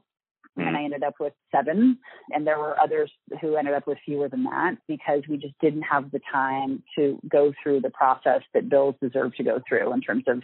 and 0.57 0.69
I 0.69 0.71
mm-hmm. 0.71 0.85
ended 0.85 1.03
up 1.03 1.15
with 1.21 1.33
seven. 1.55 1.99
And 2.31 2.47
there 2.47 2.59
were 2.59 2.81
others 2.81 3.11
who 3.41 3.57
ended 3.57 3.75
up 3.75 3.87
with 3.87 3.99
fewer 4.05 4.29
than 4.29 4.45
that 4.45 4.77
because 4.89 5.23
we 5.29 5.37
just 5.37 5.55
didn't 5.61 5.83
have 5.83 6.11
the 6.11 6.21
time 6.33 6.83
to 6.97 7.19
go 7.29 7.53
through 7.63 7.81
the 7.81 7.91
process 7.91 8.43
that 8.55 8.69
bills 8.69 8.95
deserve 9.03 9.35
to 9.37 9.45
go 9.45 9.61
through 9.69 9.93
in 9.93 10.01
terms 10.01 10.25
of 10.27 10.43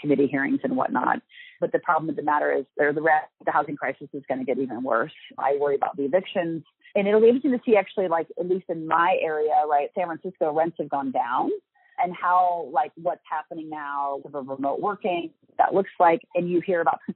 committee 0.00 0.28
hearings 0.28 0.60
and 0.64 0.76
whatnot. 0.76 1.20
But 1.60 1.72
the 1.72 1.78
problem 1.78 2.06
with 2.06 2.16
the 2.16 2.22
matter 2.22 2.52
is 2.52 2.64
there 2.76 2.92
the 2.92 3.02
rest, 3.02 3.26
the 3.44 3.52
housing 3.52 3.76
crisis 3.76 4.08
is 4.14 4.22
going 4.28 4.38
to 4.38 4.46
get 4.46 4.58
even 4.58 4.82
worse. 4.82 5.12
I 5.36 5.58
worry 5.60 5.74
about 5.74 5.96
the 5.96 6.04
evictions. 6.04 6.62
And 6.94 7.06
it'll 7.06 7.20
be 7.20 7.28
interesting 7.28 7.52
to 7.52 7.60
see 7.66 7.76
actually 7.76 8.08
like 8.08 8.28
at 8.38 8.48
least 8.48 8.64
in 8.68 8.86
my 8.86 9.18
area, 9.20 9.52
right, 9.68 9.90
San 9.94 10.06
Francisco 10.06 10.52
rents 10.52 10.76
have 10.78 10.88
gone 10.88 11.10
down 11.10 11.50
and 12.02 12.14
how 12.14 12.68
like 12.72 12.92
what's 12.96 13.22
happening 13.28 13.68
now 13.68 14.20
with 14.24 14.34
remote 14.34 14.80
working 14.80 15.30
that 15.58 15.74
looks 15.74 15.90
like 15.98 16.20
and 16.34 16.48
you 16.48 16.60
hear 16.60 16.80
about 16.80 16.98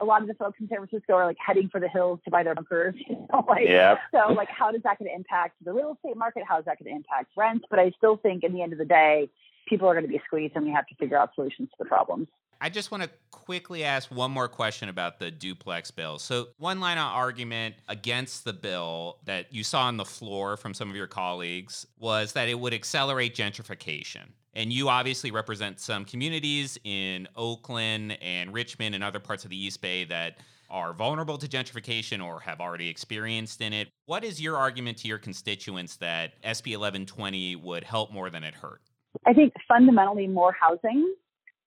a 0.00 0.04
lot 0.04 0.22
of 0.22 0.28
the 0.28 0.34
folks 0.34 0.58
in 0.60 0.68
San 0.68 0.78
Francisco 0.78 1.14
are 1.14 1.26
like 1.26 1.36
heading 1.44 1.68
for 1.68 1.78
the 1.80 1.88
hills 1.88 2.20
to 2.24 2.30
buy 2.30 2.42
their 2.42 2.54
bunkers. 2.54 2.94
You 3.10 3.16
know, 3.32 3.44
like, 3.48 3.66
yeah. 3.66 3.96
So 4.12 4.32
like, 4.32 4.48
how 4.48 4.70
does 4.70 4.82
that 4.84 4.98
going 4.98 5.10
to 5.10 5.14
impact 5.14 5.56
the 5.64 5.72
real 5.72 5.94
estate 5.94 6.16
market? 6.16 6.44
How 6.48 6.58
is 6.58 6.64
that 6.64 6.78
going 6.78 6.90
to 6.90 6.96
impact 6.96 7.32
rents? 7.36 7.64
But 7.68 7.78
I 7.78 7.92
still 7.96 8.16
think 8.16 8.44
in 8.44 8.52
the 8.52 8.62
end 8.62 8.72
of 8.72 8.78
the 8.78 8.84
day, 8.84 9.28
people 9.68 9.88
are 9.88 9.94
going 9.94 10.04
to 10.04 10.08
be 10.08 10.20
squeezed, 10.26 10.54
and 10.56 10.64
we 10.64 10.70
have 10.70 10.86
to 10.86 10.94
figure 10.94 11.18
out 11.18 11.34
solutions 11.34 11.68
to 11.70 11.76
the 11.78 11.84
problems. 11.84 12.28
I 12.62 12.68
just 12.68 12.90
want 12.90 13.02
to 13.02 13.10
quickly 13.30 13.84
ask 13.84 14.10
one 14.10 14.30
more 14.30 14.46
question 14.46 14.90
about 14.90 15.18
the 15.18 15.30
duplex 15.30 15.90
bill. 15.90 16.18
So, 16.18 16.48
one 16.58 16.78
line 16.78 16.98
of 16.98 17.04
argument 17.04 17.76
against 17.88 18.44
the 18.44 18.52
bill 18.52 19.18
that 19.24 19.52
you 19.52 19.64
saw 19.64 19.84
on 19.84 19.96
the 19.96 20.04
floor 20.04 20.58
from 20.58 20.74
some 20.74 20.90
of 20.90 20.94
your 20.94 21.06
colleagues 21.06 21.86
was 21.98 22.34
that 22.34 22.48
it 22.48 22.58
would 22.58 22.74
accelerate 22.74 23.34
gentrification. 23.34 24.32
And 24.52 24.72
you 24.72 24.88
obviously 24.88 25.30
represent 25.30 25.80
some 25.80 26.04
communities 26.04 26.78
in 26.84 27.28
Oakland 27.34 28.18
and 28.20 28.52
Richmond 28.52 28.94
and 28.94 29.02
other 29.02 29.20
parts 29.20 29.44
of 29.44 29.50
the 29.50 29.56
East 29.56 29.80
Bay 29.80 30.04
that 30.04 30.38
are 30.68 30.92
vulnerable 30.92 31.38
to 31.38 31.48
gentrification 31.48 32.22
or 32.22 32.40
have 32.40 32.60
already 32.60 32.88
experienced 32.88 33.60
in 33.60 33.72
it. 33.72 33.88
What 34.06 34.22
is 34.22 34.40
your 34.40 34.56
argument 34.56 34.98
to 34.98 35.08
your 35.08 35.18
constituents 35.18 35.96
that 35.96 36.34
SB 36.42 36.76
1120 36.76 37.56
would 37.56 37.84
help 37.84 38.12
more 38.12 38.28
than 38.28 38.44
it 38.44 38.54
hurt? 38.54 38.82
I 39.26 39.32
think 39.32 39.54
fundamentally 39.66 40.26
more 40.26 40.54
housing 40.60 41.14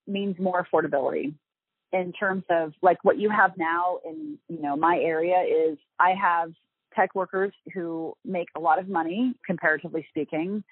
means 0.06 0.38
more 0.38 0.64
affordability 0.64 1.34
in 1.92 2.12
terms 2.12 2.44
of 2.50 2.72
like 2.82 2.98
what 3.04 3.18
you 3.18 3.30
have 3.30 3.52
now 3.56 3.98
in 4.04 4.38
you 4.48 4.60
know 4.60 4.76
my 4.76 4.98
area 4.98 5.42
is 5.42 5.78
I 5.98 6.14
have 6.20 6.52
tech 6.94 7.14
workers 7.14 7.52
who 7.72 8.14
make 8.24 8.48
a 8.56 8.60
lot 8.60 8.78
of 8.78 8.88
money 8.88 9.34
comparatively 9.46 10.06
speaking 10.10 10.64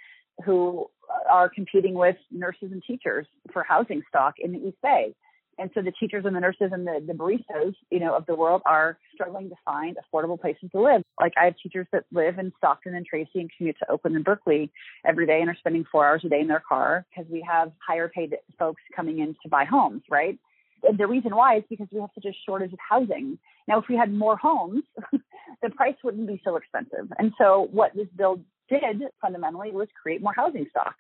who 0.45 0.89
are 1.31 1.49
competing 1.49 1.95
with 1.95 2.17
nurses 2.31 2.73
and 2.73 2.83
teachers 2.87 3.27
for 3.53 3.63
housing 3.63 4.03
stock 4.09 4.35
in 4.39 4.53
the 4.53 4.59
East 4.59 4.79
Bay. 4.83 5.15
And 5.59 5.71
so 5.75 5.83
the 5.83 5.93
teachers 5.93 6.25
and 6.25 6.35
the 6.35 6.41
nurses 6.41 6.71
and 6.73 6.87
the, 6.87 7.03
the 7.07 7.13
baristas, 7.13 7.75
you 7.91 8.01
know, 8.01 8.15
of 8.15 8.27
the 8.27 8.35
world 8.35 8.63
are 8.65 8.99
struggling 9.15 9.51
to 9.51 9.55
find 9.65 9.97
affordable 9.97 10.41
places 10.41 10.71
to 10.73 10.81
live. 10.81 11.03
Like 11.21 11.35
I 11.41 11.45
have 11.45 11.55
teachers 11.63 11.87
that 11.93 12.05
live 12.11 12.39
in 12.39 12.53
Stockton 12.59 12.95
and 12.95 13.05
Tracy 13.05 13.41
and 13.41 13.51
commute 13.57 13.77
to 13.81 13.91
Oakland 13.91 14.17
and 14.17 14.25
Berkeley 14.25 14.73
every 15.07 15.27
day 15.27 15.41
and 15.41 15.51
are 15.51 15.57
spending 15.59 15.85
four 15.91 16.07
hours 16.07 16.23
a 16.25 16.29
day 16.29 16.41
in 16.41 16.49
their 16.49 16.63
car 16.67 17.05
because 17.11 17.31
we 17.31 17.47
have 17.49 17.71
higher 17.87 18.09
paid 18.09 18.37
folks 18.59 18.83
coming 18.97 19.19
in 19.19 19.37
to 19.43 19.49
buy 19.49 19.65
homes, 19.65 20.03
right? 20.11 20.39
And 20.83 20.99
the 20.99 21.07
reason 21.07 21.37
why 21.37 21.59
is 21.59 21.65
because 21.69 21.87
we 21.93 22.01
have 22.01 22.11
such 22.15 22.25
a 22.25 22.37
shortage 22.47 22.73
of 22.73 22.79
housing. 22.79 23.39
Now, 23.69 23.79
if 23.79 23.85
we 23.89 23.97
had 23.97 24.13
more 24.13 24.37
homes, 24.37 24.83
the 25.63 25.71
price 25.71 25.95
wouldn't 26.03 26.27
be 26.27 26.41
so 26.45 26.57
expensive. 26.57 27.13
And 27.19 27.33
so 27.39 27.69
what 27.71 27.95
this 27.95 28.09
bill 28.17 28.41
did 28.69 29.03
fundamentally 29.21 29.71
was 29.71 29.89
create 30.01 30.23
more 30.23 30.35
housing 30.35 30.67
stock 30.71 30.95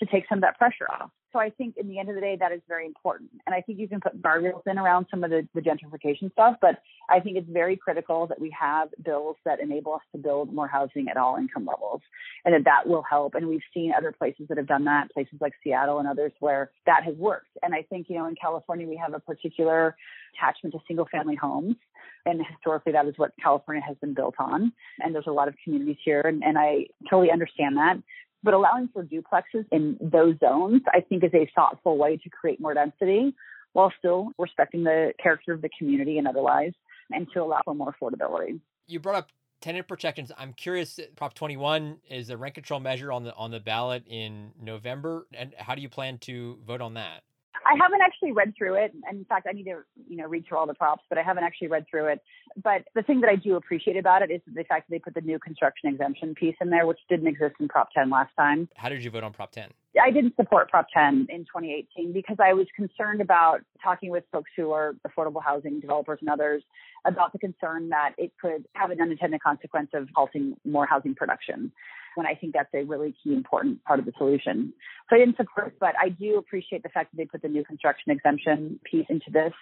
to 0.00 0.06
take 0.06 0.24
some 0.28 0.38
of 0.38 0.42
that 0.42 0.58
pressure 0.58 0.90
off. 0.90 1.10
So 1.32 1.38
I 1.38 1.50
think 1.50 1.76
in 1.78 1.88
the 1.88 1.98
end 1.98 2.10
of 2.10 2.14
the 2.14 2.20
day, 2.20 2.36
that 2.38 2.52
is 2.52 2.60
very 2.68 2.84
important. 2.84 3.30
And 3.46 3.54
I 3.54 3.62
think 3.62 3.78
you 3.78 3.88
can 3.88 4.00
put 4.00 4.20
guardrails 4.20 4.62
in 4.66 4.78
around 4.78 5.06
some 5.10 5.24
of 5.24 5.30
the, 5.30 5.48
the 5.54 5.62
gentrification 5.62 6.30
stuff, 6.32 6.56
but 6.60 6.82
I 7.08 7.20
think 7.20 7.36
it's 7.38 7.48
very 7.48 7.76
critical 7.76 8.26
that 8.26 8.40
we 8.40 8.54
have 8.58 8.88
bills 9.02 9.36
that 9.44 9.60
enable 9.60 9.94
us 9.94 10.02
to 10.12 10.18
build 10.18 10.52
more 10.52 10.68
housing 10.68 11.08
at 11.08 11.16
all 11.16 11.36
income 11.36 11.64
levels 11.64 12.02
and 12.44 12.54
that 12.54 12.64
that 12.64 12.86
will 12.86 13.02
help. 13.02 13.34
And 13.34 13.48
we've 13.48 13.62
seen 13.72 13.92
other 13.96 14.12
places 14.12 14.46
that 14.48 14.58
have 14.58 14.66
done 14.66 14.84
that, 14.84 15.10
places 15.12 15.38
like 15.40 15.54
Seattle 15.64 15.98
and 16.00 16.08
others 16.08 16.32
where 16.40 16.70
that 16.86 17.04
has 17.04 17.14
worked. 17.16 17.56
And 17.62 17.74
I 17.74 17.82
think, 17.82 18.08
you 18.10 18.16
know, 18.16 18.26
in 18.26 18.34
California, 18.34 18.86
we 18.86 18.96
have 18.96 19.14
a 19.14 19.20
particular 19.20 19.96
attachment 20.36 20.74
to 20.74 20.80
single 20.86 21.06
family 21.10 21.36
homes. 21.36 21.76
And 22.24 22.40
historically, 22.46 22.92
that 22.92 23.06
is 23.06 23.14
what 23.16 23.32
California 23.42 23.82
has 23.86 23.96
been 24.00 24.14
built 24.14 24.34
on. 24.38 24.72
And 25.00 25.14
there's 25.14 25.26
a 25.26 25.32
lot 25.32 25.48
of 25.48 25.54
communities 25.64 25.96
here. 26.04 26.20
And, 26.20 26.44
and 26.44 26.56
I 26.58 26.86
totally 27.10 27.32
understand 27.32 27.78
that. 27.78 27.96
But 28.42 28.54
allowing 28.54 28.88
for 28.92 29.04
duplexes 29.04 29.66
in 29.70 29.96
those 30.00 30.36
zones, 30.40 30.82
I 30.88 31.00
think, 31.00 31.22
is 31.22 31.32
a 31.34 31.48
thoughtful 31.54 31.96
way 31.96 32.16
to 32.16 32.30
create 32.30 32.60
more 32.60 32.74
density 32.74 33.34
while 33.72 33.92
still 33.98 34.32
respecting 34.38 34.84
the 34.84 35.12
character 35.22 35.52
of 35.52 35.62
the 35.62 35.70
community 35.78 36.18
and 36.18 36.26
otherwise, 36.28 36.72
and 37.10 37.26
to 37.32 37.42
allow 37.42 37.60
for 37.64 37.74
more 37.74 37.94
affordability. 37.94 38.60
You 38.86 39.00
brought 39.00 39.16
up 39.16 39.28
tenant 39.60 39.88
protections. 39.88 40.30
I'm 40.36 40.52
curious. 40.52 41.00
Prop 41.16 41.34
21 41.34 41.98
is 42.10 42.28
a 42.28 42.36
rent 42.36 42.54
control 42.54 42.80
measure 42.80 43.10
on 43.12 43.24
the 43.24 43.34
on 43.34 43.50
the 43.50 43.60
ballot 43.60 44.04
in 44.06 44.50
November, 44.60 45.26
and 45.32 45.54
how 45.56 45.74
do 45.74 45.80
you 45.80 45.88
plan 45.88 46.18
to 46.18 46.58
vote 46.66 46.80
on 46.80 46.94
that? 46.94 47.22
I 47.64 47.74
haven't 47.80 48.00
actually 48.02 48.32
read 48.32 48.54
through 48.56 48.74
it. 48.74 48.92
And 49.08 49.18
in 49.18 49.24
fact, 49.24 49.46
I 49.48 49.52
need 49.52 49.64
to, 49.64 49.78
you 50.08 50.16
know, 50.16 50.26
read 50.26 50.46
through 50.46 50.58
all 50.58 50.66
the 50.66 50.74
props, 50.74 51.04
but 51.08 51.18
I 51.18 51.22
haven't 51.22 51.44
actually 51.44 51.68
read 51.68 51.86
through 51.90 52.06
it. 52.06 52.20
But 52.62 52.84
the 52.94 53.02
thing 53.02 53.20
that 53.20 53.30
I 53.30 53.36
do 53.36 53.56
appreciate 53.56 53.96
about 53.96 54.22
it 54.22 54.30
is 54.30 54.40
the 54.46 54.64
fact 54.64 54.88
that 54.88 54.94
they 54.94 54.98
put 54.98 55.14
the 55.14 55.20
new 55.20 55.38
construction 55.38 55.88
exemption 55.88 56.34
piece 56.34 56.56
in 56.60 56.70
there, 56.70 56.86
which 56.86 56.98
didn't 57.08 57.26
exist 57.26 57.54
in 57.60 57.68
Prop 57.68 57.90
10 57.92 58.10
last 58.10 58.30
time. 58.36 58.68
How 58.76 58.88
did 58.88 59.04
you 59.04 59.10
vote 59.10 59.24
on 59.24 59.32
Prop 59.32 59.52
10? 59.52 59.70
I 60.00 60.10
didn't 60.10 60.36
support 60.36 60.70
Prop 60.70 60.86
10 60.92 61.26
in 61.28 61.40
2018 61.44 62.12
because 62.12 62.36
I 62.42 62.54
was 62.54 62.66
concerned 62.74 63.20
about 63.20 63.60
talking 63.82 64.10
with 64.10 64.24
folks 64.32 64.50
who 64.56 64.72
are 64.72 64.94
affordable 65.06 65.42
housing 65.42 65.80
developers 65.80 66.18
and 66.20 66.30
others 66.30 66.62
about 67.04 67.32
the 67.32 67.38
concern 67.38 67.90
that 67.90 68.12
it 68.16 68.32
could 68.40 68.64
have 68.74 68.90
an 68.90 69.00
unintended 69.00 69.42
consequence 69.42 69.90
of 69.92 70.08
halting 70.14 70.56
more 70.64 70.86
housing 70.86 71.14
production 71.14 71.72
when 72.14 72.26
I 72.26 72.34
think 72.34 72.52
that's 72.52 72.72
a 72.74 72.84
really 72.84 73.14
key 73.22 73.34
important 73.34 73.82
part 73.84 73.98
of 73.98 74.06
the 74.06 74.12
solution. 74.18 74.72
So 75.08 75.16
I 75.16 75.18
didn't 75.18 75.36
support, 75.36 75.74
but 75.80 75.94
I 76.00 76.08
do 76.08 76.38
appreciate 76.38 76.82
the 76.82 76.88
fact 76.88 77.12
that 77.12 77.16
they 77.16 77.24
put 77.24 77.42
the 77.42 77.48
new 77.48 77.64
construction 77.64 78.12
exemption 78.12 78.78
piece 78.84 79.06
into 79.08 79.30
this. 79.30 79.52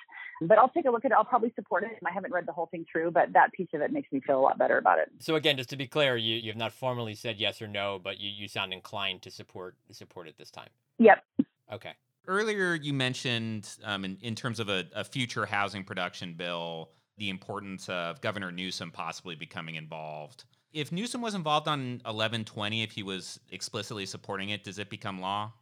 But 0.43 0.59
I'll 0.59 0.71
take 0.71 0.87
a 0.87 0.91
look 0.91 1.05
at 1.05 1.11
it. 1.11 1.15
I'll 1.15 1.25
probably 1.25 1.53
support 1.55 1.85
it. 1.85 1.91
I 2.07 2.13
haven't 2.13 2.33
read 2.33 2.47
the 2.47 2.53
whole 2.53 2.67
thing 2.67 2.87
through, 2.91 3.11
but 3.11 3.33
that 3.35 3.53
piece 3.53 3.69
of 3.75 3.83
it 3.83 3.93
makes 3.93 4.11
me 4.11 4.21
feel 4.21 4.39
a 4.39 4.41
lot 4.41 4.59
better 4.59 4.79
about 4.79 4.99
it. 4.99 5.11
So 5.19 5.35
again, 5.35 5.57
just 5.57 5.69
to 5.71 5.77
be 5.77 5.87
clear, 5.87 6.17
you, 6.17 6.37
you 6.37 6.51
have 6.51 6.57
not 6.57 6.73
formally 6.73 7.15
said 7.15 7.39
yes 7.39 7.61
or 7.61 7.67
no, 7.69 8.01
but 8.03 8.19
you, 8.19 8.31
you 8.31 8.49
sound 8.49 8.73
inclined 8.73 9.23
to 9.23 9.31
support 9.31 9.77
support 9.91 10.29
it 10.29 10.39
this 10.39 10.51
time. 10.51 10.71
Yep. 10.99 11.25
Okay. 11.73 11.93
Earlier, 12.27 12.75
you 12.75 12.93
mentioned 12.93 13.69
um, 13.85 14.05
in, 14.05 14.19
in 14.23 14.35
terms 14.35 14.61
of 14.61 14.69
a, 14.69 14.85
a 14.95 15.05
future 15.05 15.47
housing 15.47 15.85
production 15.85 16.35
bill, 16.35 16.91
the 17.19 17.29
importance 17.29 17.89
of 17.89 18.21
Governor 18.21 18.51
Newsom 18.51 18.91
possibly 18.91 19.35
becoming 19.35 19.75
involved. 19.75 20.45
If 20.73 20.93
Newsom 20.93 21.21
was 21.21 21.35
involved 21.35 21.67
on 21.67 22.01
1120, 22.05 22.83
if 22.83 22.93
he 22.93 23.03
was 23.03 23.41
explicitly 23.51 24.07
supporting 24.07 24.51
it, 24.51 24.63
does 24.63 24.79
it 24.79 24.89
become 24.89 25.21
law? 25.21 25.53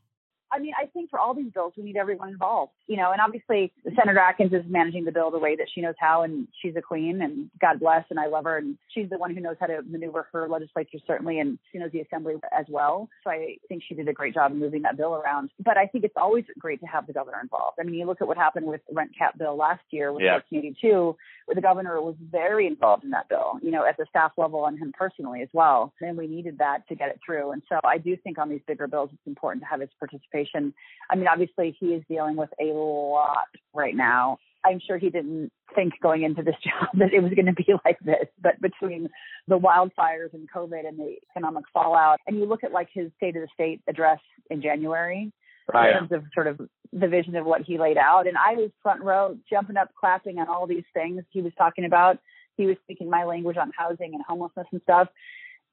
I 0.58 0.60
mean, 0.60 0.72
I 0.76 0.86
think 0.86 1.08
for 1.08 1.20
all 1.20 1.34
these 1.34 1.52
bills, 1.52 1.72
we 1.76 1.84
need 1.84 1.96
everyone 1.96 2.30
involved, 2.30 2.72
you 2.88 2.96
know, 2.96 3.12
and 3.12 3.20
obviously 3.20 3.72
Senator 3.96 4.18
Atkins 4.18 4.52
is 4.52 4.64
managing 4.68 5.04
the 5.04 5.12
bill 5.12 5.30
the 5.30 5.38
way 5.38 5.54
that 5.54 5.68
she 5.72 5.80
knows 5.80 5.94
how, 6.00 6.22
and 6.22 6.48
she's 6.60 6.74
a 6.76 6.82
queen, 6.82 7.22
and 7.22 7.48
God 7.60 7.78
bless, 7.78 8.04
and 8.10 8.18
I 8.18 8.26
love 8.26 8.44
her, 8.44 8.56
and 8.56 8.76
she's 8.88 9.08
the 9.08 9.18
one 9.18 9.32
who 9.32 9.40
knows 9.40 9.54
how 9.60 9.66
to 9.66 9.82
maneuver 9.88 10.26
her 10.32 10.48
legislature, 10.48 10.98
certainly, 11.06 11.38
and 11.38 11.60
she 11.70 11.78
knows 11.78 11.92
the 11.92 12.00
assembly 12.00 12.34
as 12.58 12.66
well. 12.68 13.08
So 13.22 13.30
I 13.30 13.58
think 13.68 13.84
she 13.88 13.94
did 13.94 14.08
a 14.08 14.12
great 14.12 14.34
job 14.34 14.50
in 14.50 14.58
moving 14.58 14.82
that 14.82 14.96
bill 14.96 15.14
around. 15.14 15.50
But 15.64 15.76
I 15.76 15.86
think 15.86 16.02
it's 16.02 16.16
always 16.16 16.44
great 16.58 16.80
to 16.80 16.86
have 16.86 17.06
the 17.06 17.12
governor 17.12 17.38
involved. 17.40 17.78
I 17.78 17.84
mean, 17.84 17.94
you 17.94 18.04
look 18.04 18.20
at 18.20 18.26
what 18.26 18.36
happened 18.36 18.66
with 18.66 18.80
the 18.88 18.96
rent 18.96 19.12
cap 19.16 19.38
bill 19.38 19.56
last 19.56 19.82
year 19.90 20.12
with 20.12 20.24
yeah. 20.24 20.40
1482, 20.50 21.16
where 21.46 21.54
the 21.54 21.60
governor 21.60 22.00
was 22.02 22.16
very 22.32 22.66
involved 22.66 23.04
in 23.04 23.10
that 23.10 23.28
bill, 23.28 23.60
you 23.62 23.70
know, 23.70 23.86
at 23.86 23.96
the 23.96 24.06
staff 24.10 24.32
level 24.36 24.66
and 24.66 24.76
him 24.76 24.92
personally 24.98 25.40
as 25.40 25.48
well. 25.52 25.92
And 26.00 26.18
we 26.18 26.26
needed 26.26 26.58
that 26.58 26.88
to 26.88 26.96
get 26.96 27.10
it 27.10 27.20
through. 27.24 27.52
And 27.52 27.62
so 27.68 27.78
I 27.84 27.98
do 27.98 28.16
think 28.16 28.38
on 28.38 28.48
these 28.48 28.60
bigger 28.66 28.88
bills, 28.88 29.10
it's 29.12 29.26
important 29.26 29.62
to 29.62 29.68
have 29.68 29.80
his 29.80 29.90
participation 30.00 30.47
I 30.54 31.16
mean, 31.16 31.26
obviously, 31.28 31.76
he 31.78 31.88
is 31.88 32.02
dealing 32.08 32.36
with 32.36 32.50
a 32.60 32.72
lot 32.72 33.48
right 33.74 33.94
now. 33.94 34.38
I'm 34.64 34.80
sure 34.84 34.98
he 34.98 35.10
didn't 35.10 35.50
think 35.74 35.94
going 36.02 36.22
into 36.22 36.42
this 36.42 36.56
job 36.64 36.88
that 36.94 37.12
it 37.12 37.22
was 37.22 37.32
going 37.32 37.46
to 37.46 37.52
be 37.52 37.66
like 37.84 37.98
this. 38.00 38.26
But 38.40 38.60
between 38.60 39.08
the 39.46 39.58
wildfires 39.58 40.32
and 40.32 40.48
COVID 40.50 40.86
and 40.86 40.98
the 40.98 41.16
economic 41.30 41.64
fallout, 41.72 42.18
and 42.26 42.36
you 42.36 42.46
look 42.46 42.64
at 42.64 42.72
like 42.72 42.88
his 42.92 43.10
State 43.16 43.36
of 43.36 43.42
the 43.42 43.48
State 43.54 43.82
address 43.88 44.20
in 44.50 44.62
January, 44.62 45.32
right. 45.72 45.90
in 45.90 46.08
terms 46.08 46.12
of 46.12 46.24
sort 46.34 46.46
of 46.46 46.60
the 46.92 47.08
vision 47.08 47.36
of 47.36 47.46
what 47.46 47.62
he 47.62 47.78
laid 47.78 47.98
out, 47.98 48.26
and 48.26 48.36
I 48.36 48.54
was 48.54 48.70
front 48.82 49.02
row, 49.02 49.36
jumping 49.48 49.76
up, 49.76 49.90
clapping 49.98 50.38
on 50.38 50.48
all 50.48 50.66
these 50.66 50.84
things 50.94 51.22
he 51.30 51.42
was 51.42 51.52
talking 51.56 51.84
about. 51.84 52.18
He 52.56 52.66
was 52.66 52.76
speaking 52.82 53.08
my 53.08 53.24
language 53.24 53.56
on 53.56 53.70
housing 53.76 54.14
and 54.14 54.22
homelessness 54.26 54.66
and 54.72 54.82
stuff. 54.82 55.08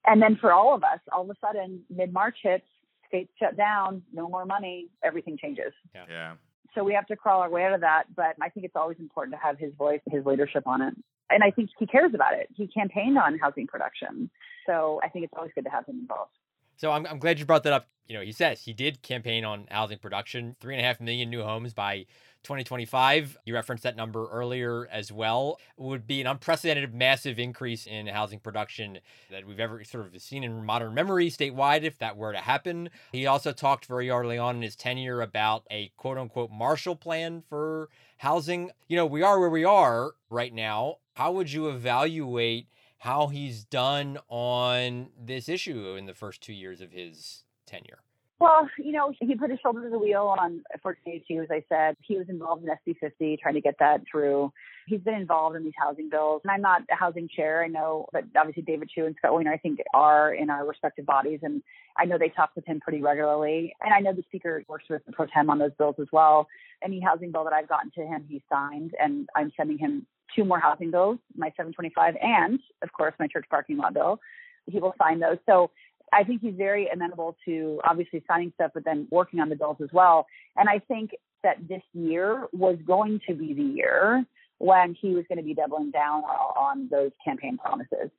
And 0.06 0.22
then 0.22 0.38
for 0.40 0.54
all 0.54 0.76
of 0.76 0.84
us, 0.84 1.00
all 1.12 1.24
of 1.24 1.30
a 1.30 1.36
sudden, 1.46 1.82
mid 1.90 2.14
March 2.14 2.38
hits, 2.44 2.66
states 3.08 3.32
shut 3.40 3.58
down, 3.58 4.04
no 4.14 4.28
more 4.30 4.46
money, 4.46 4.90
everything 5.04 5.38
changes. 5.38 5.74
Yeah. 5.94 6.06
yeah. 6.10 6.34
So 6.74 6.84
we 6.84 6.94
have 6.94 7.08
to 7.08 7.16
crawl 7.16 7.42
our 7.42 7.50
way 7.50 7.66
out 7.66 7.74
of 7.74 7.82
that. 7.82 8.04
But 8.16 8.36
I 8.42 8.50
think 8.50 8.66
it's 8.66 8.76
always 8.76 8.98
important 9.00 9.36
to 9.36 9.40
have 9.42 9.58
his 9.58 9.74
voice, 9.76 10.02
his 10.10 10.26
leadership 10.26 10.68
on 10.68 10.82
it. 10.82 10.94
And 11.30 11.44
I 11.44 11.52
think 11.52 11.70
he 11.80 11.88
cares 11.88 12.12
about 12.14 12.34
it. 12.34 12.50
He 12.54 12.68
campaigned 12.68 13.18
on 13.18 13.40
housing 13.40 13.66
production. 13.66 14.30
So 14.68 15.00
I 15.04 15.10
think 15.10 15.26
it's 15.26 15.34
always 15.36 15.52
good 15.56 15.64
to 15.64 15.72
have 15.72 15.86
him 15.86 16.00
involved. 16.00 16.32
So 16.78 16.92
I'm, 16.92 17.06
I'm 17.08 17.20
glad 17.20 17.40
you 17.40 17.46
brought 17.46 17.64
that 17.64 17.74
up. 17.74 17.88
You 18.08 18.16
know, 18.16 18.22
he 18.22 18.32
says 18.32 18.62
he 18.62 18.74
did 18.74 19.02
campaign 19.02 19.46
on 19.46 19.66
housing 19.72 19.98
production, 19.98 20.56
three 20.60 20.76
and 20.76 20.84
a 20.84 20.88
half 20.88 21.00
million 21.00 21.30
new 21.30 21.42
homes 21.42 21.74
by 21.74 22.06
2025. 22.46 23.38
You 23.46 23.54
referenced 23.54 23.84
that 23.84 23.96
number 23.96 24.28
earlier 24.32 24.88
as 24.92 25.12
well. 25.12 25.60
Would 25.78 26.08
be 26.08 26.22
an 26.22 26.28
unprecedented, 26.28 26.94
massive 26.94 27.40
increase 27.40 27.86
in 27.86 28.08
housing 28.08 28.40
production 28.40 29.00
that 29.30 29.46
we've 29.46 29.60
ever 29.60 29.84
sort 29.84 30.06
of 30.06 30.22
seen 30.22 30.44
in 30.44 30.66
modern 30.66 30.94
memory 30.94 31.30
statewide, 31.30 31.84
if 31.84 31.98
that 32.00 32.16
were 32.16 32.32
to 32.32 32.40
happen. 32.40 32.90
He 33.12 33.26
also 33.28 33.52
talked 33.52 33.88
very 33.88 34.10
early 34.10 34.38
on 34.38 34.56
in 34.56 34.62
his 34.62 34.76
tenure 34.76 35.22
about 35.22 35.64
a 35.70 35.92
quote 35.98 36.18
unquote 36.18 36.52
Marshall 36.52 36.96
Plan 36.96 37.44
for 37.50 37.90
housing. 38.20 38.72
You 38.88 38.96
know, 38.96 39.06
we 39.06 39.22
are 39.22 39.40
where 39.40 39.50
we 39.50 39.66
are 39.66 40.14
right 40.30 40.54
now. 40.54 40.98
How 41.16 41.32
would 41.34 41.52
you 41.52 41.68
evaluate? 41.68 42.68
how 43.00 43.28
he's 43.28 43.64
done 43.64 44.18
on 44.30 45.10
this 45.16 45.48
issue 45.48 45.96
in 45.96 46.08
the 46.08 46.14
first 46.16 46.42
two 46.42 46.54
years 46.54 46.82
of 46.82 46.92
his 46.92 47.44
tenure. 47.68 48.00
Well, 48.38 48.70
you 48.78 48.92
know, 48.92 49.14
he 49.22 49.34
put 49.36 49.50
his 49.50 49.60
shoulder 49.62 49.84
to 49.84 49.90
the 49.90 49.98
wheel 49.98 50.24
on 50.24 50.62
1482, 50.82 51.44
as 51.44 51.48
I 51.50 51.64
said. 51.70 51.96
He 52.02 52.18
was 52.18 52.28
involved 52.28 52.66
in 52.66 52.70
SB 52.70 52.98
50, 53.00 53.38
trying 53.42 53.54
to 53.54 53.62
get 53.62 53.76
that 53.80 54.02
through. 54.12 54.52
He's 54.88 55.00
been 55.00 55.14
involved 55.14 55.56
in 55.56 55.64
these 55.64 55.74
housing 55.78 56.10
bills. 56.10 56.42
And 56.44 56.52
I'm 56.52 56.62
not 56.62 56.82
a 56.92 56.96
housing 56.96 57.30
chair, 57.34 57.64
I 57.64 57.68
know, 57.68 58.08
but 58.12 58.26
obviously 58.38 58.64
David 58.64 58.90
Chiu 58.90 59.06
and 59.06 59.16
Scott 59.18 59.34
Wiener, 59.34 59.54
I 59.54 59.58
think, 59.58 59.80
are 59.94 60.34
in 60.34 60.50
our 60.50 60.68
respective 60.68 61.06
bodies. 61.06 61.40
And 61.44 61.64
I 61.98 62.04
know 62.04 62.18
they 62.18 62.28
talk 62.28 62.52
with 62.58 62.66
him 62.66 62.82
pretty 62.82 63.02
regularly. 63.02 63.74
And 63.82 63.94
I 63.94 64.02
know 64.02 64.12
the 64.12 64.24
speaker 64.24 64.66
works 64.68 64.86
with 64.90 65.06
the 65.06 65.14
pro 65.14 65.28
tem 65.28 65.50
on 65.50 65.58
those 65.58 65.74
bills 65.78 65.96
as 66.02 66.08
well. 66.12 66.48
Any 66.84 67.00
housing 67.00 67.32
bill 67.32 67.46
that 67.46 67.54
I've 67.54 67.70
gotten 67.70 67.92
to 67.92 68.02
him, 68.02 68.26
he 68.30 68.44
signed. 68.52 68.92
And 69.00 69.30
I'm 69.34 69.54
sending 69.56 69.78
him 69.78 70.06
two 70.36 70.44
more 70.44 70.60
housing 70.60 70.92
bills, 70.92 71.20
my 71.38 71.48
725 71.52 72.16
and, 72.22 72.60
of 72.82 72.92
course, 72.92 73.14
my 73.18 73.28
church 73.28 73.46
parking 73.50 73.78
lot 73.78 73.94
bill. 73.94 74.20
He 74.68 74.80
will 74.80 74.96
sign 75.02 75.20
those. 75.20 75.38
So 75.46 75.72
I 76.14 76.24
think 76.24 76.42
he's 76.42 76.56
very 76.56 76.88
amenable 76.88 77.36
to 77.46 77.82
obviously 77.84 78.24
signing 78.28 78.52
stuff, 78.56 78.72
but 78.74 78.86
then 78.86 79.08
working 79.12 79.40
on 79.40 79.50
the 79.50 79.56
bills 79.56 79.78
as 79.82 79.90
well. 79.92 80.28
And 80.56 80.70
I 80.70 80.80
think 80.80 81.12
that 81.44 81.68
this 81.68 81.82
year 81.94 82.48
was 82.54 82.78
going 82.86 83.22
to 83.28 83.34
be 83.34 83.54
the 83.54 83.64
year 83.64 84.26
when 84.58 84.96
he 85.00 85.10
was 85.14 85.26
going 85.28 85.38
to 85.38 85.44
be 85.44 85.54
doubling 85.54 85.92
down 85.92 86.24
on 86.24 86.88
those 86.90 87.12
campaign 87.24 87.58
promises. 87.58 88.10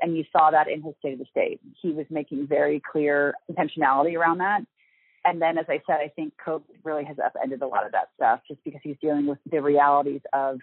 And 0.00 0.16
you 0.16 0.24
saw 0.32 0.50
that 0.50 0.68
in 0.68 0.82
his 0.82 0.94
State 0.98 1.14
of 1.14 1.18
the 1.18 1.26
State. 1.30 1.60
He 1.80 1.92
was 1.92 2.06
making 2.10 2.46
very 2.46 2.80
clear 2.80 3.34
intentionality 3.50 4.16
around 4.16 4.38
that. 4.38 4.62
And 5.24 5.40
then, 5.40 5.58
as 5.58 5.66
I 5.68 5.80
said, 5.86 5.98
I 6.00 6.08
think 6.08 6.32
COVID 6.44 6.62
really 6.82 7.04
has 7.04 7.16
upended 7.24 7.62
a 7.62 7.66
lot 7.66 7.86
of 7.86 7.92
that 7.92 8.08
stuff 8.16 8.40
just 8.48 8.64
because 8.64 8.80
he's 8.82 8.96
dealing 9.00 9.26
with 9.26 9.38
the 9.48 9.60
realities 9.60 10.22
of 10.32 10.58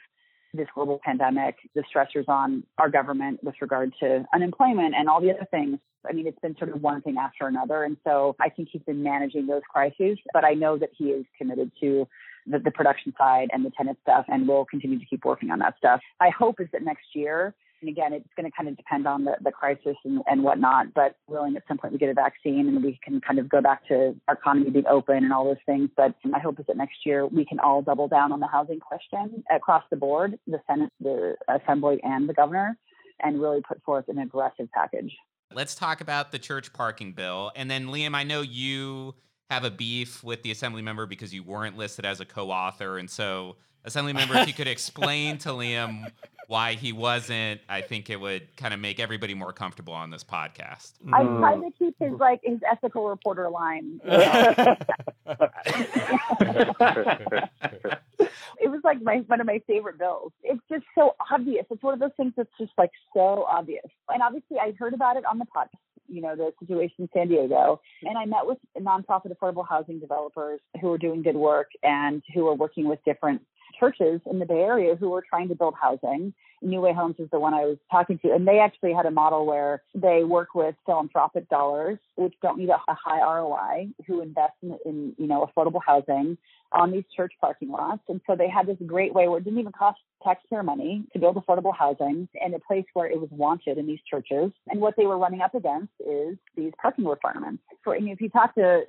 this 0.53 0.67
global 0.73 0.99
pandemic, 1.03 1.57
the 1.75 1.83
stressors 1.83 2.27
on 2.27 2.63
our 2.77 2.89
government 2.89 3.43
with 3.43 3.55
regard 3.61 3.93
to 3.99 4.25
unemployment 4.33 4.95
and 4.95 5.07
all 5.07 5.21
the 5.21 5.31
other 5.31 5.47
things. 5.51 5.79
I 6.09 6.13
mean, 6.13 6.27
it's 6.27 6.39
been 6.39 6.57
sort 6.57 6.71
of 6.71 6.81
one 6.81 7.01
thing 7.01 7.17
after 7.17 7.47
another. 7.47 7.83
And 7.83 7.97
so 8.03 8.35
I 8.39 8.49
think 8.49 8.69
he's 8.71 8.81
been 8.83 9.03
managing 9.03 9.47
those 9.47 9.61
crises, 9.69 10.17
but 10.33 10.45
I 10.45 10.53
know 10.53 10.77
that 10.77 10.89
he 10.97 11.05
is 11.05 11.25
committed 11.37 11.71
to 11.81 12.07
the, 12.47 12.59
the 12.59 12.71
production 12.71 13.13
side 13.17 13.49
and 13.51 13.65
the 13.65 13.71
tenant 13.71 13.99
stuff, 14.01 14.25
and 14.27 14.47
we'll 14.47 14.65
continue 14.65 14.97
to 14.97 15.05
keep 15.05 15.25
working 15.25 15.51
on 15.51 15.59
that 15.59 15.75
stuff. 15.77 16.01
I 16.19 16.29
hope 16.29 16.59
is 16.59 16.67
that 16.71 16.83
next 16.83 17.07
year 17.13 17.53
and 17.81 17.89
again, 17.89 18.13
it's 18.13 18.27
going 18.35 18.49
to 18.49 18.55
kind 18.55 18.69
of 18.69 18.75
depend 18.77 19.07
on 19.07 19.25
the, 19.25 19.35
the 19.41 19.51
crisis 19.51 19.95
and, 20.03 20.21
and 20.27 20.43
whatnot, 20.43 20.93
but 20.93 21.15
willing 21.27 21.55
at 21.55 21.63
some 21.67 21.77
point 21.77 21.93
we 21.93 21.99
get 21.99 22.09
a 22.09 22.13
vaccine 22.13 22.67
and 22.67 22.83
we 22.83 22.99
can 23.03 23.21
kind 23.21 23.39
of 23.39 23.49
go 23.49 23.61
back 23.61 23.87
to 23.87 24.15
our 24.27 24.35
economy 24.35 24.69
being 24.69 24.87
open 24.87 25.17
and 25.17 25.31
all 25.31 25.45
those 25.45 25.57
things. 25.65 25.89
But 25.95 26.15
my 26.25 26.39
hope 26.39 26.59
is 26.59 26.65
that 26.67 26.77
next 26.77 27.05
year 27.05 27.25
we 27.25 27.45
can 27.45 27.59
all 27.59 27.81
double 27.81 28.07
down 28.07 28.31
on 28.31 28.39
the 28.39 28.47
housing 28.47 28.79
question 28.79 29.43
across 29.53 29.83
the 29.89 29.97
board, 29.97 30.37
the 30.47 30.59
Senate, 30.67 30.91
the 30.99 31.35
Assembly, 31.47 31.99
and 32.03 32.27
the 32.27 32.33
governor, 32.33 32.77
and 33.21 33.41
really 33.41 33.61
put 33.61 33.81
forth 33.83 34.05
an 34.07 34.19
aggressive 34.19 34.67
package. 34.73 35.15
Let's 35.53 35.75
talk 35.75 36.01
about 36.01 36.31
the 36.31 36.39
church 36.39 36.73
parking 36.73 37.13
bill. 37.13 37.51
And 37.55 37.71
then, 37.71 37.87
Liam, 37.87 38.13
I 38.13 38.23
know 38.23 38.41
you 38.41 39.15
have 39.49 39.63
a 39.63 39.71
beef 39.71 40.23
with 40.23 40.43
the 40.43 40.51
assembly 40.51 40.81
member 40.81 41.05
because 41.07 41.33
you 41.33 41.43
weren't 41.43 41.75
listed 41.75 42.05
as 42.05 42.19
a 42.19 42.25
co 42.25 42.51
author. 42.51 42.97
And 42.97 43.09
so, 43.09 43.55
assembly 43.85 44.13
member, 44.13 44.37
if 44.37 44.47
you 44.47 44.53
could 44.53 44.67
explain 44.67 45.37
to 45.39 45.49
Liam 45.49 46.11
why 46.49 46.73
he 46.73 46.91
wasn't, 46.91 47.61
I 47.69 47.81
think 47.81 48.09
it 48.09 48.19
would 48.19 48.55
kind 48.57 48.73
of 48.73 48.79
make 48.79 48.99
everybody 48.99 49.35
more 49.35 49.53
comfortable 49.53 49.93
on 49.93 50.09
this 50.09 50.23
podcast. 50.23 50.93
I 51.13 51.21
mm. 51.21 51.39
try 51.39 51.55
to 51.55 51.69
keep 51.77 51.95
his 51.99 52.13
like 52.19 52.41
his 52.43 52.57
ethical 52.69 53.07
reporter 53.07 53.51
line. 53.51 54.01
it 54.03 54.79
was 58.67 58.81
like 58.83 58.99
my 59.03 59.17
one 59.27 59.39
of 59.39 59.45
my 59.45 59.61
favorite 59.67 59.99
bills. 59.99 60.31
It's 60.41 60.59
just 60.71 60.85
so 60.95 61.15
obvious. 61.31 61.67
It's 61.69 61.83
one 61.83 61.93
of 61.93 61.99
those 61.99 62.13
things 62.17 62.33
that's 62.35 62.49
just 62.59 62.71
like 62.79 62.89
so 63.13 63.45
obvious. 63.47 63.85
And 64.09 64.23
obviously, 64.23 64.57
I 64.57 64.73
heard 64.79 64.95
about 64.95 65.17
it 65.17 65.25
on 65.25 65.37
the 65.37 65.45
podcast. 65.45 65.77
You 66.07 66.23
know 66.23 66.35
the 66.35 66.51
situation 66.59 66.95
in 66.97 67.09
San 67.13 67.27
Diego, 67.27 67.79
and 68.01 68.17
I 68.17 68.25
met 68.25 68.47
with 68.47 68.57
nonprofit 68.75 69.31
affordable 69.31 69.67
housing 69.69 69.99
developers 69.99 70.61
who 70.81 70.91
are 70.91 70.97
doing 70.97 71.21
good 71.21 71.35
work 71.35 71.69
and 71.83 72.23
who 72.33 72.47
are 72.47 72.55
working 72.55 72.89
with 72.89 72.97
different 73.05 73.43
churches 73.77 74.21
in 74.25 74.39
the 74.39 74.45
Bay 74.45 74.61
Area 74.61 74.95
who 74.95 75.09
were 75.09 75.23
trying 75.27 75.49
to 75.49 75.55
build 75.55 75.75
housing. 75.79 76.33
New 76.61 76.81
Way 76.81 76.93
Homes 76.93 77.15
is 77.19 77.29
the 77.31 77.39
one 77.39 77.53
I 77.53 77.65
was 77.65 77.77
talking 77.91 78.19
to, 78.19 78.33
and 78.33 78.47
they 78.47 78.59
actually 78.59 78.93
had 78.93 79.05
a 79.05 79.11
model 79.11 79.45
where 79.45 79.81
they 79.95 80.23
work 80.23 80.55
with 80.55 80.75
philanthropic 80.85 81.49
dollars, 81.49 81.97
which 82.15 82.33
don't 82.41 82.57
need 82.57 82.69
a, 82.69 82.79
high 82.87 83.21
ROI, 83.21 83.89
who 84.07 84.21
invest 84.21 84.53
in, 84.61 84.77
in 84.85 85.13
you 85.17 85.27
know 85.27 85.47
affordable 85.47 85.81
housing 85.85 86.37
on 86.71 86.91
these 86.91 87.03
church 87.15 87.33
parking 87.41 87.69
lots. 87.69 88.01
And 88.07 88.21
so 88.27 88.35
they 88.35 88.49
had 88.49 88.67
this 88.67 88.77
great 88.85 89.13
way 89.13 89.27
where 89.27 89.39
it 89.39 89.43
didn't 89.43 89.59
even 89.59 89.71
cost 89.71 89.99
taxpayer 90.23 90.63
money 90.63 91.03
to 91.13 91.19
build 91.19 91.35
affordable 91.35 91.75
housing 91.75 92.27
in 92.33 92.53
a 92.53 92.59
place 92.59 92.85
where 92.93 93.07
it 93.07 93.19
was 93.19 93.29
wanted 93.31 93.77
in 93.77 93.87
these 93.87 93.99
churches. 94.09 94.51
And 94.67 94.81
what 94.81 94.95
they 94.97 95.05
were 95.05 95.17
running 95.17 95.41
up 95.41 95.55
against 95.55 95.93
is 96.05 96.37
these 96.55 96.73
parking 96.81 97.05
requirements. 97.05 97.63
And 97.85 98.09
if 98.09 98.21
you 98.21 98.29
talk 98.29 98.53
to 98.55 98.83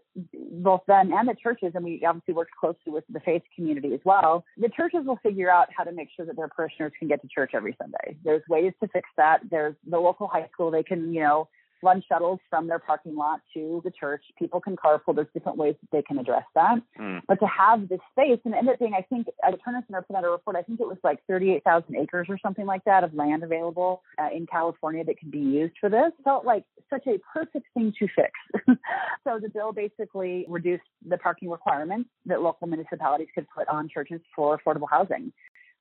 both 0.52 0.82
them 0.86 1.12
and 1.12 1.28
the 1.28 1.34
churches, 1.42 1.72
and 1.74 1.84
we 1.84 2.04
obviously 2.06 2.34
work 2.34 2.48
closely 2.58 2.92
with 2.92 3.04
the 3.08 3.20
faith 3.20 3.42
community 3.54 3.94
as 3.94 4.00
well, 4.04 4.44
the 4.58 4.68
churches 4.68 5.00
will 5.04 5.18
figure 5.22 5.50
out 5.50 5.68
how 5.74 5.84
to 5.84 5.92
make 5.92 6.08
sure 6.14 6.26
that 6.26 6.36
their 6.36 6.48
parishioners 6.48 6.92
can 6.98 7.08
get 7.08 7.22
to 7.22 7.28
church 7.28 7.52
every 7.60 7.76
Sunday. 7.80 8.16
There's 8.24 8.42
ways 8.48 8.72
to 8.82 8.88
fix 8.88 9.06
that. 9.18 9.40
There's 9.50 9.74
the 9.86 9.98
local 9.98 10.26
high 10.26 10.48
school, 10.52 10.70
they 10.70 10.82
can, 10.82 11.12
you 11.12 11.20
know, 11.20 11.48
run 11.82 12.02
shuttles 12.08 12.38
from 12.48 12.66
their 12.66 12.78
parking 12.78 13.16
lot 13.16 13.40
to 13.54 13.80
the 13.84 13.90
church. 13.90 14.22
People 14.38 14.60
can 14.60 14.76
carpool. 14.76 15.14
There's 15.14 15.28
different 15.32 15.58
ways 15.58 15.74
that 15.80 15.96
they 15.96 16.02
can 16.02 16.18
address 16.18 16.44
that. 16.54 16.76
Mm. 16.98 17.20
But 17.26 17.40
to 17.40 17.46
have 17.46 17.88
this 17.88 18.00
space, 18.12 18.38
and 18.44 18.54
end 18.54 18.68
up 18.68 18.78
being, 18.78 18.94
I 18.94 19.02
think, 19.02 19.28
at 19.46 19.54
Terner 19.64 19.82
Center 19.86 20.02
put 20.02 20.16
out 20.16 20.24
a 20.24 20.30
report, 20.30 20.56
I 20.56 20.62
think 20.62 20.80
it 20.80 20.86
was 20.86 20.98
like 21.02 21.20
38,000 21.26 21.96
acres 21.96 22.26
or 22.28 22.38
something 22.38 22.66
like 22.66 22.84
that 22.84 23.04
of 23.04 23.14
land 23.14 23.42
available 23.42 24.02
uh, 24.18 24.28
in 24.34 24.46
California 24.46 25.04
that 25.04 25.18
can 25.18 25.30
be 25.30 25.38
used 25.38 25.74
for 25.80 25.88
this. 25.88 26.12
Felt 26.24 26.44
like 26.44 26.64
such 26.90 27.06
a 27.06 27.18
perfect 27.32 27.66
thing 27.74 27.92
to 27.98 28.08
fix. 28.14 28.32
so 29.24 29.38
the 29.40 29.48
bill 29.48 29.72
basically 29.72 30.44
reduced 30.48 30.84
the 31.06 31.16
parking 31.16 31.48
requirements 31.48 32.10
that 32.26 32.42
local 32.42 32.66
municipalities 32.66 33.28
could 33.34 33.46
put 33.56 33.68
on 33.68 33.88
churches 33.88 34.20
for 34.34 34.58
affordable 34.58 34.88
housing. 34.90 35.32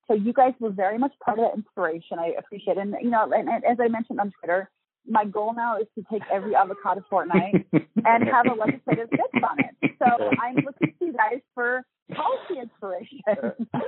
So 0.09 0.15
you 0.15 0.33
guys 0.33 0.53
were 0.59 0.71
very 0.71 0.97
much 0.97 1.13
part 1.23 1.37
of 1.37 1.45
that 1.45 1.55
inspiration. 1.55 2.17
I 2.19 2.33
appreciate 2.37 2.77
it. 2.77 2.81
And, 2.81 2.95
you 3.01 3.11
know, 3.11 3.31
and, 3.31 3.47
and 3.47 3.63
as 3.63 3.77
I 3.79 3.87
mentioned 3.87 4.19
on 4.19 4.31
Twitter, 4.39 4.69
my 5.07 5.23
goal 5.23 5.53
now 5.53 5.77
is 5.77 5.87
to 5.95 6.03
take 6.11 6.23
every 6.31 6.55
avocado 6.55 7.03
fortnight 7.09 7.67
and 7.73 8.23
have 8.27 8.47
a 8.47 8.55
legislative 8.55 9.09
fix 9.11 9.29
on 9.43 9.59
it. 9.59 9.91
So 9.99 10.05
I'm 10.41 10.55
looking 10.55 10.95
to 10.99 11.05
you 11.05 11.13
guys 11.13 11.41
for 11.53 11.83
policy 12.11 12.59
inspiration. 12.59 13.19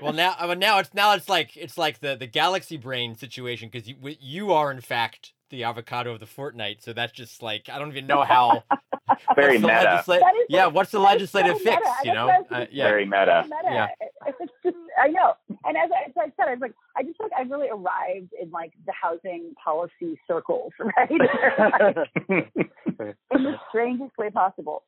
well, 0.01 0.13
now, 0.13 0.35
well, 0.39 0.55
now 0.55 0.79
it's 0.79 0.93
now 0.93 1.13
it's 1.13 1.29
like 1.29 1.57
it's 1.57 1.77
like 1.77 1.99
the 1.99 2.15
the 2.15 2.27
galaxy 2.27 2.77
brain 2.77 3.15
situation 3.15 3.69
because 3.71 3.87
you 3.87 3.95
you 4.19 4.51
are 4.51 4.71
in 4.71 4.81
fact 4.81 5.33
the 5.49 5.63
avocado 5.63 6.13
of 6.13 6.19
the 6.19 6.25
fortnight. 6.25 6.83
So 6.83 6.93
that's 6.93 7.13
just 7.13 7.41
like 7.41 7.69
I 7.69 7.79
don't 7.79 7.89
even 7.89 8.07
know 8.07 8.23
how. 8.23 8.63
Very 9.35 9.57
meta. 9.57 10.03
Legisla- 10.07 10.21
yeah, 10.49 10.67
what's 10.67 10.91
the 10.91 10.99
legislative 10.99 11.57
so 11.57 11.63
fix? 11.63 11.87
You 12.03 12.13
know, 12.13 12.29
uh, 12.51 12.65
yeah. 12.71 12.87
Very 12.87 13.05
meta. 13.05 13.43
meta. 13.45 13.57
Yeah. 13.63 13.87
It's 14.27 14.51
just, 14.63 14.75
I 14.97 15.07
know. 15.07 15.33
And 15.65 15.77
as 15.77 15.89
I, 15.91 16.09
as 16.09 16.13
I 16.17 16.31
said, 16.37 16.47
I 16.47 16.51
was 16.51 16.61
like, 16.61 16.73
I 16.95 17.03
just 17.03 17.19
like 17.19 17.31
I 17.37 17.41
really 17.43 17.69
arrived 17.69 18.33
in 18.39 18.49
like 18.51 18.73
the 18.85 18.93
housing 18.93 19.53
policy 19.63 20.19
circles, 20.27 20.71
right? 20.79 21.09
in 21.09 21.17
the 23.43 23.59
strangest 23.69 24.17
way 24.17 24.29
possible. 24.29 24.83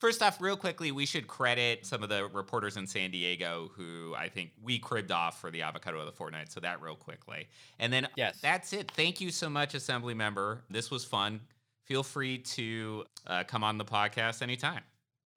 First 0.00 0.22
off, 0.22 0.40
real 0.40 0.56
quickly, 0.56 0.92
we 0.92 1.06
should 1.06 1.26
credit 1.26 1.86
some 1.86 2.02
of 2.02 2.08
the 2.08 2.28
reporters 2.32 2.76
in 2.76 2.86
San 2.86 3.10
Diego 3.10 3.70
who 3.74 4.14
I 4.14 4.28
think 4.28 4.50
we 4.62 4.78
cribbed 4.78 5.12
off 5.12 5.40
for 5.40 5.50
the 5.50 5.62
avocado 5.62 6.00
of 6.00 6.06
the 6.06 6.12
fortnight. 6.12 6.50
So 6.50 6.60
that 6.60 6.82
real 6.82 6.96
quickly. 6.96 7.48
And 7.78 7.92
then 7.92 8.08
yes. 8.16 8.38
that's 8.42 8.72
it. 8.72 8.90
Thank 8.90 9.20
you 9.20 9.30
so 9.30 9.48
much, 9.48 9.74
Assembly 9.74 10.12
member. 10.12 10.64
This 10.68 10.90
was 10.90 11.04
fun. 11.04 11.40
Feel 11.84 12.02
free 12.02 12.38
to 12.38 13.04
uh, 13.26 13.44
come 13.46 13.62
on 13.62 13.78
the 13.78 13.84
podcast 13.84 14.42
anytime. 14.42 14.82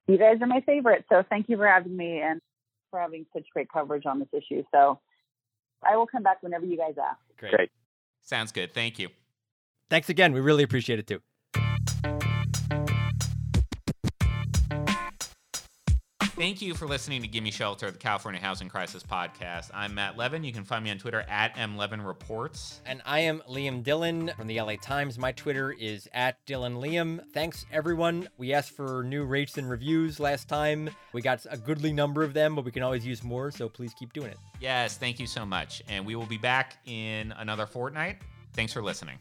You 0.06 0.16
guys 0.16 0.38
are 0.40 0.46
my 0.46 0.62
favorite. 0.62 1.04
So 1.10 1.22
thank 1.28 1.48
you 1.48 1.56
for 1.56 1.66
having 1.66 1.96
me 1.96 2.20
and 2.20 2.40
for 2.90 2.98
having 2.98 3.26
such 3.34 3.44
great 3.52 3.68
coverage 3.70 4.06
on 4.06 4.18
this 4.18 4.28
issue. 4.32 4.64
So 4.72 4.98
I 5.82 5.96
will 5.96 6.06
come 6.06 6.22
back 6.22 6.42
whenever 6.42 6.64
you 6.64 6.76
guys 6.76 6.94
ask. 7.02 7.18
Great. 7.38 7.52
Great. 7.52 7.70
Sounds 8.22 8.52
good. 8.52 8.72
Thank 8.72 8.98
you. 8.98 9.08
Thanks 9.90 10.08
again. 10.08 10.32
We 10.32 10.40
really 10.40 10.62
appreciate 10.62 10.98
it 10.98 11.06
too. 11.06 11.20
Thank 16.38 16.62
you 16.62 16.72
for 16.72 16.86
listening 16.86 17.20
to 17.22 17.26
Gimme 17.26 17.50
Shelter, 17.50 17.90
the 17.90 17.98
California 17.98 18.40
Housing 18.40 18.68
Crisis 18.68 19.02
Podcast. 19.02 19.70
I'm 19.74 19.92
Matt 19.92 20.16
Levin. 20.16 20.44
You 20.44 20.52
can 20.52 20.62
find 20.62 20.84
me 20.84 20.92
on 20.92 20.96
Twitter 20.96 21.24
at 21.28 21.56
mlevinreports. 21.56 22.78
And 22.86 23.02
I 23.04 23.18
am 23.18 23.42
Liam 23.50 23.82
Dillon 23.82 24.30
from 24.36 24.46
the 24.46 24.60
LA 24.60 24.76
Times. 24.80 25.18
My 25.18 25.32
Twitter 25.32 25.72
is 25.72 26.08
at 26.14 26.36
Dillon 26.46 26.76
Liam. 26.76 27.18
Thanks, 27.32 27.66
everyone. 27.72 28.28
We 28.38 28.52
asked 28.54 28.70
for 28.70 29.02
new 29.02 29.24
rates 29.24 29.58
and 29.58 29.68
reviews 29.68 30.20
last 30.20 30.48
time. 30.48 30.90
We 31.12 31.22
got 31.22 31.44
a 31.50 31.56
goodly 31.56 31.92
number 31.92 32.22
of 32.22 32.34
them, 32.34 32.54
but 32.54 32.64
we 32.64 32.70
can 32.70 32.84
always 32.84 33.04
use 33.04 33.24
more, 33.24 33.50
so 33.50 33.68
please 33.68 33.92
keep 33.98 34.12
doing 34.12 34.30
it. 34.30 34.38
Yes, 34.60 34.96
thank 34.96 35.18
you 35.18 35.26
so 35.26 35.44
much. 35.44 35.82
And 35.88 36.06
we 36.06 36.14
will 36.14 36.26
be 36.26 36.38
back 36.38 36.76
in 36.86 37.32
another 37.38 37.66
fortnight. 37.66 38.18
Thanks 38.52 38.72
for 38.72 38.80
listening. 38.80 39.18